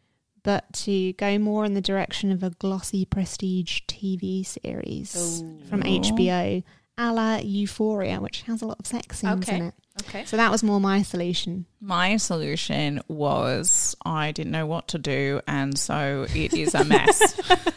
but 0.43 0.71
to 0.73 1.13
go 1.13 1.37
more 1.37 1.65
in 1.65 1.73
the 1.73 1.81
direction 1.81 2.31
of 2.31 2.43
a 2.43 2.49
glossy 2.51 3.05
prestige 3.05 3.81
TV 3.87 4.45
series 4.45 5.43
from 5.69 5.83
HBO, 5.83 6.63
a 6.97 7.13
la 7.13 7.37
Euphoria, 7.37 8.19
which 8.21 8.41
has 8.43 8.61
a 8.61 8.65
lot 8.65 8.79
of 8.79 8.87
sex 8.87 9.19
scenes 9.19 9.47
in 9.49 9.61
it. 9.67 9.73
okay, 10.01 10.25
So 10.25 10.37
that 10.37 10.49
was 10.51 10.63
more 10.63 10.79
my 10.79 11.01
solution. 11.03 11.65
My 11.79 12.17
solution 12.17 13.01
was 13.07 13.95
I 14.05 14.31
didn't 14.31 14.51
know 14.51 14.65
what 14.65 14.87
to 14.89 14.97
do, 14.97 15.41
and 15.47 15.77
so 15.77 16.25
it 16.33 16.53
is 16.53 16.73
a 16.73 16.83
mess. 16.85 17.39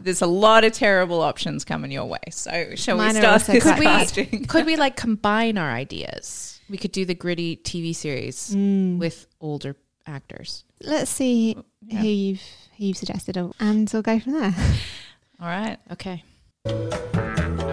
There's 0.00 0.22
a 0.22 0.26
lot 0.26 0.64
of 0.64 0.72
terrible 0.72 1.22
options 1.22 1.64
coming 1.64 1.90
your 1.90 2.04
way. 2.04 2.18
So 2.30 2.74
shall 2.74 2.96
Mine 2.98 3.14
we 3.14 3.20
start 3.20 3.42
this 3.42 3.62
quite 3.62 3.80
bad. 3.80 3.98
casting? 4.00 4.44
could 4.44 4.66
we 4.66 4.76
like 4.76 4.96
combine 4.96 5.56
our 5.56 5.70
ideas? 5.70 6.53
We 6.70 6.78
could 6.78 6.92
do 6.92 7.04
the 7.04 7.14
gritty 7.14 7.56
TV 7.56 7.94
series 7.94 8.54
Mm. 8.54 8.98
with 8.98 9.26
older 9.40 9.76
actors. 10.06 10.64
Let's 10.82 11.10
see 11.10 11.56
Yeah. 11.86 11.98
who 12.00 12.06
you've 12.08 12.42
who 12.76 12.86
you've 12.86 12.96
suggested, 12.96 13.36
and 13.36 13.88
we'll 13.92 14.02
go 14.02 14.18
from 14.18 14.32
there. 14.32 14.54
All 15.40 15.46
right. 15.48 15.78
Okay, 15.92 16.24
All 16.66 16.72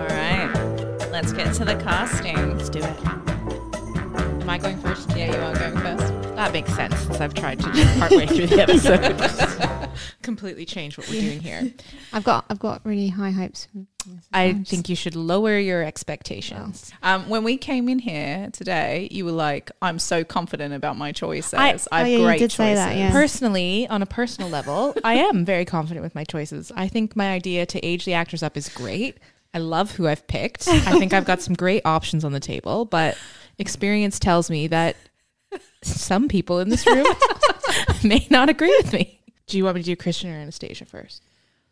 right. 0.07 0.51
Let's 1.11 1.31
get 1.33 1.53
to 1.55 1.65
the 1.65 1.75
casting. 1.75 2.35
let's 2.57 2.69
do 2.69 2.79
it. 2.79 3.05
Am 3.05 4.49
I 4.49 4.57
going 4.57 4.77
first? 4.79 5.09
Yeah, 5.15 5.31
you 5.31 5.37
are 5.41 5.55
going 5.55 5.77
first. 5.77 6.10
That 6.41 6.53
makes 6.53 6.73
sense 6.73 6.97
since 6.97 7.21
I've 7.21 7.35
tried 7.35 7.59
to 7.59 7.71
just 7.71 7.99
partway 7.99 8.25
through 8.25 8.47
the 8.47 8.61
episode 8.67 9.89
completely 10.23 10.65
change 10.65 10.97
what 10.97 11.07
we're 11.07 11.21
doing 11.21 11.39
here. 11.39 11.71
I've 12.13 12.23
got 12.23 12.45
I've 12.49 12.57
got 12.57 12.81
really 12.83 13.09
high 13.09 13.29
hopes. 13.29 13.67
I 14.33 14.53
think 14.53 14.89
you 14.89 14.95
should 14.95 15.15
lower 15.15 15.59
your 15.59 15.83
expectations. 15.83 16.91
Um, 17.03 17.29
when 17.29 17.43
we 17.43 17.57
came 17.57 17.87
in 17.87 17.99
here 17.99 18.49
today, 18.53 19.07
you 19.11 19.23
were 19.23 19.31
like, 19.31 19.69
"I'm 19.83 19.99
so 19.99 20.23
confident 20.23 20.73
about 20.73 20.97
my 20.97 21.11
choices. 21.11 21.53
I- 21.53 21.67
I, 21.67 21.69
have 21.69 21.81
oh, 21.91 21.97
yeah, 22.05 22.05
you 22.05 22.23
great 22.23 22.39
did 22.39 22.49
choices." 22.49 22.55
say 22.55 22.73
that, 22.73 22.97
yeah. 22.97 23.11
Personally, 23.11 23.87
on 23.87 24.01
a 24.01 24.07
personal 24.07 24.49
level, 24.49 24.95
I 25.03 25.15
am 25.15 25.45
very 25.45 25.65
confident 25.65 26.03
with 26.03 26.15
my 26.15 26.23
choices. 26.23 26.71
I 26.75 26.87
think 26.87 27.15
my 27.15 27.31
idea 27.31 27.67
to 27.67 27.85
age 27.85 28.05
the 28.05 28.13
actors 28.15 28.41
up 28.41 28.57
is 28.57 28.67
great. 28.67 29.19
I 29.53 29.59
love 29.59 29.91
who 29.91 30.07
I've 30.07 30.25
picked. 30.25 30.67
I 30.67 30.97
think 30.97 31.13
I've 31.13 31.25
got 31.25 31.41
some 31.41 31.53
great 31.53 31.85
options 31.85 32.23
on 32.25 32.31
the 32.31 32.39
table, 32.39 32.85
but 32.85 33.15
experience 33.59 34.17
tells 34.17 34.49
me 34.49 34.65
that 34.67 34.95
some 35.81 36.27
people 36.27 36.59
in 36.59 36.69
this 36.69 36.85
room 36.85 37.05
may 38.03 38.27
not 38.29 38.49
agree 38.49 38.75
with 38.81 38.93
me. 38.93 39.19
Do 39.47 39.57
you 39.57 39.63
want 39.65 39.75
me 39.75 39.81
to 39.81 39.85
do 39.85 39.95
Christian 39.95 40.31
or 40.31 40.35
Anastasia 40.35 40.85
first? 40.85 41.23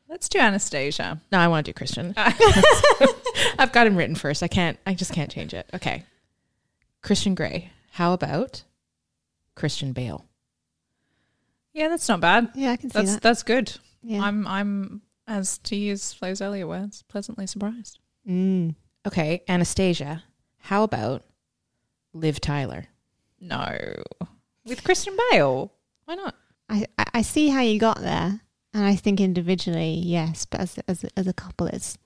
Let's 0.07 0.27
do 0.27 0.39
Anastasia. 0.39 1.21
No, 1.31 1.37
I 1.37 1.47
want 1.47 1.65
to 1.65 1.71
do 1.71 1.75
Christian. 1.77 2.13
I've 2.17 3.71
got 3.71 3.85
him 3.85 3.95
written 3.95 4.15
first. 4.15 4.41
I 4.41 4.47
can't. 4.47 4.79
I 4.85 4.95
just 4.95 5.13
can't 5.13 5.29
change 5.31 5.53
it. 5.53 5.69
Okay. 5.73 6.03
Christian 7.01 7.35
Grey. 7.35 7.71
How 7.91 8.13
about 8.13 8.63
Christian 9.55 9.93
Bale? 9.93 10.25
Yeah, 11.73 11.89
that's 11.89 12.09
not 12.09 12.19
bad. 12.21 12.49
Yeah, 12.55 12.71
I 12.71 12.75
can 12.77 12.89
see 12.89 12.99
That's 12.99 13.13
that. 13.13 13.21
that's 13.21 13.43
good. 13.43 13.77
Yeah. 14.01 14.21
I'm 14.23 14.47
I'm 14.47 15.01
as 15.27 15.59
to 15.59 15.75
use 15.75 16.11
Flo's 16.11 16.41
earlier 16.41 16.67
words, 16.67 17.03
pleasantly 17.07 17.45
surprised. 17.45 17.99
Mm. 18.27 18.75
Okay, 19.07 19.43
Anastasia. 19.47 20.23
How 20.57 20.83
about 20.83 21.23
Liv 22.13 22.41
Tyler? 22.41 22.85
No, 23.41 23.77
with 24.65 24.83
Christian 24.83 25.15
Bale. 25.31 25.71
Why 26.05 26.15
not? 26.15 26.35
I, 26.69 26.85
I 26.97 27.05
I 27.15 27.21
see 27.21 27.49
how 27.49 27.61
you 27.61 27.79
got 27.79 27.99
there, 28.01 28.41
and 28.73 28.85
I 28.85 28.95
think 28.95 29.19
individually, 29.19 29.93
yes, 30.03 30.45
but 30.45 30.59
as 30.61 30.79
as 30.87 31.05
as 31.15 31.27
a 31.27 31.33
couple, 31.33 31.67
it's 31.67 31.97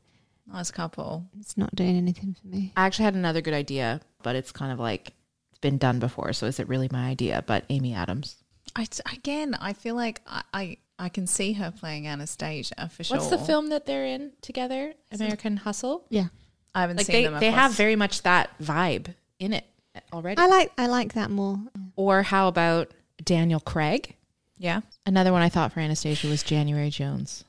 Nice 0.45 0.71
couple. 0.71 1.25
it's 1.39 1.57
not 1.57 1.73
doing 1.73 1.95
anything 1.97 2.35
for 2.39 2.47
me. 2.47 2.73
I 2.75 2.85
actually 2.85 3.05
had 3.05 3.15
another 3.15 3.41
good 3.41 3.53
idea, 3.53 4.01
but 4.23 4.35
it's 4.35 4.51
kind 4.51 4.71
of 4.71 4.79
like 4.79 5.13
it's 5.51 5.59
been 5.59 5.77
done 5.77 5.99
before, 5.99 6.33
so 6.33 6.45
is 6.47 6.59
it 6.59 6.67
really 6.67 6.89
my 6.91 7.07
idea? 7.09 7.43
But 7.47 7.63
Amy 7.69 7.93
Adams. 7.93 8.35
I 8.75 8.87
again, 9.11 9.55
I 9.59 9.73
feel 9.73 9.95
like 9.95 10.21
I 10.27 10.43
I, 10.53 10.77
I 10.99 11.09
can 11.09 11.27
see 11.27 11.53
her 11.53 11.71
playing 11.71 12.07
Anastasia 12.07 12.89
for 12.93 13.03
sure. 13.03 13.17
What's 13.17 13.29
the 13.29 13.37
film 13.37 13.69
that 13.69 13.85
they're 13.85 14.05
in 14.05 14.31
together? 14.41 14.93
American 15.11 15.57
Hustle. 15.57 16.05
Yeah, 16.09 16.27
I 16.75 16.81
haven't 16.81 16.97
Like 16.97 17.05
seen 17.07 17.13
they 17.15 17.23
them. 17.29 17.39
they 17.39 17.51
have 17.51 17.73
very 17.73 17.95
much 17.95 18.21
that 18.23 18.49
vibe 18.61 19.13
in 19.39 19.53
it 19.53 19.65
already. 20.11 20.39
I 20.41 20.47
like 20.47 20.71
I 20.77 20.87
like 20.87 21.13
that 21.13 21.29
more. 21.31 21.57
or 21.95 22.23
how 22.23 22.47
about 22.47 22.91
Daniel 23.23 23.59
Craig? 23.59 24.15
yeah. 24.57 24.81
Another 25.05 25.31
one 25.31 25.41
I 25.41 25.49
thought 25.49 25.73
for 25.73 25.79
Anastasia 25.81 26.27
was 26.27 26.43
January 26.43 26.89
Jones. 26.89 27.43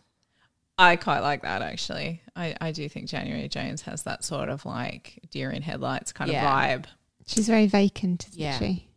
I 0.76 0.96
quite 0.96 1.20
like 1.20 1.42
that 1.42 1.62
actually. 1.62 2.20
I, 2.34 2.56
I 2.60 2.72
do 2.72 2.88
think 2.88 3.08
January 3.08 3.48
Jones 3.48 3.82
has 3.82 4.02
that 4.02 4.24
sort 4.24 4.48
of 4.48 4.64
like 4.66 5.20
deer 5.30 5.50
in 5.50 5.62
headlights 5.62 6.12
kind 6.12 6.30
Yeah. 6.32 6.42
of 6.74 6.82
vibe. 6.82 6.86
She's 7.26 7.46
very 7.46 7.66
vacant, 7.68 8.26
isn't 8.28 8.40
Yeah. 8.40 8.58
she? 8.58 8.88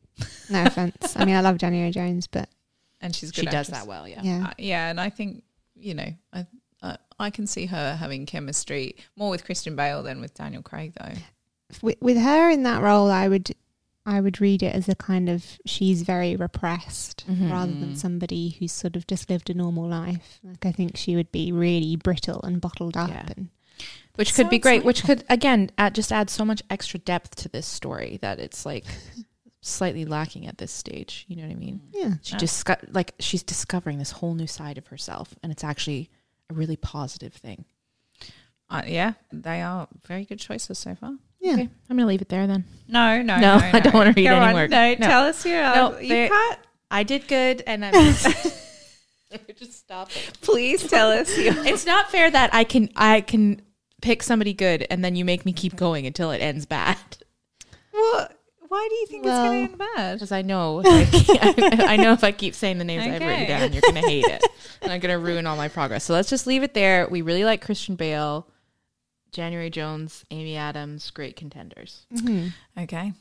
No 0.49 0.63
offense. 0.65 1.15
I 1.15 1.25
mean, 1.25 1.35
I 1.35 1.41
love 1.41 1.59
January 1.59 1.91
Jones, 1.91 2.25
but 2.25 2.49
And 2.99 3.15
she's 3.15 3.29
a 3.29 3.33
good 3.33 3.41
She 3.41 3.45
does 3.45 3.67
that 3.67 3.85
well, 3.85 4.07
yeah. 4.07 4.21
yeah, 4.23 4.47
Uh, 4.47 4.53
yeah, 4.57 4.89
and 4.89 4.99
I 4.99 5.09
think 5.11 5.43
you 5.75 5.93
know, 5.93 6.09
I 6.33 6.47
uh, 6.81 6.97
I 7.19 7.29
can 7.29 7.45
see 7.45 7.67
her 7.67 7.95
having 7.95 8.25
chemistry 8.25 8.95
more 9.15 9.29
with 9.29 9.45
Christian 9.45 9.75
Bale 9.75 10.01
than 10.01 10.19
with 10.21 10.33
Daniel 10.33 10.63
Craig, 10.63 10.93
though. 10.99 11.13
With, 11.81 11.97
with 12.01 12.17
her 12.17 12.49
in 12.49 12.63
that 12.63 12.81
role, 12.81 13.09
I 13.11 13.27
would 13.27 13.53
I 14.05 14.21
would 14.21 14.39
read 14.39 14.63
it 14.63 14.73
as 14.73 14.87
a 14.87 14.95
kind 14.95 15.27
of 15.27 15.43
she's 15.65 16.03
very 16.03 16.35
repressed 16.35 17.25
Mhm. 17.29 17.51
rather 17.51 17.73
than 17.73 17.95
somebody 17.97 18.51
who's 18.57 18.71
sort 18.71 18.95
of 18.95 19.05
just 19.05 19.29
lived 19.29 19.49
a 19.49 19.53
normal 19.53 19.85
life. 19.87 20.39
Like 20.43 20.65
I 20.65 20.71
think 20.71 20.95
she 20.95 21.15
would 21.17 21.29
be 21.31 21.51
really 21.51 21.97
brittle 21.97 22.41
and 22.43 22.61
bottled 22.61 22.95
up, 22.95 23.09
Yeah. 23.09 23.25
and 23.35 23.49
Which 24.15 24.33
could 24.33 24.49
be 24.49 24.55
Sounds 24.57 24.63
great, 24.63 24.85
which 24.85 25.03
could 25.03 25.25
again 25.29 25.71
add, 25.77 25.93
just 25.93 26.11
add 26.13 26.29
so 26.29 26.45
much 26.45 26.63
extra 26.69 26.99
depth 26.99 27.35
to 27.35 27.49
this 27.49 27.67
story 27.67 28.17
that 28.21 28.39
it's 28.39 28.65
like 28.65 28.85
slightly 29.61 30.05
lacking 30.05 30.47
at 30.47 30.57
this 30.57 30.71
stage. 30.71 31.25
You 31.27 31.35
know 31.35 31.43
what 31.43 31.51
I 31.51 31.55
mean? 31.55 31.81
yeah, 31.93 32.13
She 32.21 32.31
Yeah. 32.33 32.37
just 32.39 32.69
like 32.93 33.13
she's 33.19 33.43
discovering 33.43 33.97
this 33.99 34.11
whole 34.11 34.35
new 34.35 34.47
side 34.47 34.77
of 34.77 34.87
herself, 34.87 35.35
and 35.43 35.51
it's 35.51 35.65
actually 35.65 36.09
a 36.49 36.53
really 36.53 36.77
positive 36.77 37.33
thing. 37.33 37.65
Uh, 38.69 38.83
yeah, 38.87 39.13
they 39.33 39.61
are 39.61 39.89
very 40.05 40.23
good 40.23 40.39
choices 40.39 40.77
so 40.79 40.95
far. 40.95 41.15
Yeah. 41.39 41.53
Okay, 41.53 41.69
I'm 41.89 41.97
gonna 41.97 42.07
leave 42.07 42.21
it 42.21 42.29
there 42.29 42.47
then. 42.47 42.65
No, 42.87 43.21
no, 43.21 43.37
No, 43.39 43.57
no. 43.59 43.65
I 43.73 43.79
don't 43.79 43.93
wanna 43.93 44.13
read 44.15 44.23
Go 44.23 44.35
any 44.35 44.45
on. 44.45 44.51
more. 44.53 44.67
No, 44.67 44.89
No. 44.95 45.07
tell 45.07 45.23
us 45.25 45.45
your. 45.45 45.61
No, 45.61 45.99
you 45.99 46.09
they- 46.09 46.27
can't. 46.29 46.59
I 46.89 47.03
did 47.03 47.27
good, 47.27 47.63
and 47.67 47.83
I'm 47.83 47.91
just, 47.93 48.25
just 49.59 49.73
stop 49.79 50.09
it. 50.15 50.37
Please 50.41 50.87
tell 50.89 51.11
us 51.11 51.37
your. 51.37 51.53
It's 51.65 51.85
not 51.85 52.09
fair 52.11 52.31
that 52.31 52.53
I 52.53 52.63
can 52.63 52.89
I 52.95 53.21
can 53.21 53.61
pick 54.01 54.23
somebody 54.23 54.53
good, 54.53 54.87
and 54.89 55.03
then 55.03 55.15
you 55.15 55.25
make 55.25 55.45
me 55.45 55.51
keep 55.53 55.75
going 55.75 56.05
until 56.07 56.31
it 56.31 56.39
ends 56.39 56.65
bad. 56.65 56.97
Well, 57.93 58.29
Why 58.69 58.87
do 58.89 58.95
you 58.95 59.05
think 59.07 59.25
Well- 59.25 59.43
it's 59.43 59.49
going 59.49 59.65
to 59.65 59.71
end 59.71 59.77
bad? 59.95 60.13
Because 60.15 60.31
I 60.31 60.41
know, 60.43 60.81
I, 60.85 61.75
I 61.89 61.97
know 61.97 62.13
if 62.13 62.23
I 62.23 62.31
keep 62.31 62.53
saying 62.53 62.77
the 62.77 62.83
names 62.85 63.03
I've 63.05 63.21
written 63.21 63.47
down, 63.47 63.73
you're 63.73 63.81
gonna 63.81 64.01
hate 64.07 64.25
it, 64.25 64.43
and 64.81 64.91
I'm 64.91 64.99
gonna 65.01 65.19
ruin 65.19 65.45
all 65.47 65.55
my 65.57 65.67
progress. 65.67 66.03
So 66.05 66.13
let's 66.13 66.29
just 66.29 66.47
leave 66.47 66.63
it 66.63 66.73
there. 66.73 67.07
We 67.09 67.21
really 67.21 67.43
like 67.43 67.61
Christian 67.65 67.95
Bale, 67.95 68.47
January 69.31 69.69
Jones, 69.69 70.25
Amy 70.31 70.55
Adams, 70.55 71.09
great 71.11 71.35
contenders. 71.35 72.05
Mhm. 72.13 72.53
Okay. 72.77 73.13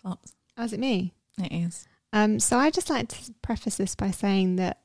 Flops. 0.00 0.32
Oh, 0.56 0.64
is 0.64 0.72
it 0.72 0.80
me? 0.80 1.12
It 1.38 1.52
is. 1.52 1.86
Um, 2.12 2.38
so 2.40 2.58
I 2.58 2.70
just 2.70 2.90
like 2.90 3.08
to 3.08 3.32
preface 3.42 3.76
this 3.76 3.94
by 3.94 4.10
saying 4.10 4.56
that 4.56 4.80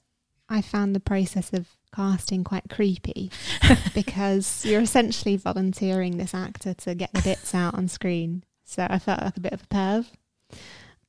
I 0.50 0.62
found 0.62 0.96
the 0.96 1.00
process 1.02 1.52
of 1.52 1.68
casting 1.94 2.44
quite 2.44 2.70
creepy 2.70 3.32
because 3.94 4.64
you're 4.66 4.82
essentially 4.82 5.36
volunteering 5.36 6.18
this 6.18 6.34
actor 6.34 6.74
to 6.74 6.96
get 6.96 7.12
the 7.14 7.22
bits 7.22 7.54
out 7.54 7.74
on 7.76 7.88
screen. 7.88 8.44
So 8.64 8.86
I 8.90 9.00
felt 9.00 9.22
like 9.22 9.38
a 9.38 9.40
bit 9.42 9.54
of 9.54 9.64
a 9.64 9.68
perv. 9.68 10.06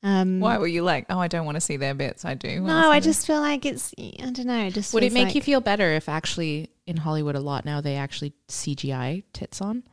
Um, 0.02 0.38
Why 0.40 0.58
were 0.58 0.66
you 0.68 0.82
like, 0.82 1.06
oh, 1.10 1.18
I 1.18 1.26
don't 1.28 1.44
want 1.44 1.56
to 1.56 1.60
see 1.60 1.76
their 1.76 1.94
bits? 1.94 2.24
I 2.24 2.34
do. 2.34 2.62
wanna 2.62 2.66
No, 2.74 2.82
see 2.82 2.88
I 2.88 3.00
them." 3.00 3.02
just 3.02 3.26
feel 3.26 3.40
like 3.40 3.66
it's. 3.66 3.92
I 3.98 4.30
don't 4.30 4.46
know. 4.46 4.66
It 4.66 4.74
just 4.74 4.94
Would 4.94 5.02
it 5.02 5.12
make 5.12 5.26
like- 5.26 5.34
you 5.34 5.42
feel 5.42 5.60
better 5.60 5.92
if 5.92 6.08
actually 6.08 6.70
in 6.88 6.96
Hollywood 6.96 7.36
a 7.36 7.40
lot 7.40 7.64
now 7.64 7.80
they 7.80 7.94
actually 7.96 8.32
CGI 8.48 9.22
tits 9.32 9.60
on? 9.60 9.84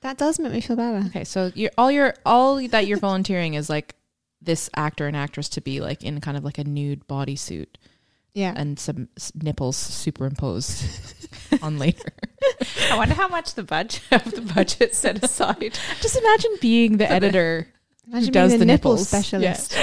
That 0.00 0.16
does 0.18 0.38
make 0.38 0.52
me 0.52 0.60
feel 0.60 0.76
better. 0.76 1.06
Okay, 1.08 1.24
so 1.24 1.50
you're 1.54 1.70
all 1.76 1.90
your 1.90 2.14
all 2.24 2.66
that 2.68 2.86
you're 2.86 2.98
volunteering 2.98 3.54
is 3.54 3.68
like 3.68 3.94
this 4.40 4.68
actor 4.76 5.06
and 5.06 5.16
actress 5.16 5.48
to 5.50 5.60
be 5.60 5.80
like 5.80 6.02
in 6.04 6.20
kind 6.20 6.36
of 6.36 6.44
like 6.44 6.58
a 6.58 6.64
nude 6.64 7.08
bodysuit 7.08 7.66
Yeah. 8.34 8.52
and 8.54 8.78
some 8.78 9.08
s- 9.16 9.32
nipples 9.34 9.76
superimposed 9.76 10.84
on 11.62 11.78
later. 11.78 12.12
I 12.90 12.96
wonder 12.98 13.14
how 13.14 13.28
much 13.28 13.54
the 13.54 13.62
budget 13.62 14.02
of 14.12 14.30
the 14.32 14.42
budget 14.42 14.94
set 14.94 15.24
aside. 15.24 15.78
Just 16.02 16.16
imagine 16.18 16.56
being 16.60 16.98
the 16.98 17.10
editor 17.10 17.68
Imagine 18.06 18.32
does 18.32 18.50
being 18.50 18.58
the 18.60 18.66
the 18.66 18.72
nipple 18.72 18.92
nipples. 18.92 19.08
specialist. 19.08 19.74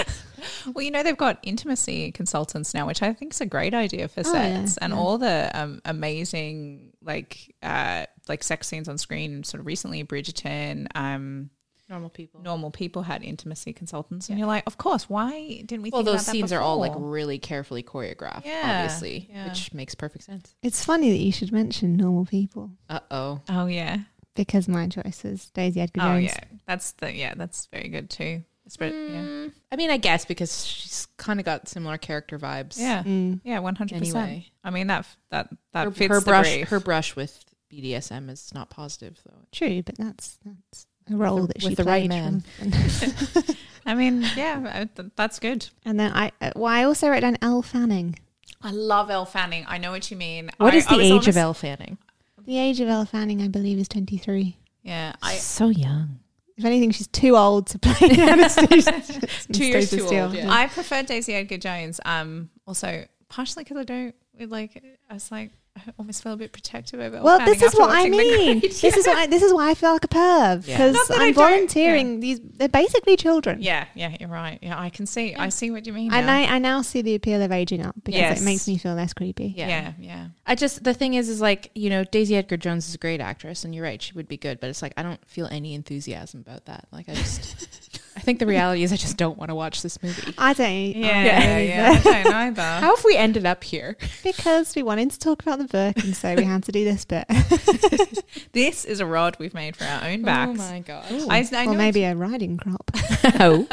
Well, 0.73 0.83
you 0.83 0.91
know 0.91 1.03
they've 1.03 1.17
got 1.17 1.39
intimacy 1.43 2.11
consultants 2.11 2.73
now, 2.73 2.85
which 2.87 3.01
I 3.01 3.13
think 3.13 3.33
is 3.33 3.41
a 3.41 3.45
great 3.45 3.73
idea 3.73 4.07
for 4.07 4.21
Oh, 4.25 4.33
yeah, 4.33 4.65
sets, 4.65 4.77
and 4.77 4.93
yeah. 4.93 4.99
all 4.99 5.17
the 5.17 5.51
um, 5.53 5.81
amazing 5.85 6.93
like 7.03 7.55
uh, 7.63 8.05
like 8.27 8.43
sex 8.43 8.67
scenes 8.67 8.87
on 8.89 8.97
screen. 8.97 9.43
Sort 9.43 9.59
of 9.59 9.65
recently, 9.65 10.03
Bridgerton, 10.03 10.87
um, 10.95 11.49
normal 11.89 12.09
people. 12.09 12.41
normal 12.41 12.71
people 12.71 13.01
had 13.03 13.23
intimacy 13.23 13.73
consultants, 13.73 14.29
and 14.29 14.37
you're 14.37 14.47
like, 14.47 14.63
of 14.67 14.77
course, 14.77 15.09
why 15.09 15.61
didn't 15.65 15.81
we? 15.83 15.89
Well, 15.89 16.01
think 16.01 16.05
those 16.05 16.13
about 16.21 16.25
that 16.25 16.31
scenes 16.31 16.51
are 16.53 16.61
all 16.61 16.77
like 16.77 16.93
really 16.95 17.39
carefully 17.39 17.83
choreographed, 17.83 18.45
Yeah, 18.45 18.81
obviously, 18.83 19.27
yeah. 19.31 19.47
which 19.49 19.73
makes 19.73 19.95
perfect 19.95 20.23
sense. 20.25 20.55
It's 20.63 20.83
funny 20.85 21.09
that 21.11 21.17
you 21.19 21.31
should 21.31 21.51
mention 21.51 21.95
normal 21.97 22.25
people 22.25 22.71
Uh 22.89 22.99
oh. 23.09 23.41
oh 23.49 23.65
yeah, 23.65 23.99
because 24.35 24.67
my 24.67 24.87
choice 24.87 25.25
is 25.25 25.49
Daisy 25.49 25.81
Edgar 25.81 25.99
jones 26.01 26.09
oh 26.09 26.19
Jones. 26.19 26.37
yeah, 26.51 26.57
that's 26.67 26.91
the 26.93 27.13
yeah, 27.13 27.33
that's 27.35 27.65
very 27.67 27.89
good 27.89 28.09
too. 28.09 28.43
It's 28.71 28.77
very- 28.77 28.91
yeah, 29.13 29.19
Mm, 29.21 29.51
I 29.69 29.75
mean, 29.75 29.89
I 29.91 29.97
guess 29.97 30.23
because 30.23 30.65
she's 30.65 31.05
kind 31.17 31.41
of 31.41 31.45
got 31.45 31.67
similar 31.67 31.97
character 31.97 32.39
vibes. 32.39 32.79
yeah, 32.79 33.03
Mm. 33.03 33.41
yeah, 33.43 33.59
one 33.59 33.75
hundred 33.75 33.99
percent. 33.99 34.43
I 34.63 34.69
mean 34.69 34.87
that 34.87 35.05
that 35.29 35.49
that 35.73 35.83
her, 35.85 35.91
fits 35.91 36.09
her 36.09 36.19
the 36.21 36.25
brush, 36.25 36.53
brief. 36.53 36.67
her 36.69 36.79
brush 36.79 37.15
with 37.17 37.43
BDSM 37.69 38.29
is 38.29 38.53
not 38.53 38.69
positive 38.69 39.19
though. 39.25 39.45
True, 39.51 39.83
but 39.83 39.97
that's 39.97 40.39
that's 40.45 40.85
a 41.11 41.17
role 41.17 41.41
the- 41.41 41.47
that 41.47 41.61
she 41.61 41.67
with 41.67 41.77
the 41.79 41.83
right 41.83 42.09
played 42.09 42.09
man. 42.09 42.43
I 43.85 43.93
mean, 43.93 44.21
yeah, 44.37 44.71
I- 44.73 44.85
th- 44.85 45.09
that's 45.17 45.39
good. 45.39 45.67
and 45.83 45.99
then 45.99 46.13
I, 46.13 46.31
uh, 46.39 46.51
well, 46.55 46.71
I 46.71 46.83
also 46.83 47.09
wrote 47.09 47.21
down 47.21 47.37
Elle 47.41 47.63
Fanning. 47.63 48.17
I 48.61 48.71
love 48.71 49.09
Elle 49.09 49.25
Fanning. 49.25 49.65
I 49.67 49.79
know 49.79 49.91
what 49.91 50.09
you 50.11 50.15
mean. 50.15 50.49
What 50.57 50.73
I, 50.73 50.77
is 50.77 50.85
the 50.87 50.95
was 50.95 51.05
age 51.05 51.11
honest- 51.11 51.27
of 51.29 51.37
Elle 51.37 51.53
Fanning? 51.55 51.97
The 52.45 52.57
age 52.57 52.79
of 52.79 52.87
Elle 52.87 53.05
Fanning, 53.05 53.41
I 53.41 53.49
believe, 53.49 53.77
is 53.79 53.89
twenty 53.89 54.17
three. 54.17 54.55
Yeah, 54.81 55.11
I 55.21 55.35
so 55.35 55.67
young. 55.67 56.19
If 56.61 56.65
anything, 56.65 56.91
she's 56.91 57.07
too 57.07 57.35
old 57.35 57.65
to 57.67 57.79
play 57.79 58.09
Anastasia. 58.19 59.01
Two 59.51 59.65
years 59.65 59.89
too 59.89 60.05
Steele. 60.05 60.25
old, 60.25 60.35
yeah. 60.35 60.47
I 60.47 60.67
prefer 60.67 61.01
Daisy 61.01 61.33
Edgar 61.33 61.57
Jones. 61.57 61.99
Um, 62.05 62.51
also 62.67 63.03
partially 63.29 63.63
because 63.63 63.77
I 63.77 63.83
don't 63.83 64.15
like. 64.37 64.79
I 65.09 65.15
was 65.15 65.31
like, 65.31 65.49
I 65.77 65.81
almost 65.99 66.21
feel 66.23 66.33
a 66.33 66.37
bit 66.37 66.51
protective 66.51 66.99
over. 66.99 67.21
Well, 67.21 67.39
this 67.45 67.61
is 67.61 67.73
what 67.75 67.89
I 67.91 67.99
watching 68.09 68.11
The 68.11 68.17
mean. 68.17 68.59
This 68.61 68.83
is 68.83 69.07
why 69.07 69.27
this 69.27 69.41
is 69.41 69.53
why 69.53 69.69
I 69.69 69.73
feel 69.73 69.93
like 69.93 70.03
a 70.03 70.07
perv 70.09 70.65
because 70.65 70.93
Not 70.93 71.07
that 71.07 71.17
I 71.19 71.27
I'm 71.27 71.33
don't- 71.33 71.49
volunteering. 71.49 72.19
These 72.19 72.41
they're 72.43 72.67
basically 72.69 73.15
children. 73.15 73.61
Yeah, 73.61 73.85
yeah, 73.95 74.15
you're 74.19 74.29
right. 74.29 74.59
Yeah, 74.61 74.79
I 74.79 74.89
can 74.89 75.05
see. 75.05 75.33
I 75.35 75.49
see 75.49 75.71
what 75.71 75.87
you 75.87 75.93
mean. 75.93 76.13
And 76.13 76.27
now. 76.27 76.33
I, 76.35 76.55
I 76.55 76.59
now 76.59 76.81
see 76.81 77.01
the 77.01 77.15
appeal 77.15 77.41
of 77.41 77.51
aging 77.51 77.81
up 77.85 77.95
because 78.03 78.19
Yes. 78.19 78.41
it 78.41 78.45
makes 78.45 78.67
me 78.67 78.77
feel 78.77 78.93
less 78.95 79.13
creepy. 79.13 79.53
Yeah. 79.55 79.67
yeah, 79.67 79.93
yeah. 79.99 80.27
I 80.45 80.55
just 80.55 80.83
the 80.83 80.93
thing 80.93 81.13
is 81.13 81.29
is 81.29 81.39
like 81.41 81.71
you 81.73 81.89
know 81.89 82.03
Daisy 82.03 82.35
Edgar 82.35 82.57
Jones 82.57 82.89
is 82.89 82.95
a 82.95 82.97
great 82.97 83.21
actress 83.21 83.63
and 83.63 83.73
you're 83.73 83.83
right 83.85 84.01
she 84.01 84.13
would 84.13 84.27
be 84.27 84.37
good 84.37 84.59
but 84.59 84.69
it's 84.69 84.81
like 84.81 84.93
I 84.97 85.03
don't 85.03 85.23
feel 85.27 85.47
any 85.49 85.73
enthusiasm 85.73 86.41
about 86.41 86.65
that 86.65 86.87
like 86.91 87.07
I 87.07 87.13
just 87.13 87.90
I 88.15 88.19
think 88.19 88.39
the 88.39 88.45
reality 88.45 88.83
is 88.83 88.91
I 88.91 88.97
just 88.97 89.17
don't 89.17 89.37
want 89.37 89.49
to 89.49 89.55
watch 89.55 89.81
this 89.81 90.01
movie. 90.03 90.33
I 90.37 90.53
don't. 90.53 90.69
Yeah, 90.69 91.07
I 91.07 91.23
yeah, 91.23 91.93
don't 91.93 92.05
yeah. 92.05 92.11
I 92.11 92.23
don't 92.23 92.33
either. 92.33 92.61
How 92.61 92.95
have 92.95 93.05
we 93.05 93.15
ended 93.15 93.45
up 93.45 93.63
here? 93.63 93.97
because 94.23 94.75
we 94.75 94.83
wanted 94.83 95.11
to 95.11 95.19
talk 95.19 95.41
about 95.41 95.59
the 95.59 95.65
book, 95.65 96.03
and 96.03 96.15
so 96.15 96.35
we 96.35 96.43
had 96.43 96.63
to 96.63 96.71
do 96.71 96.83
this 96.83 97.05
bit, 97.05 97.25
This 98.53 98.85
is 98.85 98.99
a 98.99 99.05
rod 99.05 99.37
we've 99.39 99.53
made 99.53 99.75
for 99.75 99.85
our 99.85 100.03
own 100.05 100.23
backs. 100.23 100.59
Oh 100.59 100.71
my 100.71 100.79
god. 100.79 101.05
I, 101.29 101.47
I 101.53 101.65
or 101.67 101.73
maybe 101.73 102.03
a 102.03 102.15
riding 102.15 102.57
crop. 102.57 102.91
oh. 103.39 103.67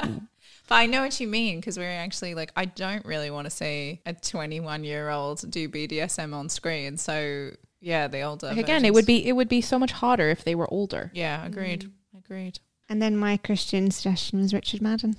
But 0.68 0.74
I 0.74 0.86
know 0.86 1.03
what 1.03 1.18
you 1.18 1.26
mean 1.26 1.59
because 1.59 1.78
we're 1.78 1.91
actually 1.91 2.34
like, 2.34 2.53
I 2.55 2.66
don't 2.66 3.05
really 3.07 3.30
want 3.30 3.47
to 3.47 3.51
see 3.51 4.01
a 4.05 4.12
21 4.12 4.84
year 4.84 5.09
old 5.09 5.51
do 5.51 5.68
BDSM 5.68 6.34
on 6.34 6.49
screen. 6.49 6.97
So 6.97 7.51
yeah, 7.80 8.09
the 8.09 8.22
older. 8.22 8.49
Like, 8.49 8.59
again, 8.59 8.84
it 8.84 8.93
would 8.93 9.07
be 9.07 9.26
it 9.26 9.32
would 9.32 9.49
be 9.49 9.61
so 9.61 9.78
much 9.78 9.93
hotter 9.93 10.28
if 10.28 10.45
they 10.45 10.55
were 10.55 10.72
older. 10.72 11.11
Yeah, 11.14 11.45
agreed. 11.45 11.84
Mm. 11.84 12.18
Agreed. 12.24 12.61
And 12.89 13.03
then 13.03 13.16
my 13.16 13.36
Christian 13.36 13.91
suggestion 13.91 14.41
was 14.41 14.55
Richard 14.55 14.80
Madden. 14.80 15.16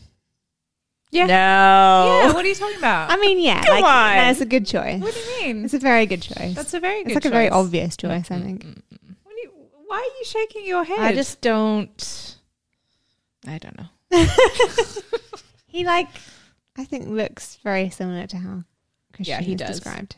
Yeah. 1.12 1.26
No. 1.26 2.22
Yeah, 2.28 2.34
what 2.34 2.46
are 2.46 2.48
you 2.48 2.56
talking 2.56 2.78
about? 2.78 3.12
I 3.12 3.18
mean, 3.18 3.40
yeah, 3.40 3.62
Come 3.64 3.82
like, 3.82 3.84
on. 3.84 4.16
that's 4.18 4.42
a 4.42 4.46
good 4.46 4.66
choice. 4.68 5.02
what 5.02 5.14
do 5.14 5.20
you 5.20 5.42
mean? 5.54 5.66
It's 5.66 5.74
a 5.74 5.80
very 5.80 6.06
good 6.06 6.22
choice. 6.22 6.56
That's 6.56 6.74
a 6.74 6.80
very 6.80 7.04
good 7.04 7.16
it's 7.16 7.16
like 7.16 7.26
a 7.26 7.30
very 7.30 7.48
choice. 7.50 7.54
obvious 7.56 7.98
choice, 7.98 8.30
I 8.32 8.40
think. 8.40 8.64
What 9.24 9.32
do 9.36 9.42
you, 9.42 9.52
why 9.88 9.98
are 9.98 10.18
you 10.20 10.26
shaking 10.26 10.66
your 10.66 10.84
head? 10.84 11.00
I 11.00 11.14
just 11.16 11.42
don't. 11.42 12.36
I 13.48 13.58
don't 13.58 13.78
know. 13.78 13.90
He 15.72 15.86
like, 15.86 16.08
I 16.78 16.84
think 16.84 17.08
looks 17.08 17.58
very 17.64 17.92
similar 17.92 18.26
to 18.28 18.38
how 18.38 18.64
Christian 19.14 19.36
Yeah, 19.36 19.42
he 19.42 19.54
is 19.54 19.60
does. 19.60 19.80
described, 19.80 20.16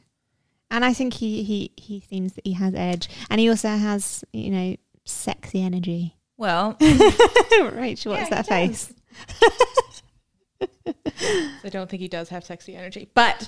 and 0.72 0.86
I 0.86 0.94
think 0.94 1.14
he 1.16 1.44
he 1.44 1.72
he 1.76 2.00
seems 2.10 2.34
that 2.34 2.46
he 2.48 2.54
has 2.54 2.74
edge, 2.74 3.10
and 3.30 3.40
he 3.42 3.50
also 3.50 3.68
has 3.68 4.24
you 4.32 4.50
know 4.50 4.76
sexy 5.04 5.62
energy. 5.62 6.16
Well, 6.42 6.76
Rachel, 7.74 8.14
what's 8.14 8.32
Yeah, 8.32 8.42
that 8.42 8.48
face? 8.48 8.92
I 11.64 11.70
don't 11.70 11.88
think 11.88 12.02
he 12.02 12.08
does 12.08 12.30
have 12.30 12.44
sexy 12.44 12.76
energy. 12.76 13.10
But 13.14 13.48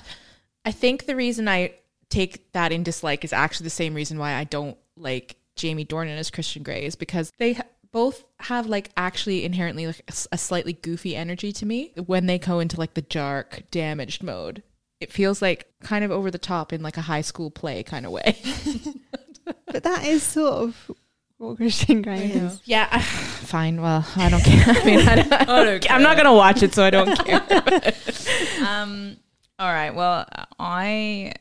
I 0.64 0.70
think 0.70 1.06
the 1.06 1.16
reason 1.16 1.48
I 1.48 1.72
take 2.08 2.52
that 2.52 2.70
in 2.70 2.84
dislike 2.84 3.24
is 3.24 3.32
actually 3.32 3.64
the 3.64 3.70
same 3.70 3.94
reason 3.94 4.16
why 4.16 4.34
I 4.34 4.44
don't 4.44 4.78
like 4.96 5.34
Jamie 5.56 5.84
Dornan 5.84 6.16
as 6.18 6.30
Christian 6.30 6.62
Grey 6.62 6.84
is 6.84 6.94
because 6.94 7.32
they 7.38 7.58
both 7.90 8.22
have 8.38 8.68
like 8.68 8.90
actually 8.96 9.44
inherently 9.44 9.88
like 9.88 10.00
a 10.30 10.38
slightly 10.38 10.74
goofy 10.74 11.16
energy 11.16 11.50
to 11.50 11.66
me 11.66 11.92
when 12.06 12.26
they 12.26 12.38
go 12.38 12.60
into 12.60 12.78
like 12.78 12.94
the 12.94 13.02
dark 13.02 13.64
damaged 13.72 14.22
mode. 14.22 14.62
It 15.00 15.10
feels 15.10 15.42
like 15.42 15.66
kind 15.82 16.04
of 16.04 16.12
over 16.12 16.30
the 16.30 16.38
top 16.38 16.72
in 16.72 16.80
like 16.80 16.96
a 16.96 17.00
high 17.02 17.22
school 17.22 17.50
play 17.50 17.82
kind 17.82 18.06
of 18.06 18.12
way. 18.12 18.36
But 19.66 19.82
that 19.82 20.06
is 20.06 20.22
sort 20.22 20.54
of 20.54 20.90
what 21.44 21.56
Christian 21.56 22.02
Grey 22.02 22.26
is. 22.26 22.60
Yeah, 22.64 22.88
I- 22.90 23.00
fine. 23.02 23.80
Well, 23.80 24.06
I 24.16 24.28
don't 24.28 24.42
care. 24.42 24.64
I 24.66 24.84
mean, 24.84 25.08
I 25.08 25.14
don't, 25.16 25.32
I 25.32 25.44
don't 25.44 25.66
don't, 25.66 25.90
I'm 25.90 26.02
not 26.02 26.16
going 26.16 26.26
to 26.26 26.32
watch 26.32 26.62
it, 26.62 26.74
so 26.74 26.84
I 26.84 26.90
don't 26.90 27.16
care. 27.24 27.92
um, 28.66 29.16
all 29.58 29.72
right. 29.72 29.94
Well, 29.94 30.26
I 30.58 31.32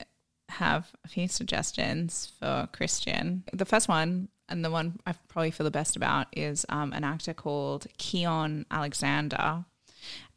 have 0.49 0.91
a 1.03 1.07
few 1.07 1.27
suggestions 1.27 2.31
for 2.39 2.67
Christian. 2.71 3.43
The 3.53 3.65
first 3.65 3.87
one, 3.87 4.29
and 4.49 4.63
the 4.63 4.71
one 4.71 4.99
I 5.05 5.13
probably 5.27 5.51
feel 5.51 5.65
the 5.65 5.71
best 5.71 5.95
about, 5.95 6.27
is 6.31 6.65
um, 6.69 6.93
an 6.93 7.03
actor 7.03 7.33
called 7.33 7.87
Keon 7.97 8.65
Alexander. 8.69 9.65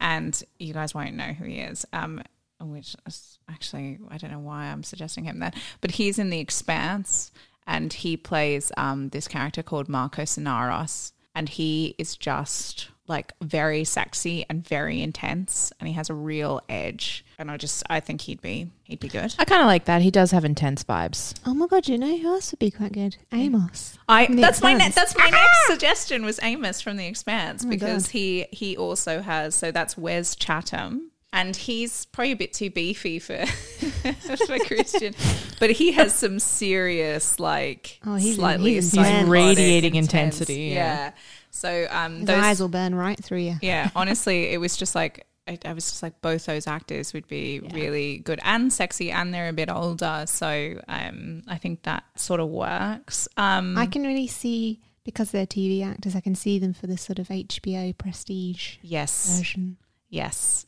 And 0.00 0.40
you 0.58 0.72
guys 0.72 0.94
won't 0.94 1.14
know 1.14 1.32
who 1.32 1.44
he 1.44 1.58
is. 1.58 1.84
Um, 1.92 2.22
which 2.60 2.96
is 3.06 3.38
actually, 3.48 3.98
I 4.08 4.16
don't 4.16 4.30
know 4.30 4.38
why 4.38 4.64
I'm 4.66 4.82
suggesting 4.82 5.24
him 5.24 5.40
that, 5.40 5.54
but 5.80 5.92
he's 5.92 6.18
in 6.18 6.30
The 6.30 6.40
Expanse 6.40 7.30
and 7.66 7.92
he 7.92 8.16
plays 8.16 8.70
um, 8.76 9.08
this 9.10 9.28
character 9.28 9.62
called 9.62 9.88
Marco 9.88 10.22
Inaros. 10.22 11.12
And 11.34 11.48
he 11.50 11.94
is 11.98 12.16
just 12.16 12.88
like 13.08 13.32
very 13.42 13.84
sexy 13.84 14.44
and 14.50 14.66
very 14.66 15.00
intense 15.00 15.70
and 15.78 15.86
he 15.86 15.94
has 15.94 16.10
a 16.10 16.14
real 16.14 16.60
edge 16.68 17.24
and 17.38 17.52
i 17.52 17.56
just 17.56 17.84
i 17.88 18.00
think 18.00 18.20
he'd 18.22 18.40
be 18.40 18.68
he'd 18.82 18.98
be 18.98 19.06
good 19.06 19.32
I 19.38 19.44
kind 19.44 19.60
of 19.60 19.68
like 19.68 19.84
that. 19.84 20.02
He 20.02 20.10
does 20.10 20.32
have 20.32 20.44
intense 20.44 20.82
vibes. 20.82 21.32
Oh 21.46 21.54
my 21.54 21.68
god, 21.68 21.86
you 21.86 21.98
know 21.98 22.16
who 22.18 22.26
else 22.34 22.50
would 22.50 22.58
be 22.58 22.72
quite 22.72 22.92
good? 22.92 23.16
Amos. 23.32 23.96
I 24.08 24.26
From 24.26 24.36
The 24.36 24.42
that's 24.42 24.60
my 24.60 24.72
ne- 24.72 24.86
Expanse. 24.86 24.94
that's 24.96 25.16
my 25.16 25.30
next 25.30 25.66
suggestion 25.68 26.24
was 26.24 26.40
Amos 26.42 26.80
from 26.80 26.96
The 26.96 27.06
Expanse 27.06 27.62
Oh 27.62 27.68
my 27.68 27.74
because 27.76 28.04
God. 28.06 28.10
he 28.12 28.46
he 28.50 28.76
also 28.76 29.20
has 29.22 29.54
so 29.54 29.70
that's 29.70 29.96
Wes 29.96 30.34
Chatham 30.34 31.12
and 31.33 31.55
he's 31.57 32.07
probably 32.07 32.33
a 32.33 32.37
bit 32.37 32.53
too 32.53 32.70
beefy 32.70 33.18
for 33.18 33.45
for 34.47 34.59
Christian, 34.61 35.14
but 35.61 35.70
he 35.70 35.93
has 35.93 36.14
some 36.14 36.39
serious 36.39 37.39
like 37.41 38.01
Oh, 38.07 38.14
he's- 38.16 38.37
slightly 38.37 38.74
he's 38.74 38.95
intense. 38.95 39.29
Radiating 39.29 39.95
intense- 39.95 40.41
intensity, 40.41 40.55
Yeah. 40.74 40.74
yeah. 40.74 41.12
So 41.51 41.87
um, 41.91 42.24
those 42.27 42.37
eyes 42.43 42.61
will 42.61 42.68
burn 42.68 42.95
right 42.95 43.22
through 43.22 43.39
you. 43.39 43.57
yeah, 43.62 43.91
honestly, 43.97 44.53
it 44.53 44.59
was 44.59 44.77
just 44.77 44.95
like 44.95 45.27
I, 45.49 45.59
I 45.64 45.72
was 45.74 45.89
just 45.89 46.03
like 46.03 46.20
both 46.20 46.45
those 46.47 46.66
actors 46.66 47.12
would 47.14 47.29
be 47.29 47.61
really 47.72 48.18
good 48.18 48.41
and 48.43 48.72
sexy, 48.72 49.11
and 49.11 49.33
they're 49.33 49.49
a 49.49 49.53
bit 49.53 49.70
older, 49.70 50.24
so 50.27 50.81
um, 50.89 51.43
I 51.47 51.57
think 51.57 51.83
that 51.85 52.05
sort 52.16 52.41
of 52.41 52.49
works. 52.49 53.29
Um, 53.37 53.79
I 53.79 53.87
can 53.87 54.03
really 54.03 54.27
see 54.27 54.81
because 55.05 55.31
they're 55.31 55.47
TV 55.47 55.87
actors. 55.87 56.16
I 56.16 56.20
can 56.20 56.35
see 56.35 56.59
them 56.59 56.72
for 56.74 56.89
this 56.89 57.01
sort 57.03 57.18
of 57.20 57.29
HBO 57.29 57.97
prestige 57.97 58.77
yes, 58.83 59.39
version. 59.39 59.77
Yes, 60.09 60.66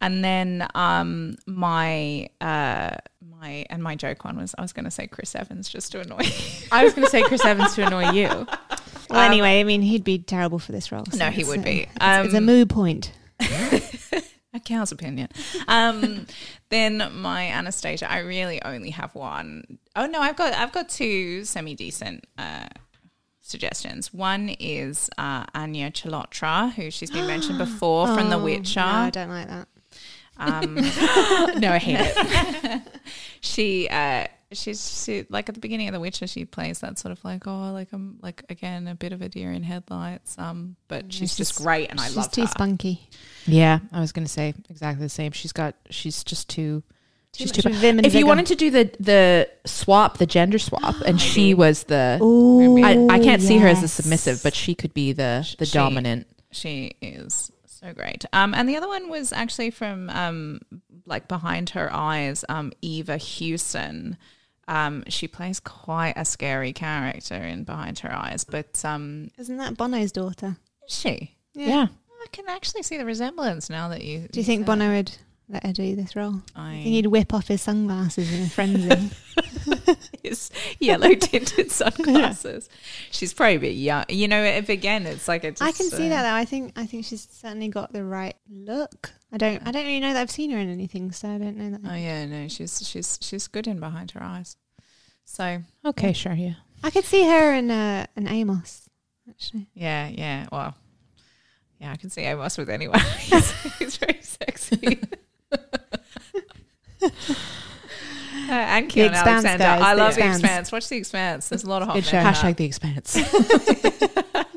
and 0.00 0.24
then 0.24 0.66
um, 0.74 1.36
my 1.46 2.28
uh, 2.40 2.96
my 3.20 3.66
and 3.70 3.82
my 3.82 3.94
joke 3.96 4.24
one 4.24 4.36
was 4.36 4.54
I 4.58 4.62
was 4.62 4.72
going 4.72 4.84
to 4.86 4.90
say 4.90 5.06
Chris 5.06 5.34
Evans 5.34 5.68
just 5.68 5.92
to 5.92 6.00
annoy. 6.00 6.22
you. 6.22 6.32
I 6.72 6.84
was 6.84 6.94
going 6.94 7.04
to 7.06 7.10
say 7.10 7.22
Chris 7.22 7.44
Evans 7.44 7.74
to 7.74 7.86
annoy 7.86 8.10
you. 8.12 8.46
Well, 9.10 9.20
anyway, 9.20 9.60
I 9.60 9.64
mean, 9.64 9.82
he'd 9.82 10.02
be 10.02 10.18
terrible 10.18 10.58
for 10.58 10.72
this 10.72 10.90
role. 10.90 11.04
so 11.04 11.18
No, 11.18 11.30
he 11.30 11.44
would 11.44 11.60
a- 11.60 11.62
be. 11.62 11.80
It's, 11.82 11.92
it's 12.00 12.34
a 12.34 12.38
Um, 12.38 12.46
mood 12.46 12.70
point. 12.70 13.12
a 13.40 14.60
cow's 14.64 14.92
opinion. 14.92 15.28
Um, 15.68 16.26
then 16.70 17.10
my 17.14 17.48
Anastasia, 17.48 18.10
I 18.10 18.20
really 18.20 18.62
only 18.62 18.90
have 18.90 19.14
one. 19.14 19.78
Oh 19.94 20.06
no, 20.06 20.20
I've 20.20 20.36
got 20.36 20.54
I've 20.54 20.72
got 20.72 20.88
two 20.88 21.44
semi 21.44 21.74
decent 21.74 22.24
uh, 22.38 22.66
suggestions. 23.44 24.12
One 24.12 24.48
is 24.58 25.08
uh, 25.18 25.44
Anya 25.54 25.90
Chalotra, 25.90 26.72
who 26.72 26.90
she's 26.90 27.10
been 27.10 27.26
mentioned 27.26 27.58
before 27.66 28.06
from 28.08 28.30
The 28.30 28.36
Oh, 28.36 28.44
Witcher. 28.44 28.80
No, 28.80 28.86
I 28.86 29.10
don't 29.10 29.28
like 29.28 29.48
that. 29.48 29.68
Um, 30.36 30.74
No, 31.60 31.70
I 31.70 31.78
hate 31.78 31.98
it. 32.00 32.82
she 33.40 33.88
uh, 33.88 34.26
she's 34.52 35.04
she, 35.04 35.26
like 35.28 35.48
at 35.48 35.54
the 35.54 35.60
beginning 35.60 35.86
of 35.88 35.92
The 35.94 36.00
Witcher, 36.00 36.26
she 36.26 36.44
plays 36.44 36.80
that 36.80 36.98
sort 36.98 37.12
of 37.12 37.24
like 37.24 37.46
oh 37.46 37.70
like 37.72 37.92
I'm 37.92 38.18
like 38.22 38.42
again 38.48 38.88
a 38.88 38.94
bit 38.96 39.12
of 39.12 39.22
a 39.22 39.28
deer 39.28 39.52
in 39.52 39.62
headlights. 39.62 40.36
Um, 40.38 40.74
but 40.88 41.12
she's 41.12 41.34
she's- 41.34 41.36
just 41.36 41.56
great, 41.58 41.90
and 41.90 42.00
I 42.00 42.04
love 42.08 42.14
her. 42.14 42.14
She's 42.14 42.16
love 42.16 42.32
too 42.32 42.46
spunky. 42.48 43.08
Yeah, 43.46 43.78
I 43.92 44.00
was 44.00 44.10
going 44.12 44.24
to 44.26 44.32
say 44.32 44.54
exactly 44.70 45.04
the 45.04 45.08
same. 45.10 45.30
She's 45.32 45.52
got. 45.52 45.76
She's 45.90 46.24
just 46.24 46.48
too. 46.48 46.82
Too 47.34 47.44
she's 47.48 47.64
much 47.64 47.74
too. 47.74 47.80
vim 47.80 47.98
and 47.98 48.06
If 48.06 48.14
you 48.14 48.20
vigor. 48.20 48.26
wanted 48.28 48.46
to 48.46 48.54
do 48.54 48.70
the 48.70 48.90
the 49.00 49.48
swap, 49.66 50.18
the 50.18 50.26
gender 50.26 50.58
swap, 50.58 50.94
and 51.04 51.20
she 51.20 51.52
was 51.64 51.84
the. 51.84 52.18
Ooh, 52.22 52.82
I, 52.82 53.06
I 53.14 53.18
can't 53.18 53.42
see 53.42 53.58
her 53.58 53.68
as 53.68 53.78
a 53.78 53.82
yes. 53.82 53.92
submissive, 53.92 54.42
but 54.42 54.54
she 54.54 54.74
could 54.74 54.94
be 54.94 55.12
the 55.12 55.46
the 55.58 55.66
She- 55.66 55.72
dominant. 55.72 56.26
She 56.52 56.94
is 57.02 57.50
so 57.66 57.92
great. 57.92 58.24
Um, 58.32 58.54
and 58.54 58.68
the 58.68 58.76
other 58.76 58.86
one 58.88 59.08
was 59.10 59.32
actually 59.32 59.70
from 59.70 60.08
um, 60.10 60.60
like 61.06 61.26
behind 61.28 61.70
her 61.70 61.92
eyes, 61.92 62.44
um, 62.48 62.72
Eva 62.80 63.16
Hewson. 63.16 64.16
Um, 64.68 65.04
she 65.08 65.28
plays 65.28 65.60
quite 65.60 66.14
a 66.16 66.24
scary 66.24 66.72
character 66.72 67.34
in 67.34 67.64
Behind 67.64 67.98
Her 67.98 68.10
Eyes, 68.10 68.44
but 68.44 68.82
um, 68.84 69.30
Isn't 69.36 69.58
that 69.58 69.76
Bono's 69.76 70.10
daughter? 70.12 70.56
is 70.88 70.94
she? 70.96 71.36
Yeah. 71.52 71.88
I 72.22 72.26
can 72.32 72.46
actually 72.48 72.82
see 72.84 72.96
the 72.96 73.04
resemblance 73.04 73.68
now 73.68 73.88
that 73.88 74.02
you. 74.02 74.26
Do 74.32 74.40
you 74.40 74.44
think 74.44 74.64
Bono 74.64 74.88
would 74.92 75.12
let 75.48 75.64
her 75.66 75.72
do 75.72 75.94
this 75.96 76.16
role? 76.16 76.42
I 76.56 76.70
I 76.70 76.74
think 76.74 76.86
he'd 76.86 77.06
whip 77.06 77.34
off 77.34 77.48
his 77.48 77.62
sunglasses 77.62 78.32
in 78.32 78.42
a 78.44 78.48
frenzy. 78.50 79.10
his 80.22 80.50
yellow 80.78 81.14
tinted 81.14 81.70
sunglasses. 81.70 82.68
She's 83.10 83.32
probably 83.34 83.56
a 83.56 83.60
bit 83.60 83.74
young. 83.76 84.04
You 84.08 84.28
know, 84.28 84.42
if 84.42 84.68
again, 84.68 85.06
it's 85.06 85.28
like 85.28 85.44
it's. 85.44 85.60
I 85.60 85.72
can 85.72 85.90
see 85.90 86.08
that 86.08 86.22
though. 86.22 86.34
I 86.34 86.44
think 86.44 86.72
I 86.76 86.86
think 86.86 87.04
she's 87.04 87.28
certainly 87.30 87.68
got 87.68 87.92
the 87.92 88.04
right 88.04 88.36
look. 88.50 89.12
I 89.32 89.36
don't 89.36 89.66
I 89.66 89.70
don't 89.72 89.84
really 89.84 90.00
know 90.00 90.12
that 90.12 90.20
I've 90.20 90.30
seen 90.30 90.50
her 90.50 90.58
in 90.58 90.70
anything, 90.70 91.12
so 91.12 91.28
I 91.28 91.38
don't 91.38 91.56
know 91.56 91.70
that. 91.70 91.80
Oh 91.84 91.94
yeah, 91.94 92.24
no, 92.26 92.48
she's 92.48 92.86
she's 92.86 93.18
she's 93.20 93.46
good 93.48 93.66
in 93.66 93.80
Behind 93.80 94.10
Her 94.12 94.22
Eyes. 94.22 94.56
So 95.24 95.62
Okay, 95.84 96.12
sure. 96.12 96.34
Yeah. 96.34 96.54
I 96.82 96.90
could 96.90 97.04
see 97.04 97.24
her 97.26 97.54
in 97.54 97.70
uh, 97.70 98.06
an 98.16 98.28
Amos. 98.28 98.88
Actually, 99.28 99.68
Yeah, 99.72 100.08
yeah. 100.08 100.46
Well, 100.52 100.74
yeah, 101.80 101.92
I 101.92 101.96
can 101.96 102.10
see 102.10 102.22
Amos 102.22 102.58
with 102.58 102.68
anyone. 102.68 103.00
he's, 103.18 103.50
he's 103.78 103.96
very 103.96 104.20
sexy. 104.20 105.00
Uh, 107.04 108.50
and 108.52 108.88
Keon 108.90 109.10
Expanse, 109.10 109.44
Alexander. 109.46 109.64
guys, 109.64 109.82
I 109.82 109.94
The 109.94 110.00
love 110.02 110.14
The 110.14 110.20
Expanse. 110.20 110.40
Expanse. 110.42 110.72
Watch 110.72 110.88
The 110.88 110.96
Expanse. 110.96 111.48
There's 111.48 111.64
a 111.64 111.68
lot 111.68 111.82
of 111.82 111.88
hot 111.88 111.94
Good 111.94 112.04
men 112.04 112.10
show. 112.10 112.18
in 112.18 112.24
that. 112.24 112.34
Hashtag 112.36 112.56
the 112.56 112.64
expanse. 112.64 113.16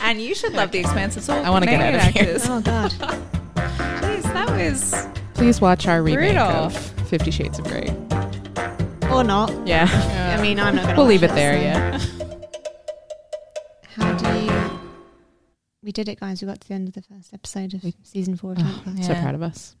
And 0.00 0.20
you 0.20 0.34
should 0.34 0.52
love 0.52 0.70
The 0.70 0.78
Expanse. 0.80 1.16
It's 1.16 1.28
all 1.28 1.44
I 1.44 1.48
wanna 1.50 1.66
get 1.66 1.80
out 1.80 1.94
of 1.94 2.14
here. 2.14 2.22
actors. 2.24 2.42
Oh 2.48 2.60
God. 2.60 2.90
Jeez, 3.56 4.22
that 4.24 4.50
was 4.50 5.06
Please 5.34 5.60
watch 5.60 5.86
our 5.88 6.02
remake 6.02 6.34
Brutal. 6.34 6.42
of 6.46 6.76
Fifty 7.08 7.30
Shades 7.30 7.58
of 7.58 7.64
Grey. 7.66 7.88
Or 9.10 9.24
not. 9.24 9.50
Yeah. 9.66 9.88
I 10.38 10.42
mean, 10.42 10.58
I'm 10.60 10.76
not 10.76 10.84
going 10.84 10.94
to. 10.96 11.00
We'll 11.00 11.06
leave 11.06 11.22
it 11.22 11.30
there, 11.34 11.56
yeah. 11.56 12.00
How 13.96 14.12
do 14.14 14.40
you? 14.44 14.80
We 15.82 15.92
did 15.92 16.08
it, 16.08 16.20
guys. 16.20 16.40
We 16.42 16.46
got 16.48 16.60
to 16.60 16.68
the 16.68 16.74
end 16.74 16.88
of 16.88 16.94
the 16.94 17.02
first 17.02 17.32
episode 17.34 17.74
of 17.74 17.84
season 18.02 18.36
four 18.36 18.52
of 18.52 18.58
Temp 18.58 18.82
Club. 18.84 19.02
So 19.02 19.14
proud 19.14 19.34
of 19.34 19.42
us. 19.42 19.74